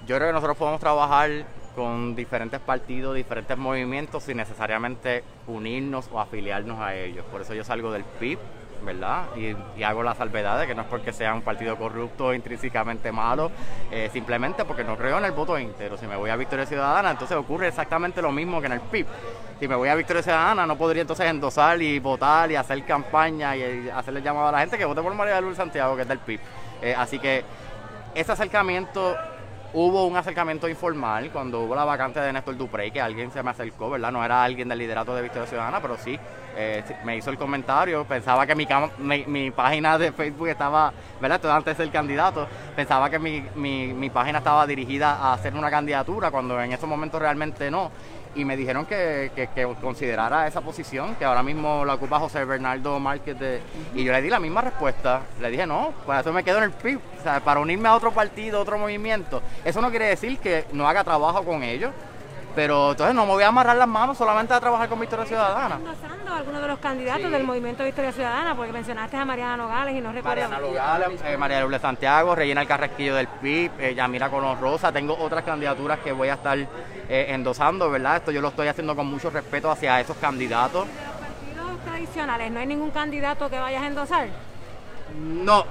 Yo 0.07 0.17
creo 0.17 0.29
que 0.29 0.33
nosotros 0.33 0.57
podemos 0.57 0.81
trabajar 0.81 1.31
con 1.75 2.17
diferentes 2.17 2.61
partidos, 2.61 3.15
diferentes 3.15 3.57
movimientos 3.57 4.25
sin 4.25 4.39
necesariamente 4.39 5.23
unirnos 5.47 6.09
o 6.13 6.19
afiliarnos 6.19 6.81
a 6.81 6.95
ellos. 6.97 7.25
Por 7.27 7.43
eso 7.43 7.55
yo 7.55 7.63
salgo 7.63 7.93
del 7.93 8.05
PIB 8.05 8.39
¿verdad? 8.83 9.25
Y, 9.37 9.83
hago 9.83 10.03
la 10.03 10.15
salvedad 10.15 10.61
de 10.61 10.67
que 10.67 10.75
no 10.75 10.83
es 10.83 10.89
porque 10.89 11.13
sea 11.13 11.35
un 11.35 11.43
partido 11.43 11.77
corrupto 11.77 12.35
intrínsecamente 12.35 13.11
malo, 13.13 13.51
eh, 13.91 14.11
simplemente 14.13 14.65
porque 14.65 14.85
no 14.85 14.97
creo 14.97 15.19
en 15.19 15.25
el 15.25 15.33
voto 15.33 15.59
íntegro. 15.59 15.97
Si 15.97 16.07
me 16.07 16.17
voy 16.17 16.31
a 16.31 16.37
Victoria 16.37 16.67
Ciudadana, 16.67 17.11
entonces 17.11 17.37
ocurre 17.37 17.69
exactamente 17.69 18.21
lo 18.21 18.33
mismo 18.33 18.61
que 18.61 18.67
en 18.67 18.73
el 18.73 18.81
PIB. 18.81 19.07
Si 19.61 19.67
me 19.67 19.75
voy 19.75 19.89
a 19.89 19.95
Victoria 19.95 20.23
Ciudadana, 20.23 20.67
no 20.67 20.77
podría 20.77 21.03
entonces 21.03 21.27
endosar 21.27 21.81
y 21.81 21.99
votar 21.99 22.51
y 22.51 22.57
hacer 22.57 22.85
campaña 22.85 23.57
y, 23.57 23.63
y 23.63 23.91
hacerle 23.91 24.23
llamado 24.23 24.49
a 24.49 24.53
la 24.53 24.61
gente 24.61 24.77
que 24.79 24.85
vote 24.85 25.03
por 25.03 25.15
María 25.15 25.41
Luz 25.41 25.57
Santiago, 25.57 25.97
que 25.97 26.03
es 26.03 26.09
del 26.09 26.19
PIB. 26.19 26.41
Eh, 26.83 26.95
así 26.97 27.19
que 27.19 27.45
ese 28.15 28.33
acercamiento 28.33 29.17
Hubo 29.75 30.07
un 30.07 30.17
acercamiento 30.17 30.67
informal 30.67 31.29
cuando 31.31 31.61
hubo 31.61 31.75
la 31.75 31.85
vacante 31.85 32.19
de 32.21 32.33
Néstor 32.33 32.57
Duprey, 32.57 32.91
que 32.91 33.03
alguien 33.03 33.31
se 33.31 33.43
me 33.43 33.51
acercó, 33.51 33.91
¿verdad? 33.91 34.11
No 34.11 34.25
era 34.25 34.43
alguien 34.43 34.67
del 34.67 34.79
liderato 34.79 35.15
de 35.15 35.21
Victoria 35.21 35.47
Ciudadana, 35.47 35.79
pero 35.83 35.99
sí, 35.99 36.19
eh, 36.57 36.83
sí, 36.89 36.95
me 37.05 37.19
hizo 37.19 37.29
el 37.29 37.37
comentario. 37.37 38.07
Pensaba 38.07 38.47
que 38.47 38.55
mi, 38.55 38.67
mi 39.27 39.51
página 39.51 39.99
de 39.99 40.11
Facebook 40.13 40.49
estaba, 40.49 40.91
¿verdad? 41.21 41.37
Esto 41.37 41.53
antes 41.53 41.77
del 41.77 41.91
candidato. 41.91 42.49
Pensaba 42.75 43.11
que 43.11 43.19
mi, 43.19 43.45
mi, 43.57 43.93
mi 43.93 44.09
página 44.09 44.39
estaba 44.39 44.67
dirigida 44.67 45.17
a 45.17 45.35
hacer 45.35 45.53
una 45.53 45.71
candidatura, 45.71 46.31
cuando 46.31 46.59
en 46.63 46.73
esos 46.73 46.89
momentos 46.89 47.21
realmente 47.21 47.71
no. 47.71 47.91
Y 48.35 48.45
me 48.45 48.57
dijeron 48.57 48.87
que, 48.87 49.31
que- 49.35 49.49
que 49.49 49.65
considerara 49.81 50.47
esa 50.47 50.61
posición, 50.61 51.15
que 51.17 51.25
ahora 51.25 51.43
mismo 51.43 51.85
la 51.85 51.95
ocupa 51.95 52.19
José 52.19 52.45
Bernardo 52.45 52.99
Márquez. 53.01 53.39
De, 53.39 53.61
y 53.95 54.05
yo 54.05 54.13
le 54.13 54.23
di 54.23 54.31
la 54.31 54.39
misma 54.41 54.61
respuesta. 54.61 55.23
Le 55.41 55.51
dije, 55.51 55.67
no, 55.67 55.93
pues 56.07 56.21
eso 56.21 56.33
me 56.33 56.45
quedo 56.45 56.59
en 56.59 56.65
el 56.65 56.71
PIB. 56.73 57.01
O 57.19 57.23
sea, 57.23 57.41
para 57.41 57.61
unirme 57.61 57.89
a 57.89 57.95
otro 57.95 58.13
partido, 58.13 58.61
otro 58.61 58.79
movimiento. 58.79 59.43
Eso 59.65 59.81
no 59.81 59.91
quiere 59.91 60.07
decir 60.07 60.39
que 60.39 60.67
no 60.73 60.89
haga 60.89 61.03
trabajo 61.05 61.43
con 61.45 61.63
ellos. 61.63 61.93
Pero 62.59 62.91
entonces 62.91 63.15
no 63.15 63.25
me 63.25 63.31
voy 63.35 63.45
a 63.45 63.49
amarrar 63.49 63.77
las 63.77 63.87
manos 63.87 64.19
solamente 64.19 64.53
a 64.53 64.59
trabajar 64.59 64.89
con 64.89 64.99
Victoria 64.99 65.25
Ciudadana. 65.25 65.77
endosando 65.77 66.33
a 66.33 66.39
algunos 66.39 66.61
de 66.61 66.67
los 66.67 66.79
candidatos 66.81 67.23
Sí. 67.27 67.31
del 67.31 67.45
movimiento 67.45 67.85
Victoria 67.85 68.11
Ciudadana, 68.11 68.57
porque 68.57 68.73
mencionaste 68.73 69.17
a 69.17 69.25
Mariana 69.25 69.57
Nogales 69.59 69.95
y 69.95 70.01
no 70.01 70.11
recuerdo. 70.13 70.49
Mariana 70.49 70.59
Lugales, 70.59 71.21
eh, 71.25 71.37
María 71.37 71.61
Lourdes 71.61 71.81
Santiago, 71.81 72.35
Regina 72.35 72.63
El 72.63 72.67
Carrasquillo 72.67 73.15
del 73.15 73.29
PIB, 73.29 73.71
eh, 73.79 73.95
Yamira 73.95 74.29
Colón 74.29 74.61
Rosa. 74.61 74.91
Tengo 74.91 75.17
otras 75.17 75.45
candidaturas 75.45 76.01
que 76.01 76.11
voy 76.11 76.31
a 76.31 76.35
estar 76.35 76.59
eh, 76.59 77.27
endosando, 77.29 77.89
¿verdad? 77.91 78.17
Esto 78.17 78.33
yo 78.33 78.41
lo 78.41 78.49
estoy 78.49 78.67
haciendo 78.67 78.97
con 78.97 79.07
mucho 79.07 79.31
respeto 79.31 79.71
hacia 79.71 80.01
esos 80.01 80.17
candidatos. 80.17 80.85
De 80.89 80.93
los 80.93 81.15
partidos 81.63 81.85
tradicionales, 81.85 82.51
¿no 82.51 82.59
hay 82.59 82.67
ningún 82.67 82.91
candidato 82.91 83.49
que 83.49 83.57
vayas 83.61 83.85
a 83.85 83.87
endosar? 83.87 84.27
No, 85.17 85.61
O 85.61 85.65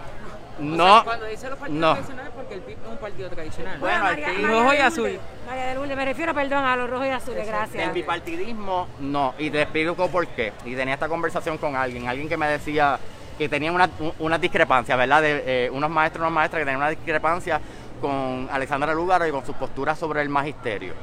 no. 0.59 0.85
sea, 0.95 1.03
cuando 1.03 1.25
dice 1.25 1.49
los 1.49 1.59
partidos 1.59 1.81
no. 1.81 1.93
tradicionales, 1.95 2.31
porque 2.33 2.53
el 2.53 2.61
PIB 2.61 2.77
es 2.81 2.87
un 2.89 2.97
partido 2.97 3.29
tradicional. 3.29 3.77
Bueno, 3.77 4.03
María- 4.05 4.27
PIB. 4.29 4.47
Rojo 4.47 4.73
y 4.73 4.77
azul. 4.77 5.19
María 5.47 5.67
de 5.67 5.75
Lourdes, 5.75 5.95
me 5.95 6.03
refiero, 6.05 6.33
perdón, 6.33 6.65
a 6.65 6.75
los 6.75 6.89
rojos 6.89 7.07
y 7.07 7.09
azules, 7.09 7.47
gracias. 7.47 7.85
Del 7.85 7.91
bipartidismo, 7.93 8.87
no. 8.99 9.33
Y 9.39 9.49
te 9.49 9.61
explico 9.61 9.95
por 10.09 10.27
qué. 10.27 10.51
Y 10.65 10.75
tenía 10.75 10.95
esta 10.95 11.07
conversación 11.07 11.57
con 11.57 11.75
alguien, 11.75 12.05
alguien 12.07 12.27
que 12.27 12.35
me 12.35 12.47
decía 12.47 12.99
que 13.37 13.47
tenía 13.47 13.71
una, 13.71 13.89
una 14.19 14.37
discrepancia, 14.37 14.95
¿verdad? 14.97 15.21
De 15.21 15.43
eh, 15.65 15.69
unos 15.69 15.89
maestros 15.89 16.19
y 16.19 16.23
unas 16.23 16.33
maestras 16.33 16.59
que 16.61 16.65
tenían 16.65 16.81
una 16.81 16.89
discrepancia 16.89 17.61
con 18.01 18.49
Alexandra 18.51 18.93
Lugaro 18.93 19.25
y 19.25 19.31
con 19.31 19.45
sus 19.45 19.55
posturas 19.55 19.97
sobre 19.97 20.21
el 20.21 20.27
magisterio. 20.29 20.93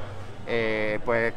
Eh, 0.45 0.99
pues 1.03 1.33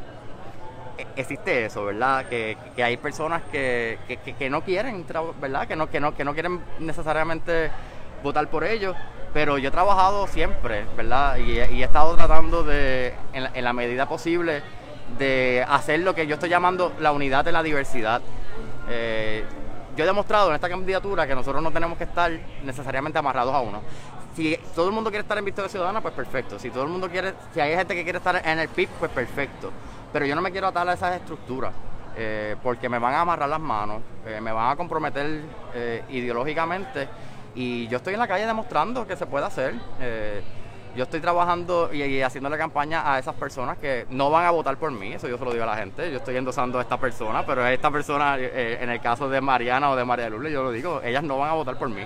e- 0.99 1.07
existe 1.17 1.65
eso, 1.65 1.87
¿verdad? 1.87 2.27
Que, 2.27 2.59
que 2.77 2.85
hay 2.85 2.99
personas 2.99 3.41
que, 3.51 3.99
que- 4.07 4.35
que- 4.35 4.51
no 4.51 4.61
quieren, 4.63 5.07
¿verdad? 5.41 5.67
Que 5.67 5.77
no, 5.77 5.89
que, 5.89 5.99
no, 5.99 6.15
que 6.15 6.25
no 6.25 6.35
quieren 6.35 6.61
necesariamente 6.81 7.71
votar 8.23 8.49
por 8.49 8.65
ellos, 8.65 8.95
pero 9.39 9.57
yo 9.57 9.69
he 9.69 9.71
trabajado 9.71 10.27
siempre, 10.27 10.85
¿verdad? 10.97 11.37
Y, 11.37 11.61
he- 11.61 11.85
estado 11.85 12.17
tratando 12.17 12.65
de, 12.65 13.15
en 13.33 13.63
la, 13.65 13.73
medida 13.73 14.09
posible, 14.09 14.65
de 15.17 15.65
hacer 15.69 16.01
lo 16.01 16.13
que 16.13 16.27
yo 16.27 16.35
estoy 16.35 16.49
llamando 16.49 16.93
la 16.99 17.13
unidad 17.13 17.45
de 17.45 17.53
la 17.53 17.63
diversidad. 17.63 18.21
Eh, 18.89 19.45
yo 19.97 20.03
he 20.03 20.07
demostrado 20.09 20.49
en 20.49 20.57
esta 20.57 20.69
candidatura 20.69 21.25
que 21.25 21.37
nosotros 21.37 21.63
no 21.63 21.71
tenemos 21.71 21.97
que 21.97 22.03
estar 22.03 22.33
necesariamente 22.65 23.17
amarrados 23.21 23.55
a 23.55 23.61
uno. 23.61 23.81
Si 24.35 24.59
todo 24.75 24.89
el 24.89 24.93
mundo 24.93 25.09
quiere 25.09 25.23
estar 25.23 25.39
en 25.39 25.45
Victoria 25.45 25.69
Ciudadana, 25.69 26.01
pues 26.01 26.15
perfecto. 26.15 26.59
Si 26.59 26.71
todo 26.71 26.83
el 26.83 26.89
mundo 26.89 27.09
quiere, 27.09 27.35
si 27.55 27.61
hay 27.61 27.77
gente 27.77 27.95
que 27.95 28.03
quiere 28.03 28.19
estar 28.19 28.43
en 28.45 28.59
el 28.59 28.69
PIB, 28.69 28.89
pues 28.99 29.13
perfecto. 29.13 29.71
Pero 30.13 30.27
yo 30.27 30.35
no 30.35 30.43
me 30.43 30.51
quiero 30.51 30.67
atar 30.67 30.89
a 30.89 30.95
esas 30.95 31.15
estructuras, 31.15 31.73
eh, 32.17 32.57
porque 32.61 32.89
me 32.89 32.99
van 32.99 33.15
a 33.15 33.21
amarrar 33.21 33.49
las 33.49 33.61
manos, 33.61 34.03
eh, 34.27 34.41
me 34.41 34.51
van 34.51 34.73
a 34.73 34.75
comprometer 34.75 35.43
ideológicamente. 36.09 37.07
Y 37.55 37.89
yo 37.89 37.97
estoy 37.99 38.15
en 38.15 38.21
la 38.21 38.29
calle 38.29 38.47
demostrando 38.47 39.07
que 39.07 39.17
se 39.17 39.27
puede 39.27 39.47
hacer. 39.47 39.75
Eh, 40.01 40.43
yo 40.97 41.05
estoy 41.05 41.21
trabajando 41.21 41.91
y, 41.93 42.03
y 42.03 42.23
haciéndole 42.23 42.59
campaña 42.59 43.13
a 43.13 43.19
esas 43.19 43.35
personas 43.35 43.79
que 43.79 44.07
no 44.11 44.31
van 44.31 44.47
a 44.47 44.51
votar 44.51 44.77
por 44.79 44.91
mí, 44.91 45.13
eso 45.13 45.29
yo 45.29 45.39
se 45.39 45.45
lo 45.45 45.53
digo 45.53 45.63
a 45.63 45.67
la 45.67 45.77
gente. 45.77 46.11
Yo 46.11 46.19
estoy 46.19 46.37
endosando 46.37 46.79
a 46.79 46.83
esta 46.83 46.99
persona, 46.99 47.45
pero 47.47 47.65
esta 47.67 47.91
persona, 47.91 48.37
eh, 48.39 48.79
en 48.81 48.91
el 48.91 49.01
caso 49.01 49.29
de 49.29 49.41
Mariana 49.41 49.91
o 49.91 49.97
de 49.97 50.05
María 50.05 50.29
Lourdes, 50.29 50.53
yo 50.53 50.63
lo 50.63 50.73
digo, 50.73 51.01
ellas 51.05 51.23
no 51.23 51.39
van 51.39 51.51
a 51.51 51.55
votar 51.55 51.79
por 51.79 51.89
mí. 51.89 52.03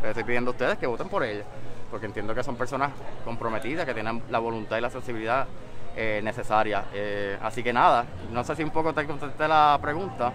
Les 0.00 0.10
estoy 0.10 0.24
pidiendo 0.24 0.50
a 0.50 0.52
ustedes 0.52 0.78
que 0.78 0.86
voten 0.86 1.08
por 1.08 1.22
ellas, 1.24 1.44
porque 1.90 2.06
entiendo 2.06 2.34
que 2.34 2.42
son 2.42 2.56
personas 2.56 2.90
comprometidas, 3.24 3.84
que 3.84 3.94
tienen 3.94 4.22
la 4.30 4.38
voluntad 4.38 4.78
y 4.78 4.80
la 4.80 4.90
sensibilidad 4.90 5.46
eh, 5.94 6.20
necesaria. 6.24 6.84
Eh, 6.94 7.38
así 7.42 7.62
que 7.62 7.72
nada, 7.72 8.06
no 8.30 8.42
sé 8.44 8.56
si 8.56 8.62
un 8.62 8.70
poco 8.70 8.94
te 8.94 9.06
contesté 9.06 9.46
la 9.46 9.78
pregunta. 9.80 10.32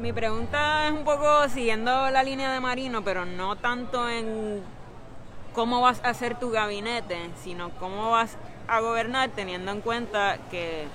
Mi 0.00 0.12
pregunta 0.12 0.88
es 0.88 0.92
un 0.92 1.04
poco 1.04 1.48
siguiendo 1.48 2.10
la 2.10 2.22
línea 2.22 2.52
de 2.52 2.60
Marino, 2.60 3.02
pero 3.02 3.24
no 3.24 3.56
tanto 3.56 4.06
en 4.10 4.62
cómo 5.54 5.80
vas 5.80 6.04
a 6.04 6.10
hacer 6.10 6.38
tu 6.38 6.50
gabinete, 6.50 7.30
sino 7.42 7.70
cómo 7.78 8.10
vas 8.10 8.36
a 8.68 8.80
gobernar 8.80 9.30
teniendo 9.30 9.72
en 9.72 9.80
cuenta 9.80 10.36
que 10.50 10.86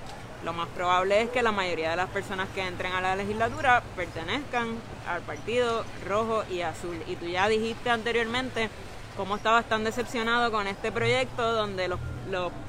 lo 0.44 0.52
más 0.52 0.68
probable 0.68 1.20
es 1.20 1.30
que 1.30 1.42
la 1.42 1.50
mayoría 1.50 1.90
de 1.90 1.96
las 1.96 2.10
personas 2.10 2.48
que 2.54 2.64
entren 2.64 2.92
a 2.92 3.00
la 3.00 3.16
legislatura 3.16 3.82
pertenezcan 3.96 4.76
al 5.08 5.22
partido 5.22 5.84
rojo 6.06 6.44
y 6.48 6.60
azul. 6.60 7.02
Y 7.08 7.16
tú 7.16 7.26
ya 7.26 7.48
dijiste 7.48 7.90
anteriormente 7.90 8.70
cómo 9.16 9.34
estabas 9.34 9.64
tan 9.64 9.82
decepcionado 9.82 10.52
con 10.52 10.68
este 10.68 10.92
proyecto 10.92 11.52
donde 11.52 11.88
los, 11.88 11.98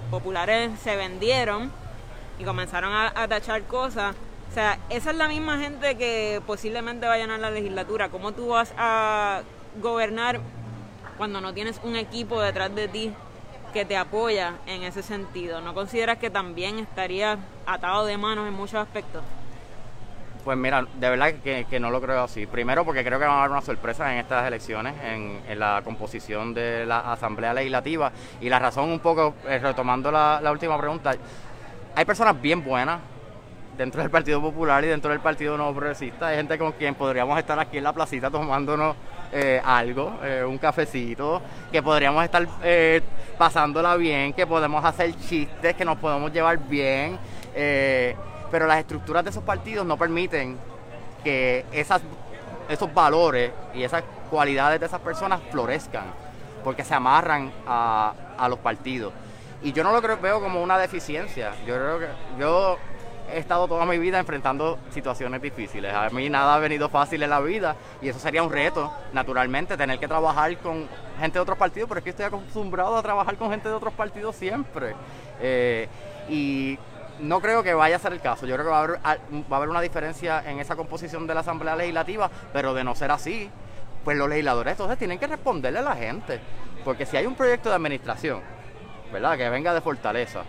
populares 0.10 0.72
se 0.80 0.96
vendieron 0.96 1.72
y 2.40 2.44
comenzaron 2.44 2.92
a, 2.92 3.14
a 3.16 3.28
tachar 3.28 3.64
cosas. 3.64 4.16
O 4.54 4.56
sea, 4.56 4.78
esa 4.92 5.10
es 5.10 5.18
la 5.18 5.28
misma 5.28 5.58
gente 5.58 5.98
que 5.98 6.40
posiblemente 6.46 7.08
vayan 7.08 7.32
a 7.32 7.40
la 7.40 7.50
legislatura. 7.50 8.10
¿Cómo 8.10 8.34
tú 8.34 8.50
vas 8.50 8.72
a 8.78 9.42
gobernar 9.82 10.42
cuando 11.18 11.42
no 11.42 11.56
tienes 11.56 11.82
un 11.84 11.96
equipo 11.96 12.40
detrás 12.40 12.76
de 12.76 12.88
ti 12.88 13.12
que 13.74 13.84
te 13.84 13.98
apoya 13.98 14.58
en 14.68 14.84
ese 14.84 15.02
sentido? 15.02 15.60
¿No 15.60 15.74
consideras 15.74 16.20
que 16.20 16.30
también 16.30 16.78
estarías 16.78 17.40
atado 17.66 18.06
de 18.06 18.16
manos 18.16 18.48
en 18.48 18.54
muchos 18.54 18.76
aspectos? 18.76 19.24
Pues 20.46 20.56
mira, 20.56 20.86
de 21.00 21.10
verdad 21.10 21.34
que, 21.44 21.80
no 21.80 21.90
lo 21.90 22.00
creo 22.00 22.22
así. 22.22 22.46
Primero 22.46 22.86
porque 22.86 23.04
creo 23.04 23.18
que 23.18 23.26
van 23.26 23.38
a 23.38 23.40
haber 23.40 23.54
una 23.54 23.62
sorpresa 23.62 24.14
en 24.14 24.20
estas 24.20 24.46
elecciones, 24.46 24.94
en, 25.04 25.42
en 25.48 25.58
la 25.58 25.82
composición 25.84 26.54
de 26.54 26.86
la 26.86 27.12
Asamblea 27.12 27.56
Legislativa. 27.56 28.12
Y 28.40 28.50
la 28.50 28.60
razón 28.60 28.92
un 28.92 29.00
poco, 29.00 29.34
eh, 29.48 29.58
retomando 29.58 30.12
la, 30.12 30.40
la 30.44 30.52
última 30.52 30.78
pregunta, 30.78 31.16
hay 31.96 32.06
personas 32.06 32.40
bien 32.40 32.64
buenas 32.64 33.13
dentro 33.78 34.02
del 34.02 34.12
Partido 34.12 34.42
Popular 34.42 34.84
y 34.84 34.88
dentro 34.88 35.12
del 35.12 35.20
Partido 35.20 35.58
Nuevo 35.58 35.74
Progresista. 35.74 36.28
Hay 36.28 36.38
gente 36.38 36.58
con 36.58 36.72
quien 36.74 36.96
podríamos 36.96 37.38
estar 37.38 37.58
aquí 37.60 37.78
en 37.78 37.84
la 37.84 37.94
placita 37.94 38.30
tomándonos 38.30 38.96
eh, 39.32 39.62
algo, 39.64 40.20
eh, 40.24 40.44
un 40.48 40.58
cafecito, 40.58 41.42
que 41.72 41.82
podríamos 41.82 42.24
estar 42.24 42.48
eh, 42.64 43.02
pasándola 43.38 43.96
bien, 43.96 44.34
que 44.34 44.46
podemos 44.46 44.84
hacer 44.86 45.16
chistes, 45.18 45.76
que 45.76 45.86
nos 45.86 45.98
podemos 45.98 46.32
llevar 46.32 46.58
bien. 46.58 47.18
eh, 47.56 48.16
pero 48.52 48.68
las 48.68 48.78
estructuras 48.78 49.24
de 49.24 49.32
esos 49.32 49.42
partidos 49.44 49.84
no 49.84 49.98
permiten 49.98 50.60
que 51.24 51.66
esas, 51.72 52.04
esos 52.70 52.94
valores 52.94 53.52
y 53.74 53.82
esas 53.82 54.04
cualidades 54.30 54.80
de 54.80 54.86
esas 54.86 55.00
personas 55.00 55.42
florezcan, 55.50 56.04
porque 56.64 56.84
se 56.84 56.94
amarran 56.94 57.52
a, 57.66 58.14
a 58.38 58.48
los 58.48 58.60
partidos. 58.60 59.12
Y 59.64 59.72
yo 59.72 59.84
no 59.84 59.92
lo 59.92 60.04
creo, 60.04 60.20
veo 60.20 60.40
como 60.40 60.62
una 60.62 60.78
deficiencia. 60.78 61.54
Yo 61.66 61.74
creo 61.74 61.98
que 61.98 62.08
yo 62.38 62.78
he 63.32 63.38
estado 63.38 63.68
toda 63.68 63.86
mi 63.86 63.98
vida 63.98 64.20
enfrentando 64.20 64.80
situaciones 64.92 65.42
difíciles. 65.42 65.94
A 65.94 66.10
mí 66.10 66.30
nada 66.30 66.56
ha 66.56 66.60
venido 66.60 66.90
fácil 66.90 67.24
en 67.24 67.30
la 67.30 67.40
vida 67.40 67.76
y 68.02 68.10
eso 68.10 68.20
sería 68.20 68.44
un 68.44 68.52
reto, 68.52 68.92
naturalmente, 69.14 69.78
tener 69.78 70.00
que 70.00 70.08
trabajar 70.08 70.58
con 70.58 70.88
gente 71.20 71.38
de 71.38 71.42
otros 71.42 71.58
partidos, 71.58 71.88
pero 71.88 72.00
es 72.00 72.04
que 72.04 72.10
estoy 72.12 72.26
acostumbrado 72.26 72.98
a 72.98 73.02
trabajar 73.02 73.36
con 73.38 73.50
gente 73.50 73.70
de 73.70 73.76
otros 73.76 73.94
partidos 73.94 74.36
siempre. 74.36 74.96
Eh, 75.40 75.88
y 76.30 76.78
no 77.20 77.40
creo 77.40 77.64
que 77.64 77.74
vaya 77.74 77.96
a 77.96 78.00
ser 78.00 78.14
el 78.14 78.22
caso. 78.22 78.46
Yo 78.46 78.56
creo 78.56 78.66
que 78.66 78.72
va 78.72 78.80
a, 78.80 78.84
haber, 78.84 79.00
va 79.02 79.18
a 79.52 79.56
haber 79.56 79.70
una 79.70 79.82
diferencia 79.82 80.44
en 80.46 80.60
esa 80.60 80.76
composición 80.76 81.28
de 81.28 81.34
la 81.34 81.42
Asamblea 81.42 81.76
Legislativa, 81.76 82.30
pero 82.52 82.74
de 82.74 82.84
no 82.84 82.96
ser 82.96 83.12
así, 83.12 83.50
pues 84.04 84.18
los 84.18 84.30
legisladores 84.30 84.72
entonces 84.72 84.98
tienen 84.98 85.20
que 85.20 85.28
responderle 85.28 85.80
a 85.80 85.84
la 85.84 85.96
gente. 85.96 86.40
Porque 86.84 87.06
si 87.06 87.18
hay 87.18 87.26
un 87.26 87.36
proyecto 87.36 87.70
de 87.70 87.76
administración, 87.76 88.42
¿verdad? 89.12 89.38
Que 89.38 89.50
venga 89.50 89.74
de 89.74 89.82
Fortaleza, 89.82 90.42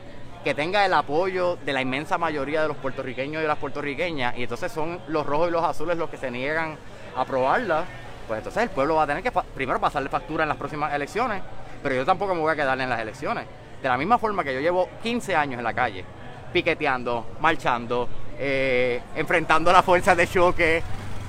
que 0.44 0.54
tenga 0.54 0.84
el 0.84 0.92
apoyo 0.92 1.56
de 1.56 1.72
la 1.72 1.80
inmensa 1.80 2.18
mayoría 2.18 2.62
de 2.62 2.68
los 2.68 2.76
puertorriqueños 2.76 3.40
y 3.40 3.42
de 3.42 3.48
las 3.48 3.58
puertorriqueñas, 3.58 4.36
y 4.36 4.42
entonces 4.42 4.70
son 4.70 5.00
los 5.08 5.24
rojos 5.24 5.48
y 5.48 5.50
los 5.50 5.64
azules 5.64 5.96
los 5.96 6.10
que 6.10 6.18
se 6.18 6.30
niegan 6.30 6.76
a 7.16 7.22
aprobarla, 7.22 7.84
pues 8.28 8.38
entonces 8.38 8.62
el 8.62 8.70
pueblo 8.70 8.96
va 8.96 9.04
a 9.04 9.06
tener 9.06 9.22
que 9.22 9.32
primero 9.54 9.80
pasarle 9.80 10.10
factura 10.10 10.44
en 10.44 10.48
las 10.48 10.58
próximas 10.58 10.92
elecciones, 10.92 11.42
pero 11.82 11.94
yo 11.94 12.04
tampoco 12.04 12.34
me 12.34 12.40
voy 12.40 12.52
a 12.52 12.56
quedar 12.56 12.78
en 12.78 12.88
las 12.88 13.00
elecciones. 13.00 13.46
De 13.82 13.88
la 13.88 13.96
misma 13.96 14.18
forma 14.18 14.44
que 14.44 14.54
yo 14.54 14.60
llevo 14.60 14.88
15 15.02 15.34
años 15.34 15.58
en 15.58 15.64
la 15.64 15.74
calle, 15.74 16.04
piqueteando, 16.52 17.26
marchando, 17.40 18.08
eh, 18.38 19.00
enfrentando 19.16 19.72
las 19.72 19.84
fuerzas 19.84 20.16
de 20.16 20.26
choque, 20.26 20.82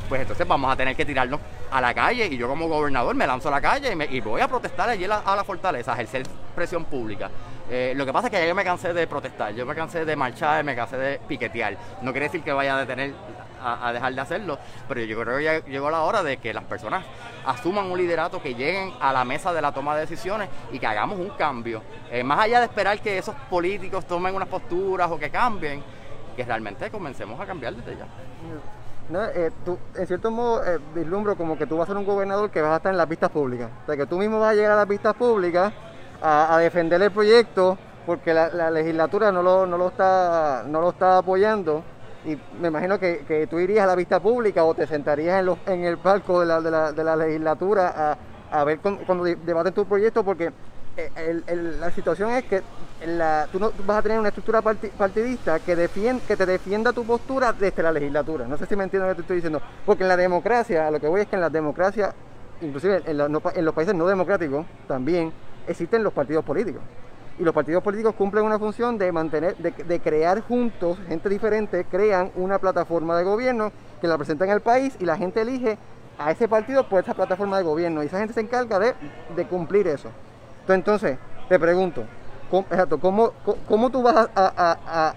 pues 0.07 0.22
entonces 0.22 0.47
vamos 0.47 0.72
a 0.72 0.76
tener 0.76 0.95
que 0.95 1.05
tirarnos 1.05 1.39
a 1.72 1.82
la 1.82 1.93
calle 1.93 2.28
y 2.28 2.38
yo 2.38 2.47
como 2.47 2.68
gobernador 2.68 3.16
me 3.16 3.28
lanzo 3.28 3.47
a 3.47 3.51
la 3.51 3.61
calle 3.61 3.95
y, 4.09 4.22
voy 4.22 4.41
a 4.41 4.47
protestar 4.47 4.89
allí 4.89 5.05
a 5.05 5.36
la, 5.36 5.43
fortaleza, 5.43 5.93
ejercer 5.93 6.24
presión 6.56 6.86
pública. 6.86 7.30
Eh, 7.70 7.93
lo 7.95 8.06
que 8.06 8.14
pasa 8.14 8.28
es 8.28 8.32
que 8.32 8.39
ya 8.39 8.47
yo 8.47 8.53
me 8.53 8.64
cansé 8.64 8.93
de 8.93 9.08
protestar, 9.08 9.53
yo 9.53 9.66
me 9.66 9.74
cansé 9.74 10.06
de 10.06 10.16
marchar, 10.16 10.64
me 10.64 10.76
cansé 10.76 10.97
de 10.97 11.20
piquetear. 11.28 11.76
No 12.01 12.12
quiere 12.12 12.28
decir 12.28 12.43
que 12.43 12.53
vaya 12.53 12.78
a 12.78 12.80
detener, 12.80 13.14
a, 13.62 13.91
dejar 13.91 14.14
de 14.14 14.22
hacerlo, 14.22 14.60
pero 14.88 15.01
yo 15.01 15.20
creo 15.20 15.38
que 15.38 15.43
ya 15.43 15.66
llegó 15.66 15.89
la 15.89 16.03
hora 16.03 16.22
de 16.22 16.38
que 16.38 16.53
las 16.53 16.64
personas 16.66 17.03
asuman 17.45 17.89
un 17.89 17.97
liderato, 17.97 18.41
que 18.41 18.53
lleguen 18.53 18.93
a 18.99 19.12
la 19.12 19.26
mesa 19.26 19.51
de 19.51 19.62
la 19.62 19.72
toma 19.72 19.95
de 19.95 20.01
decisiones 20.01 20.47
y 20.72 20.78
que 20.78 20.86
hagamos 20.86 21.20
un 21.20 21.30
cambio. 21.30 21.82
Eh, 22.12 22.24
más 22.24 22.39
allá 22.39 22.60
de 22.60 22.66
esperar 22.66 22.99
que 22.99 23.18
esos 23.18 23.34
políticos 23.49 24.06
tomen 24.06 24.36
unas 24.36 24.47
posturas 24.47 25.10
o 25.10 25.18
que 25.18 25.32
cambien, 25.32 25.84
que 26.36 26.43
realmente 26.43 26.91
comencemos 26.91 27.39
a 27.39 27.45
cambiar 27.47 27.74
desde 27.74 27.97
ya. 27.97 28.06
No, 29.10 29.24
eh, 29.24 29.51
en 29.95 30.08
cierto 30.08 30.30
modo, 30.30 30.62
vislumbro 30.93 31.36
como 31.36 31.58
que 31.58 31.66
tú 31.66 31.78
vas 31.78 31.86
a 31.86 31.93
ser 31.93 31.97
un 31.97 32.06
gobernador 32.06 32.51
que 32.51 32.62
vas 32.62 32.74
a 32.74 32.78
estar 32.78 32.91
en 32.91 32.97
las 32.97 33.10
vistas 33.10 33.32
públicas. 33.32 33.72
O 33.84 33.86
sea, 33.88 33.97
que 33.97 34.06
tú 34.06 34.20
mismo 34.20 34.39
vas 34.39 34.51
a 34.51 34.53
llegar 34.53 34.74
a 34.74 34.76
las 34.76 34.88
vistas 34.88 35.16
públicas 35.16 35.74
a, 36.26 36.57
defender 36.59 37.01
el 37.01 37.11
proyecto 37.11 37.78
porque 38.05 38.34
la, 38.34 38.49
la 38.49 38.71
legislatura 38.71 39.32
no 39.32 39.41
lo, 39.43 39.65
no, 39.65 39.78
lo 39.78 39.88
está, 39.89 40.63
no 40.67 40.82
lo 40.82 40.89
está 40.89 41.19
apoyando. 41.19 41.84
Y 42.26 42.36
me 42.59 42.69
imagino 42.69 42.99
que, 42.99 43.23
que 43.28 43.45
tú 43.47 43.59
irías 43.59 43.84
a 43.84 43.88
la 43.88 43.95
vista 43.95 44.19
pública 44.19 44.63
o 44.63 44.73
te 44.73 44.88
sentarías 44.88 45.39
en, 45.39 45.45
los, 45.45 45.59
en 45.67 45.84
el 45.84 45.97
palco 45.99 46.39
de 46.39 46.45
la, 46.47 46.59
de 46.61 46.71
la, 46.71 46.91
de 46.91 47.03
la 47.03 47.15
legislatura 47.15 47.93
a, 47.95 48.17
a 48.59 48.63
ver 48.63 48.80
cuando 48.80 49.23
de- 49.23 49.36
debaten 49.36 49.73
tu 49.73 49.86
proyecto 49.86 50.23
porque 50.23 50.51
eh, 50.97 51.43
la 51.80 51.91
situación 51.91 52.32
es 52.32 52.45
que 52.45 52.63
la- 53.05 53.47
tú, 53.51 53.59
no, 53.59 53.71
vas 53.86 53.97
a 53.97 54.01
tener 54.01 54.17
una 54.17 54.30
estructura 54.30 54.61
parti- 54.63 54.89
partidista 54.89 55.59
que, 55.59 55.78
defien- 55.78 56.21
que 56.21 56.36
te 56.36 56.45
defienda 56.47 56.93
tu 56.93 57.05
postura 57.05 57.53
desde 57.53 57.84
la 57.84 57.91
legislatura. 57.91 58.47
No 58.47 58.57
sé 58.57 58.65
si 58.65 58.76
me 58.76 58.86
entiendes 58.86 59.09
lo 59.09 59.13
que 59.13 59.17
te 59.17 59.21
estoy 59.21 59.36
diciendo. 59.38 59.61
Porque 59.86 60.03
en 60.03 60.09
la 60.09 60.17
democracia, 60.17 60.88
a 60.88 60.91
lo 60.91 60.99
que 60.99 61.07
voy 61.07 61.21
es 61.21 61.28
que 61.28 61.36
en 61.36 61.41
la 61.41 61.49
democracia, 61.51 62.15
inclusive 62.61 63.03
en, 63.05 63.17
la- 63.17 63.26
en 63.26 63.65
los 63.65 63.73
países 63.76 63.93
no 63.93 64.07
democráticos, 64.07 64.65
también 64.88 65.32
existen 65.68 66.03
los 66.03 66.13
partidos 66.13 66.43
políticos. 66.43 66.82
Y 67.38 67.43
los 67.43 67.53
partidos 67.53 67.84
políticos 67.84 68.16
cumplen 68.16 68.45
una 68.45 68.57
función 68.57 68.97
de 68.97 69.11
mantener, 69.11 69.57
de, 69.57 69.99
crear 69.99 70.39
juntos, 70.41 70.97
gente 71.07 71.28
diferente, 71.28 71.86
crean 71.86 72.32
una 72.36 72.59
plataforma 72.59 73.18
de 73.18 73.26
gobierno 73.26 73.74
que 73.99 74.07
la 74.07 74.18
presentan 74.18 74.49
al 74.49 74.61
país 74.61 74.95
y 74.99 75.05
la 75.05 75.18
gente 75.18 75.41
elige 75.41 75.78
a 76.18 76.32
ese 76.32 76.47
partido 76.47 76.88
por 76.88 77.03
esa 77.03 77.13
plataforma 77.13 77.57
de 77.57 77.63
gobierno. 77.63 78.01
Y 78.01 78.05
esa 78.05 78.20
gente 78.20 78.34
se 78.34 78.39
encarga 78.39 78.80
de, 78.80 79.45
cumplir 79.47 79.86
eso. 79.88 80.09
Entonces, 80.68 81.18
te 81.49 81.59
pregunto, 81.59 82.05
¿cómo, 82.49 82.68
exacto, 82.70 82.99
¿cómo, 82.99 83.34
cómo, 83.68 83.89
tú 83.89 84.01
vas 84.01 84.30
a, 84.34 85.13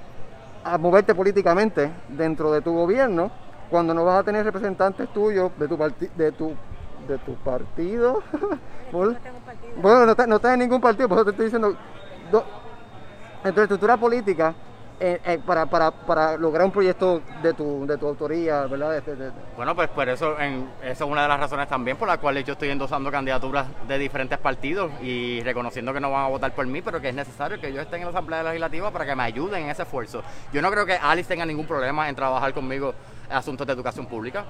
moverte 0.80 1.14
políticamente 1.14 1.90
dentro 2.08 2.52
de 2.52 2.60
tu 2.60 2.74
gobierno 2.74 3.30
cuando 3.70 3.94
no 3.94 4.04
vas 4.04 4.20
a 4.20 4.24
tener 4.24 4.44
representantes 4.44 5.08
tuyos 5.12 5.52
de 5.56 5.68
tu, 5.68 5.78
de 6.16 6.32
tu, 6.32 6.52
de 7.08 7.18
tu 7.18 7.34
partido? 7.36 8.22
Por- 8.92 9.16
bueno, 9.82 10.04
no, 10.06 10.12
estás- 10.12 10.28
no 10.28 10.36
estás 10.36 10.52
en 10.54 10.60
ningún 10.60 10.80
partido, 10.80 11.08
por 11.08 11.18
eso 11.18 11.24
te 11.26 11.30
estoy 11.32 11.46
diciendo, 11.46 11.74
do- 12.30 12.44
en 13.44 13.54
tu 13.54 13.60
estructura 13.60 13.96
política, 13.96 14.54
eh, 15.00 15.20
eh, 15.24 15.38
para, 15.46 15.64
para, 15.66 15.92
para 15.92 16.36
lograr 16.36 16.64
un 16.66 16.72
proyecto 16.72 17.22
de 17.40 17.54
tu, 17.54 17.86
de 17.86 17.96
tu 17.98 18.08
autoría, 18.08 18.66
¿verdad? 18.66 18.90
De- 18.90 19.00
de- 19.14 19.16
de- 19.26 19.32
Bueno, 19.56 19.76
pues 19.76 19.88
por 19.90 20.08
eso, 20.08 20.38
en, 20.40 20.68
esa 20.82 21.04
es 21.04 21.10
una 21.10 21.22
de 21.22 21.28
las 21.28 21.38
razones 21.38 21.68
también 21.68 21.96
por 21.96 22.08
las 22.08 22.18
cuales 22.18 22.44
yo 22.44 22.54
estoy 22.54 22.70
endosando 22.70 23.08
candidaturas 23.10 23.66
de 23.86 23.96
diferentes 23.98 24.38
partidos 24.38 24.90
y 25.00 25.40
reconociendo 25.44 25.92
que 25.92 26.00
no 26.00 26.10
van 26.10 26.24
a 26.24 26.28
votar 26.28 26.52
por 26.52 26.66
mí, 26.66 26.82
pero 26.82 27.00
que 27.00 27.10
es 27.10 27.14
necesario 27.14 27.60
que 27.60 27.72
yo 27.72 27.80
esté 27.80 27.96
en 27.96 28.02
la 28.04 28.08
Asamblea 28.08 28.42
Legislativa 28.42 28.90
para 28.90 29.06
que 29.06 29.14
me 29.14 29.22
ayuden 29.22 29.64
en 29.64 29.70
ese 29.70 29.82
esfuerzo. 29.82 30.22
Yo 30.52 30.60
no 30.60 30.70
creo 30.72 30.84
que 30.84 30.94
Alice 30.94 31.28
tenga 31.28 31.46
ningún 31.46 31.66
problema 31.66 32.08
en 32.08 32.16
trabajar 32.16 32.52
conmigo 32.52 32.92
en 33.30 33.36
asuntos 33.36 33.66
de 33.68 33.72
educación 33.74 34.06
pública. 34.06 34.44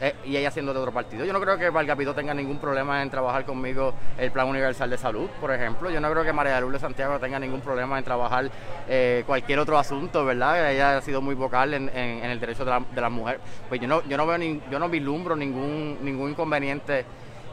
Eh, 0.00 0.14
y 0.24 0.36
ella 0.36 0.50
siendo 0.50 0.72
de 0.72 0.78
otro 0.80 0.92
partido. 0.92 1.24
Yo 1.24 1.32
no 1.32 1.40
creo 1.40 1.58
que 1.58 1.70
Valgapito 1.70 2.14
tenga 2.14 2.32
ningún 2.34 2.58
problema 2.58 3.02
en 3.02 3.10
trabajar 3.10 3.44
conmigo 3.44 3.94
el 4.16 4.30
Plan 4.30 4.46
Universal 4.48 4.88
de 4.90 4.96
Salud, 4.98 5.28
por 5.40 5.52
ejemplo. 5.52 5.90
Yo 5.90 6.00
no 6.00 6.10
creo 6.10 6.24
que 6.24 6.32
María 6.32 6.60
Lourdes 6.60 6.80
Santiago 6.80 7.18
tenga 7.18 7.38
ningún 7.38 7.60
problema 7.60 7.98
en 7.98 8.04
trabajar 8.04 8.50
eh, 8.88 9.24
cualquier 9.26 9.58
otro 9.58 9.78
asunto, 9.78 10.24
¿verdad? 10.24 10.70
Ella 10.70 10.98
ha 10.98 11.00
sido 11.02 11.20
muy 11.20 11.34
vocal 11.34 11.74
en, 11.74 11.88
en- 11.88 12.24
en 12.24 12.30
el 12.30 12.38
derecho 12.40 12.64
de 12.64 12.70
la, 12.70 12.80
de 12.80 13.00
la 13.00 13.08
mujer. 13.10 13.40
Pues 13.68 13.80
yo 13.80 13.88
no, 13.88 14.02
yo 14.04 14.16
no 14.16 14.26
veo 14.26 14.38
ni- 14.38 14.62
yo 14.70 14.78
no 14.78 14.88
vislumbro 14.88 15.34
ningún, 15.36 15.98
ningún 16.02 16.30
inconveniente 16.30 17.04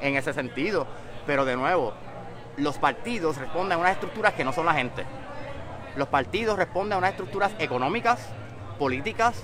en 0.01 0.15
ese 0.15 0.33
sentido. 0.33 0.85
Pero 1.25 1.45
de 1.45 1.55
nuevo, 1.55 1.93
los 2.57 2.77
partidos 2.77 3.37
responden 3.37 3.73
a 3.77 3.81
unas 3.81 3.91
estructuras 3.93 4.33
que 4.33 4.43
no 4.43 4.53
son 4.53 4.65
la 4.67 4.73
gente. 4.73 5.03
Los 5.95 6.07
partidos 6.09 6.57
responden 6.57 6.93
a 6.93 6.97
unas 6.97 7.11
estructuras 7.11 7.53
económicas, 7.57 8.29
políticas, 8.77 9.43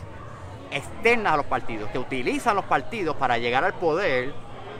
externas 0.72 1.34
a 1.34 1.38
los 1.38 1.46
partidos, 1.46 1.90
que 1.92 2.00
utilizan 2.00 2.56
los 2.56 2.66
partidos 2.66 3.16
para 3.16 3.38
llegar 3.38 3.64
al 3.64 3.74
poder, 3.74 4.34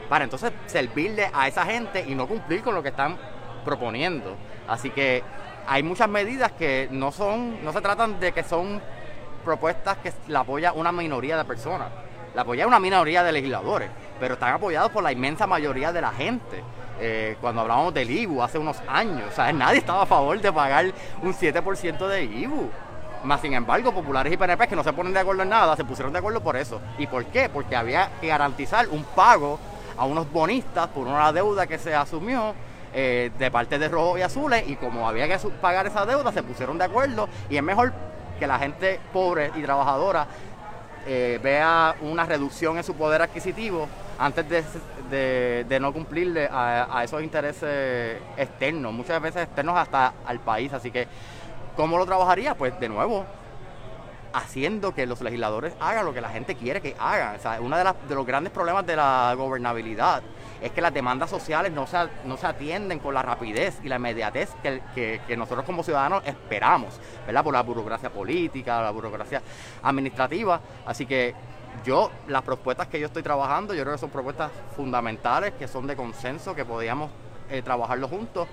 para 0.08 0.24
entonces 0.24 0.52
servirle 0.66 1.30
a 1.32 1.48
esa 1.48 1.64
gente 1.64 2.04
y 2.06 2.14
no 2.14 2.26
cumplir 2.26 2.62
con 2.62 2.74
lo 2.74 2.82
que 2.82 2.90
están 2.90 3.16
proponiendo. 3.64 4.36
Así 4.68 4.90
que 4.90 5.22
hay 5.66 5.82
muchas 5.82 6.08
medidas 6.08 6.52
que 6.52 6.88
no 6.90 7.12
son, 7.12 7.64
no 7.64 7.72
se 7.72 7.80
tratan 7.80 8.18
de 8.20 8.32
que 8.32 8.42
son 8.42 8.80
propuestas 9.44 9.98
que 9.98 10.12
la 10.28 10.40
apoya 10.40 10.72
una 10.72 10.92
minoría 10.92 11.36
de 11.36 11.44
personas, 11.44 11.88
la 12.34 12.42
apoya 12.42 12.66
una 12.66 12.80
minoría 12.80 13.22
de 13.22 13.32
legisladores, 13.32 13.90
pero 14.18 14.34
están 14.34 14.54
apoyados 14.54 14.90
por 14.90 15.02
la 15.02 15.12
inmensa 15.12 15.46
mayoría 15.46 15.92
de 15.92 16.00
la 16.00 16.12
gente. 16.12 16.62
Eh, 17.00 17.36
cuando 17.40 17.62
hablábamos 17.62 17.92
del 17.94 18.10
IBU 18.10 18.42
hace 18.42 18.58
unos 18.58 18.80
años, 18.86 19.24
o 19.32 19.34
sea, 19.34 19.52
nadie 19.52 19.78
estaba 19.78 20.02
a 20.02 20.06
favor 20.06 20.40
de 20.40 20.52
pagar 20.52 20.86
un 21.22 21.34
7% 21.34 22.06
de 22.06 22.24
IBU. 22.24 22.70
Más 23.24 23.40
sin 23.40 23.54
embargo, 23.54 23.92
populares 23.92 24.32
y 24.32 24.36
PNP 24.36 24.66
que 24.68 24.76
no 24.76 24.82
se 24.82 24.92
ponen 24.92 25.12
de 25.12 25.20
acuerdo 25.20 25.42
en 25.42 25.48
nada, 25.48 25.76
se 25.76 25.84
pusieron 25.84 26.12
de 26.12 26.18
acuerdo 26.18 26.40
por 26.42 26.56
eso. 26.56 26.80
¿Y 26.98 27.06
por 27.06 27.24
qué? 27.26 27.48
Porque 27.48 27.76
había 27.76 28.10
que 28.20 28.26
garantizar 28.28 28.88
un 28.88 29.04
pago 29.04 29.58
a 29.96 30.04
unos 30.06 30.30
bonistas 30.32 30.88
por 30.88 31.06
una 31.06 31.32
deuda 31.32 31.66
que 31.66 31.78
se 31.78 31.94
asumió 31.94 32.54
eh, 32.94 33.30
de 33.38 33.50
parte 33.50 33.78
de 33.78 33.88
Rojo 33.88 34.18
y 34.18 34.22
Azules 34.22 34.64
y 34.66 34.74
como 34.76 35.08
había 35.08 35.28
que 35.28 35.38
pagar 35.60 35.86
esa 35.86 36.04
deuda, 36.04 36.32
se 36.32 36.42
pusieron 36.42 36.78
de 36.78 36.84
acuerdo 36.84 37.28
y 37.48 37.56
es 37.56 37.62
mejor 37.62 37.92
que 38.38 38.46
la 38.46 38.58
gente 38.58 38.98
pobre 39.12 39.52
y 39.54 39.62
trabajadora 39.62 40.26
eh, 41.06 41.38
vea 41.42 41.94
una 42.00 42.24
reducción 42.24 42.76
en 42.76 42.84
su 42.84 42.94
poder 42.94 43.22
adquisitivo 43.22 43.88
antes 44.18 44.48
de, 44.48 44.64
de- 45.10 45.64
de 45.68 45.80
no 45.80 45.92
cumplirle 45.92 46.48
a, 46.50 46.86
a 46.98 47.04
esos 47.04 47.22
intereses 47.22 48.18
externos, 48.36 48.92
muchas 48.92 49.20
veces 49.20 49.42
externos 49.44 49.76
hasta 49.76 50.12
al 50.26 50.38
país. 50.40 50.72
Así 50.72 50.90
que, 50.90 51.06
¿cómo 51.76 51.98
lo 51.98 52.06
trabajaría? 52.06 52.54
Pues 52.54 52.78
de 52.78 52.88
nuevo, 52.88 53.24
haciendo 54.32 54.94
que 54.94 55.06
los 55.06 55.20
legisladores 55.20 55.74
hagan 55.80 56.04
lo 56.04 56.14
que 56.14 56.20
la 56.20 56.30
gente 56.30 56.54
quiere 56.54 56.80
que 56.80 56.96
hagan. 56.98 57.36
O 57.36 57.38
sea, 57.38 57.60
uno 57.60 57.76
de, 57.76 57.84
los 58.14 58.26
grandes 58.26 58.52
problemas 58.52 58.86
de 58.86 58.96
la 58.96 59.34
gobernabilidad 59.36 60.22
es 60.60 60.70
que 60.70 60.80
las 60.80 60.94
demandas 60.94 61.28
sociales 61.28 61.72
no 61.72 61.86
se, 61.86 61.98
no 62.24 62.36
se 62.36 62.46
atienden 62.46 62.98
con 62.98 63.14
la 63.14 63.22
rapidez 63.22 63.78
y 63.82 63.88
la 63.88 63.96
inmediatez 63.96 64.50
que 64.62 65.36
nosotros 65.36 65.64
como 65.64 65.82
ciudadanos 65.82 66.22
esperamos, 66.24 67.00
¿verdad? 67.26 67.44
Por 67.44 67.52
la 67.52 67.62
burocracia 67.62 68.10
política, 68.10 68.80
la 68.80 68.90
burocracia 68.90 69.42
administrativa. 69.82 70.60
Así 70.86 71.04
que 71.06 71.34
yo, 71.84 72.10
las 72.28 72.42
propuestas 72.42 72.86
que 72.86 73.00
yo 73.00 73.06
estoy 73.06 73.22
trabajando, 73.22 73.74
yo 73.74 73.82
creo 73.82 73.94
que 73.94 73.98
son 74.00 74.10
propuestas 74.10 74.50
fundamentales, 74.76 75.52
que 75.58 75.66
son 75.66 75.86
de 75.86 75.96
consenso, 75.96 76.54
que 76.54 76.64
podíamos 76.64 77.10
eh, 77.50 77.62
trabajarlo 77.62 78.06
juntos. 78.08 78.46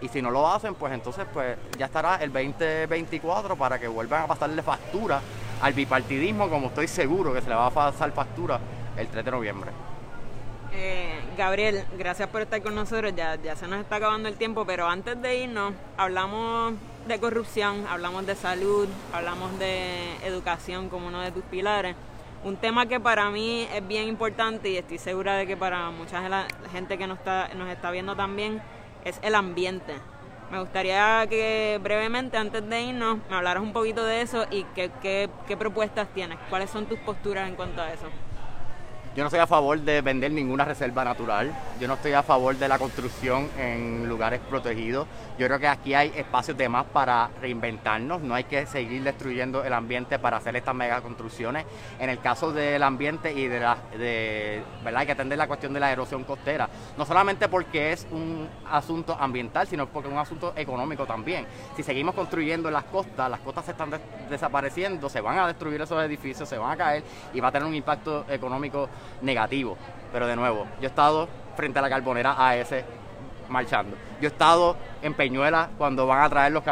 Y 0.00 0.08
si 0.08 0.20
no 0.20 0.30
lo 0.30 0.46
hacen, 0.46 0.74
pues 0.74 0.92
entonces 0.92 1.24
pues 1.32 1.56
ya 1.78 1.86
estará 1.86 2.16
el 2.16 2.32
2024 2.32 3.56
para 3.56 3.78
que 3.78 3.88
vuelvan 3.88 4.24
a 4.24 4.26
pasarle 4.26 4.62
factura 4.62 5.20
al 5.62 5.72
bipartidismo, 5.72 6.48
como 6.48 6.68
estoy 6.68 6.88
seguro 6.88 7.32
que 7.32 7.40
se 7.40 7.48
le 7.48 7.54
va 7.54 7.66
a 7.66 7.70
pasar 7.70 8.12
factura 8.12 8.60
el 8.96 9.08
3 9.08 9.24
de 9.24 9.30
noviembre. 9.30 9.70
Eh, 10.72 11.20
Gabriel, 11.38 11.84
gracias 11.96 12.28
por 12.28 12.42
estar 12.42 12.62
con 12.62 12.74
nosotros. 12.74 13.14
Ya, 13.16 13.36
ya 13.36 13.56
se 13.56 13.66
nos 13.66 13.80
está 13.80 13.96
acabando 13.96 14.28
el 14.28 14.36
tiempo, 14.36 14.66
pero 14.66 14.86
antes 14.86 15.20
de 15.22 15.44
irnos, 15.44 15.72
hablamos 15.96 16.74
de 17.06 17.18
corrupción, 17.18 17.86
hablamos 17.88 18.26
de 18.26 18.34
salud, 18.34 18.88
hablamos 19.12 19.58
de 19.58 20.16
educación 20.24 20.88
como 20.88 21.06
uno 21.06 21.20
de 21.20 21.30
tus 21.30 21.44
pilares. 21.44 21.96
Un 22.44 22.56
tema 22.56 22.86
que 22.86 23.00
para 23.00 23.30
mí 23.30 23.66
es 23.74 23.86
bien 23.88 24.06
importante 24.08 24.68
y 24.68 24.76
estoy 24.76 24.98
segura 24.98 25.34
de 25.36 25.46
que 25.46 25.56
para 25.56 25.90
mucha 25.90 26.46
gente 26.70 26.98
que 26.98 27.06
nos 27.06 27.18
está, 27.18 27.48
nos 27.54 27.68
está 27.68 27.90
viendo 27.90 28.14
también 28.14 28.60
es 29.06 29.20
el 29.22 29.36
ambiente. 29.36 29.94
Me 30.50 30.60
gustaría 30.60 31.26
que 31.28 31.78
brevemente, 31.82 32.36
antes 32.36 32.68
de 32.68 32.82
irnos, 32.82 33.18
me 33.30 33.36
hablaras 33.36 33.62
un 33.62 33.72
poquito 33.72 34.04
de 34.04 34.20
eso 34.20 34.46
y 34.50 34.64
qué, 34.74 34.90
qué, 35.00 35.30
qué 35.46 35.56
propuestas 35.56 36.08
tienes, 36.12 36.38
cuáles 36.50 36.70
son 36.70 36.86
tus 36.86 36.98
posturas 36.98 37.48
en 37.48 37.54
cuanto 37.54 37.82
a 37.82 37.92
eso. 37.92 38.06
Yo 39.16 39.22
no 39.22 39.28
estoy 39.28 39.40
a 39.40 39.46
favor 39.46 39.80
de 39.80 40.02
vender 40.02 40.30
ninguna 40.30 40.66
reserva 40.66 41.02
natural. 41.02 41.50
Yo 41.80 41.88
no 41.88 41.94
estoy 41.94 42.12
a 42.12 42.22
favor 42.22 42.54
de 42.54 42.68
la 42.68 42.78
construcción 42.78 43.48
en 43.58 44.06
lugares 44.06 44.40
protegidos. 44.40 45.06
Yo 45.38 45.46
creo 45.46 45.58
que 45.58 45.68
aquí 45.68 45.94
hay 45.94 46.12
espacios 46.14 46.54
de 46.58 46.68
más 46.68 46.84
para 46.84 47.30
reinventarnos. 47.40 48.20
No 48.20 48.34
hay 48.34 48.44
que 48.44 48.66
seguir 48.66 49.02
destruyendo 49.02 49.64
el 49.64 49.72
ambiente 49.72 50.18
para 50.18 50.36
hacer 50.36 50.54
estas 50.56 50.74
megaconstrucciones. 50.74 51.64
En 51.98 52.10
el 52.10 52.18
caso 52.20 52.52
del 52.52 52.82
ambiente 52.82 53.32
y 53.32 53.48
de 53.48 53.58
la, 53.58 53.78
de, 53.96 54.62
¿verdad? 54.84 55.00
Hay 55.00 55.06
que 55.06 55.12
atender 55.12 55.38
la 55.38 55.46
cuestión 55.46 55.72
de 55.72 55.80
la 55.80 55.90
erosión 55.90 56.24
costera. 56.24 56.68
No 56.98 57.06
solamente 57.06 57.48
porque 57.48 57.92
es 57.92 58.06
un 58.10 58.46
asunto 58.70 59.16
ambiental, 59.18 59.66
sino 59.66 59.86
porque 59.86 60.08
es 60.08 60.14
un 60.14 60.20
asunto 60.20 60.52
económico 60.56 61.06
también. 61.06 61.46
Si 61.74 61.82
seguimos 61.82 62.14
construyendo 62.14 62.68
en 62.68 62.74
las 62.74 62.84
costas, 62.84 63.30
las 63.30 63.40
costas 63.40 63.64
se 63.64 63.70
están 63.70 63.88
des- 63.88 64.00
desapareciendo, 64.28 65.08
se 65.08 65.22
van 65.22 65.38
a 65.38 65.46
destruir 65.46 65.80
esos 65.80 66.04
edificios, 66.04 66.46
se 66.46 66.58
van 66.58 66.72
a 66.72 66.76
caer 66.76 67.02
y 67.32 67.40
va 67.40 67.48
a 67.48 67.52
tener 67.52 67.66
un 67.66 67.74
impacto 67.74 68.26
económico 68.28 68.90
negativo. 69.22 69.76
Pero 70.12 70.26
de 70.26 70.36
nuevo, 70.36 70.66
yo 70.80 70.84
he 70.84 70.86
estado 70.86 71.28
frente 71.56 71.78
a 71.78 71.82
la 71.82 71.90
carbonera 71.90 72.32
AS 72.32 72.74
marchando. 73.48 73.96
Yo 74.20 74.28
he 74.28 74.32
estado 74.32 74.76
en 75.02 75.14
Peñuela 75.14 75.70
cuando 75.78 76.06
van 76.06 76.22
a 76.22 76.28
traer 76.28 76.52
los, 76.52 76.62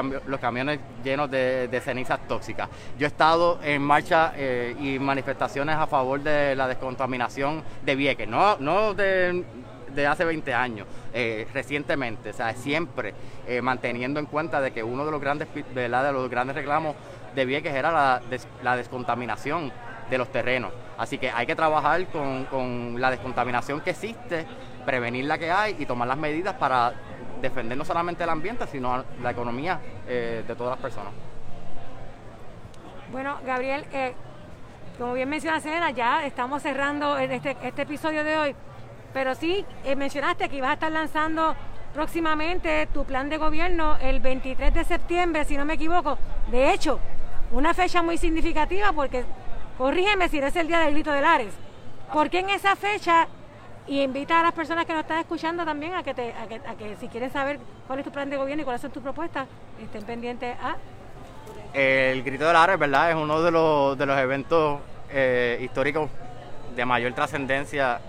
camiones 0.41 0.81
llenos 1.03 1.31
de, 1.31 1.81
cenizas 1.85 2.21
tóxicas. 2.27 2.69
Yo 2.99 3.07
he 3.07 3.09
estado 3.09 3.61
en 3.63 3.83
marcha 3.83 4.33
eh, 4.37 4.77
y 4.79 4.99
manifestaciones 4.99 5.77
a 5.77 5.87
favor 5.87 6.23
de 6.23 6.55
la 6.57 6.69
descontaminación 6.69 7.63
de 7.85 7.95
Vieques, 7.95 8.29
no, 8.29 8.57
no 8.59 8.95
de, 8.95 9.45
hace 10.09 10.25
20 10.25 10.53
años, 10.53 10.87
eh, 11.13 11.47
recientemente, 11.55 12.31
o 12.31 12.33
sea, 12.33 12.53
siempre 12.55 13.15
eh, 13.47 13.63
manteniendo 13.63 14.19
en 14.19 14.27
cuenta 14.27 14.61
de 14.61 14.73
que 14.73 14.83
uno 14.83 15.05
de 15.05 15.11
los 15.13 15.21
grandes, 15.21 15.49
de 15.75 15.89
los 15.89 16.29
grandes 16.29 16.57
reclamos 16.57 16.97
de 17.35 17.45
Vieques 17.45 17.75
era 17.75 17.93
la, 17.93 18.23
la 18.63 18.77
descontaminación 18.77 19.73
de 20.11 20.19
los 20.19 20.31
terrenos. 20.31 20.73
Así 20.99 21.19
que 21.19 21.31
hay 21.31 21.47
que 21.47 21.57
trabajar 21.57 22.07
con, 22.09 22.45
con 22.45 23.01
la 23.01 23.11
descontaminación 23.11 23.81
que 23.81 23.91
existe 23.91 24.47
prevenir 24.85 25.25
la 25.25 25.39
que 25.39 25.51
hay 25.51 25.77
y 25.79 25.87
tomar 25.87 26.07
las 26.07 26.19
medidas 26.19 26.55
para 26.55 26.93
defender 27.41 27.77
no 27.77 27.85
solamente 27.85 28.25
el 28.25 28.31
ambiente, 28.31 28.67
sino 28.67 29.05
la 29.23 29.31
economía 29.31 29.81
eh, 30.07 30.45
de 30.47 30.55
todas 30.55 30.73
las 30.73 30.81
personas. 30.81 31.13
Bueno, 33.13 33.39
Gabriel, 33.45 33.85
eh, 33.93 34.15
como 34.99 35.15
bien 35.15 35.29
menciona 35.29 35.61
Selena, 35.61 35.91
ya 35.91 36.25
estamos 36.25 36.63
cerrando 36.63 37.19
este, 37.19 37.57
este 37.63 37.83
episodio 37.83 38.25
de 38.25 38.37
hoy, 38.37 38.55
pero 39.13 39.35
sí 39.35 39.65
eh, 39.85 39.95
mencionaste 39.95 40.49
que 40.49 40.57
ibas 40.57 40.71
a 40.71 40.75
estar 40.75 40.93
lanzando 40.93 41.55
próximamente 41.93 42.89
tu 42.93 43.05
plan 43.05 43.29
de 43.29 43.37
gobierno 43.37 43.97
el 44.01 44.21
23 44.21 44.75
de 44.75 44.85
septiembre, 44.85 45.45
si 45.45 45.57
no 45.57 45.65
me 45.65 45.75
equivoco. 45.75 46.19
De 46.51 46.73
hecho, 46.73 46.99
una 47.53 47.73
fecha 47.75 48.03
muy 48.03 48.19
significativa 48.19 48.93
porque, 48.93 49.25
corrígeme 49.79 50.29
si 50.29 50.39
es 50.39 50.57
el 50.57 50.69
día 50.69 50.81
del 50.81 50.95
grito 50.95 51.13
de 51.13 51.21
Lares, 51.21 51.55
porque 52.13 52.41
en 52.41 52.51
esa 52.51 52.77
fecha 52.77 53.27
y 53.87 54.03
invita 54.03 54.41
a 54.41 54.43
las 54.43 54.53
personas 54.53 54.87
que 54.87 54.93
nos 54.93 55.03
están 55.03 55.19
escuchando 55.19 55.65
también 55.65 55.95
a 55.95 56.03
que, 56.03 56.15
te, 56.15 56.33
a 56.33 56.47
que, 56.47 56.55
a 56.55 56.75
que 56.75 56.97
si 56.97 57.09
quieren 57.09 57.31
saber 57.31 57.59
cuál 57.87 57.99
es 57.99 58.05
tu 58.05 58.11
plan 58.11 58.31
de 58.31 58.37
gobierno 58.37 58.63
y 58.63 58.65
cuáles 58.65 58.81
son 58.81 58.91
tus 58.91 59.03
propuestas, 59.03 59.47
estén 59.83 60.05
pendientes 60.05 60.57
a... 60.63 60.77
El 61.75 62.23
Grito 62.23 62.47
del 62.47 62.57
Ares, 62.57 62.79
¿verdad? 62.79 63.11
Es 63.11 63.17
uno 63.17 63.43
de 63.43 63.51
los, 63.51 63.99
de 63.99 64.07
los 64.07 64.19
eventos 64.19 64.81
eh, 65.11 65.59
históricos 65.61 66.09
de 66.75 66.85
mayor 66.87 67.13
trascendencia 67.13 68.01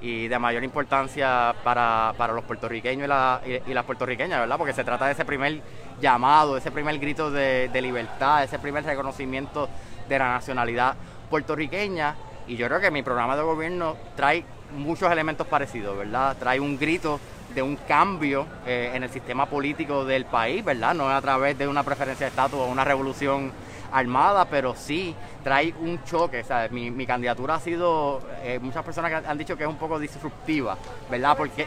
y 0.00 0.28
de 0.28 0.38
mayor 0.38 0.62
importancia 0.62 1.54
para, 1.64 2.12
para 2.16 2.34
los 2.34 2.44
puertorriqueños 2.44 3.06
y, 3.06 3.08
la, 3.08 3.40
y, 3.66 3.72
las 3.72 3.84
puertorriqueñas, 3.84 4.38
¿verdad? 4.38 4.58
Porque 4.58 4.74
se 4.74 4.84
trata 4.84 5.06
de 5.06 5.12
ese 5.12 5.24
primer 5.24 5.62
llamado, 6.00 6.58
ese 6.58 6.70
primer 6.70 6.98
grito 6.98 7.30
de, 7.30 7.70
de 7.70 7.82
libertad, 7.82 8.44
ese 8.44 8.58
primer 8.58 8.84
reconocimiento 8.84 9.68
de 10.08 10.18
la 10.18 10.28
nacionalidad 10.34 10.94
puertorriqueña. 11.34 12.14
Y 12.46 12.54
yo 12.54 12.68
creo 12.68 12.78
que 12.78 12.92
mi 12.92 13.02
programa 13.02 13.34
de 13.34 13.42
gobierno 13.42 13.96
trae 14.14 14.44
muchos 14.72 15.10
elementos 15.10 15.44
parecidos, 15.48 15.98
¿verdad? 15.98 16.36
Trae 16.38 16.60
un 16.60 16.78
grito 16.78 17.18
de 17.52 17.60
un 17.60 17.74
cambio 17.74 18.46
eh, 18.64 18.92
en 18.94 19.02
el 19.02 19.10
sistema 19.10 19.46
político 19.46 20.04
del 20.04 20.26
país, 20.26 20.64
¿verdad? 20.64 20.94
No 20.94 21.08
a 21.08 21.20
través 21.20 21.58
de 21.58 21.66
una 21.66 21.82
preferencia 21.82 22.26
de 22.26 22.30
estatus 22.30 22.60
o 22.60 22.66
una 22.66 22.84
revolución 22.84 23.50
armada, 23.90 24.44
pero 24.44 24.76
sí 24.76 25.12
trae 25.42 25.74
un 25.80 26.04
choque. 26.04 26.44
¿sabes? 26.44 26.70
Mi, 26.70 26.92
mi 26.92 27.04
candidatura 27.04 27.56
ha 27.56 27.60
sido, 27.60 28.22
eh, 28.44 28.60
muchas 28.62 28.84
personas 28.84 29.24
han 29.26 29.36
dicho 29.36 29.56
que 29.56 29.64
es 29.64 29.68
un 29.68 29.78
poco 29.78 29.98
disruptiva, 29.98 30.78
¿verdad? 31.10 31.36
Porque 31.36 31.66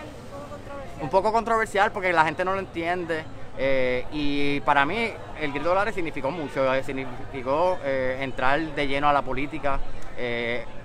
un 1.01 1.09
poco 1.09 1.33
controversial 1.33 1.91
porque 1.91 2.13
la 2.13 2.23
gente 2.23 2.45
no 2.45 2.53
lo 2.53 2.59
entiende. 2.59 3.25
Eh, 3.57 4.05
y 4.11 4.59
para 4.61 4.85
mí 4.85 5.09
el 5.39 5.51
grito 5.51 5.69
dólares 5.69 5.95
significó 5.95 6.31
mucho, 6.31 6.83
significó 6.83 7.79
entrar 7.83 8.59
de 8.59 8.87
lleno 8.87 9.09
a 9.09 9.13
la 9.13 9.21
política, 9.21 9.79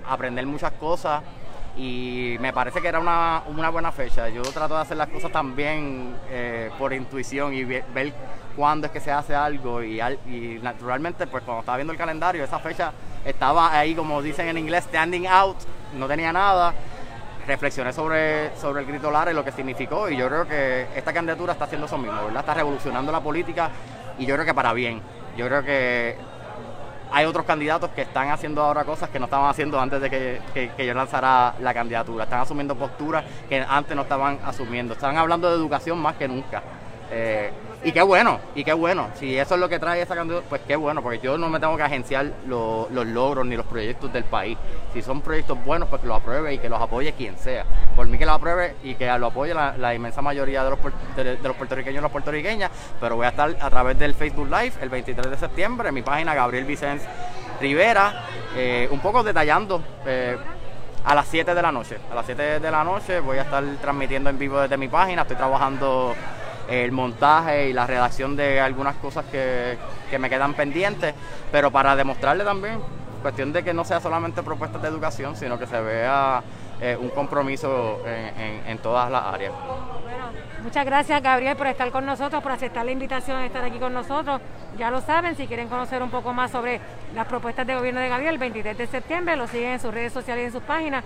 aprender 0.05 0.45
muchas 0.45 0.71
cosas 0.73 1.21
y 1.75 2.35
me 2.39 2.53
parece 2.53 2.81
que 2.81 2.87
era 2.87 2.99
una, 2.99 3.69
buena 3.69 3.91
fecha. 3.91 4.29
Yo 4.29 4.41
trato 4.43 4.75
de 4.75 4.81
hacer 4.81 4.97
las 4.97 5.09
cosas 5.09 5.31
también 5.31 6.15
eh, 6.29 6.69
por 6.77 6.93
intuición 6.93 7.53
y 7.53 7.63
ver, 7.63 8.13
cuándo 8.55 8.87
es 8.87 8.93
que 8.93 8.99
se 8.99 9.11
hace 9.11 9.33
algo 9.33 9.81
y, 9.81 9.99
y, 9.99 10.59
naturalmente 10.61 11.25
pues 11.25 11.43
cuando 11.43 11.61
estaba 11.61 11.77
viendo 11.77 11.91
el 11.91 11.97
calendario 11.97 12.43
esa 12.43 12.59
fecha 12.59 12.91
estaba 13.25 13.75
ahí 13.75 13.95
como 13.95 14.21
dicen 14.21 14.47
en 14.47 14.59
inglés 14.59 14.83
standing 14.83 15.25
out, 15.25 15.57
no 15.97 16.07
tenía 16.07 16.31
nada. 16.31 16.73
Reflexioné 17.45 17.91
sobre, 17.91 18.55
sobre 18.55 18.81
el 18.81 18.87
grito 18.87 19.11
Lara 19.11 19.31
y 19.31 19.33
lo 19.33 19.43
que 19.43 19.51
significó 19.51 20.09
y 20.09 20.15
yo 20.15 20.27
creo 20.27 20.47
que 20.47 20.87
esta 20.95 21.11
candidatura 21.11 21.53
está 21.53 21.65
haciendo 21.65 21.87
eso 21.87 21.97
mismo, 21.97 22.23
¿verdad? 22.25 22.39
Está 22.39 22.53
revolucionando 22.53 23.11
la 23.11 23.19
política 23.19 23.69
y 24.17 24.25
yo 24.25 24.35
creo 24.35 24.45
que 24.45 24.53
para 24.53 24.71
bien. 24.73 25.01
Yo 25.35 25.47
creo 25.47 25.63
que 25.63 26.15
hay 27.11 27.25
otros 27.25 27.45
candidatos 27.45 27.91
que 27.91 28.01
están 28.01 28.29
haciendo 28.29 28.63
ahora 28.63 28.85
cosas 28.85 29.09
que 29.09 29.19
no 29.19 29.25
estaban 29.25 29.47
haciendo 29.47 29.79
antes 29.79 30.01
de 30.01 30.09
que, 30.09 30.71
yo 30.77 30.93
lanzara 30.93 31.53
la 31.59 31.73
candidatura. 31.73 32.23
Están 32.23 32.41
asumiendo 32.41 32.75
posturas 32.75 33.23
que 33.47 33.63
antes 33.67 33.95
no 33.95 34.01
estaban 34.01 34.39
asumiendo. 34.43 34.93
Están 34.93 35.15
hablando 35.17 35.47
de 35.49 35.55
educación 35.55 35.99
más 35.99 36.15
que 36.15 36.27
nunca. 36.27 36.63
Eh, 37.11 37.51
y 37.83 37.91
qué 37.91 38.01
bueno, 38.01 38.39
y 38.55 38.63
qué 38.63 38.73
bueno. 38.73 39.09
Si 39.15 39.37
eso 39.37 39.55
es 39.55 39.59
lo 39.59 39.67
que 39.67 39.77
trae 39.77 40.01
esa 40.01 40.15
candidatura, 40.15 40.47
pues 40.49 40.61
qué 40.65 40.75
bueno, 40.75 41.01
porque 41.01 41.19
yo 41.19 41.37
no 41.37 41.49
me 41.49 41.59
tengo 41.59 41.75
que 41.75 41.83
agenciar 41.83 42.31
los 42.47 42.89
logros 42.89 43.45
ni 43.45 43.55
los 43.55 43.65
proyectos 43.65 44.11
del 44.13 44.23
país. 44.23 44.57
Si 44.93 45.01
son 45.01 45.21
proyectos 45.21 45.63
buenos, 45.65 45.89
pues 45.89 46.01
que 46.01 46.07
los 46.07 46.17
apruebe 46.17 46.53
y 46.53 46.59
que 46.59 46.69
los 46.69 46.81
apoye 46.81 47.13
quien 47.13 47.37
sea. 47.37 47.65
Por 47.95 48.07
mí 48.07 48.17
que 48.17 48.25
los 48.25 48.35
apruebe 48.35 48.75
y 48.83 48.95
que 48.95 49.05
lo 49.17 49.27
apoye 49.27 49.53
la, 49.53 49.93
inmensa 49.93 50.21
mayoría 50.21 50.63
de 50.63 50.69
los, 50.69 50.79
de, 51.15 51.37
los 51.43 51.55
puertorriqueños 51.55 51.99
y 51.99 52.01
las 52.03 52.11
puertorriqueñas. 52.11 52.71
Pero 53.01 53.17
voy 53.17 53.25
a 53.25 53.29
estar 53.29 53.55
a 53.59 53.69
través 53.69 53.99
del 53.99 54.13
Facebook 54.13 54.47
Live 54.47 54.73
el 54.81 54.89
23 54.89 55.31
de 55.31 55.37
septiembre 55.37 55.89
en 55.89 55.95
mi 55.95 56.01
página 56.01 56.33
Gabriel 56.33 56.65
Vicens 56.65 57.03
Rivera, 57.59 58.25
eh, 58.55 58.87
un 58.91 58.99
poco 58.99 59.23
detallando. 59.23 59.81
Eh, 60.05 60.37
a 61.05 61.15
las 61.15 61.27
7 61.27 61.53
de 61.53 61.61
la 61.61 61.69
noche. 61.69 61.97
A 62.09 62.15
las 62.15 62.25
7 62.25 62.61
de 62.61 62.71
la 62.71 62.81
noche 62.81 63.19
voy 63.19 63.37
a 63.37 63.41
estar 63.41 63.61
transmitiendo 63.81 64.29
en 64.29 64.39
vivo 64.39 64.61
desde 64.61 64.77
mi 64.77 64.87
página. 64.87 65.23
Estoy 65.23 65.35
trabajando 65.35 66.15
el 66.81 66.91
montaje 66.91 67.69
y 67.69 67.73
la 67.73 67.85
redacción 67.85 68.35
de 68.35 68.59
algunas 68.59 68.95
cosas 68.95 69.25
que, 69.25 69.77
me 70.17 70.29
quedan 70.29 70.53
pendientes, 70.53 71.13
pero 71.51 71.71
para 71.71 71.95
demostrarle 71.95 72.43
también, 72.43 72.79
cuestión 73.21 73.53
de 73.53 73.63
que 73.63 73.73
no 73.73 73.83
sea 73.83 73.99
solamente 73.99 74.43
propuestas 74.43 74.81
de 74.81 74.87
educación, 74.87 75.35
sino 75.35 75.57
que 75.57 75.65
se 75.65 75.79
vea 75.81 76.43
eh, 76.81 76.97
un 76.99 77.09
compromiso 77.09 78.01
en, 78.05 78.77
todas 78.79 79.09
las 79.09 79.23
áreas. 79.23 79.53
Bueno, 80.03 80.25
muchas 80.63 80.85
gracias 80.85 81.21
Gabriel 81.21 81.55
por 81.55 81.67
estar 81.67 81.89
con 81.91 82.05
nosotros, 82.05 82.43
por 82.43 82.51
aceptar 82.51 82.85
la 82.85 82.91
invitación 82.91 83.39
de 83.39 83.47
estar 83.47 83.63
aquí 83.63 83.79
con 83.79 83.93
nosotros. 83.93 84.41
Ya 84.77 84.91
lo 84.91 85.01
saben, 85.01 85.35
si 85.35 85.47
quieren 85.47 85.69
conocer 85.69 86.03
un 86.03 86.09
poco 86.09 86.33
más 86.33 86.51
sobre 86.51 86.79
las 87.15 87.27
propuestas 87.27 87.65
de 87.65 87.75
gobierno 87.75 88.01
de 88.01 88.09
Gabriel, 88.09 88.35
el 88.35 88.39
23 88.39 88.77
de 88.77 88.87
septiembre, 88.87 89.35
lo 89.35 89.47
siguen 89.47 89.73
en 89.73 89.79
sus 89.79 89.93
redes 89.93 90.13
sociales 90.13 90.43
y 90.43 90.45
en 90.47 90.51
sus 90.51 90.63
páginas. 90.63 91.03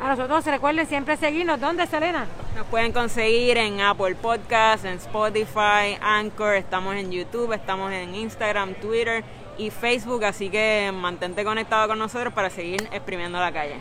A 0.00 0.08
nosotros 0.08 0.44
recuerden 0.46 0.86
siempre 0.86 1.16
seguirnos. 1.16 1.60
¿Dónde, 1.60 1.86
Selena? 1.86 2.26
Nos 2.56 2.66
pueden 2.66 2.92
conseguir 2.92 3.56
en 3.56 3.80
Apple 3.80 4.14
Podcasts, 4.14 4.84
en 4.84 4.94
Spotify, 4.94 5.98
Anchor, 6.00 6.54
estamos 6.54 6.96
en 6.96 7.10
YouTube, 7.10 7.52
estamos 7.52 7.92
en 7.92 8.14
Instagram, 8.14 8.74
Twitter 8.74 9.24
y 9.58 9.70
Facebook, 9.70 10.24
así 10.24 10.50
que 10.50 10.92
mantente 10.92 11.44
conectado 11.44 11.88
con 11.88 11.98
nosotros 11.98 12.32
para 12.32 12.50
seguir 12.50 12.88
exprimiendo 12.92 13.38
la 13.38 13.52
calle. 13.52 13.76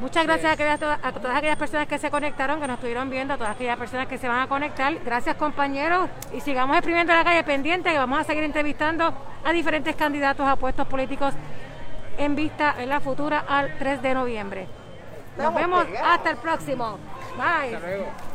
Muchas 0.00 0.26
gracias 0.26 0.58
a, 0.60 1.12
todas 1.12 1.36
aquellas 1.36 1.56
personas 1.56 1.86
que 1.86 1.98
se 1.98 2.10
conectaron, 2.10 2.60
que 2.60 2.66
nos 2.66 2.74
estuvieron 2.74 3.10
viendo, 3.10 3.34
a 3.34 3.36
todas 3.36 3.54
aquellas 3.54 3.78
personas 3.78 4.08
que 4.08 4.18
se 4.18 4.26
van 4.26 4.40
a 4.40 4.48
conectar. 4.48 4.92
Gracias 5.04 5.36
compañeros 5.36 6.10
y 6.32 6.40
sigamos 6.40 6.76
exprimiendo 6.76 7.12
la 7.12 7.22
calle 7.22 7.44
pendiente 7.44 7.90
que 7.90 7.98
vamos 7.98 8.18
a 8.18 8.24
seguir 8.24 8.42
entrevistando 8.42 9.14
a 9.44 9.52
diferentes 9.52 9.94
candidatos 9.94 10.46
a 10.46 10.56
puestos 10.56 10.86
políticos 10.88 11.32
en 12.18 12.34
vista 12.34 12.74
en 12.78 12.88
la 12.88 13.00
futura 13.00 13.44
al 13.46 13.78
3 13.78 14.02
de 14.02 14.14
noviembre. 14.14 14.83
Nos 15.36 15.54
vemos 15.54 15.86
hasta 16.02 16.30
el 16.30 16.36
próximo. 16.36 16.98
Bye. 17.36 18.33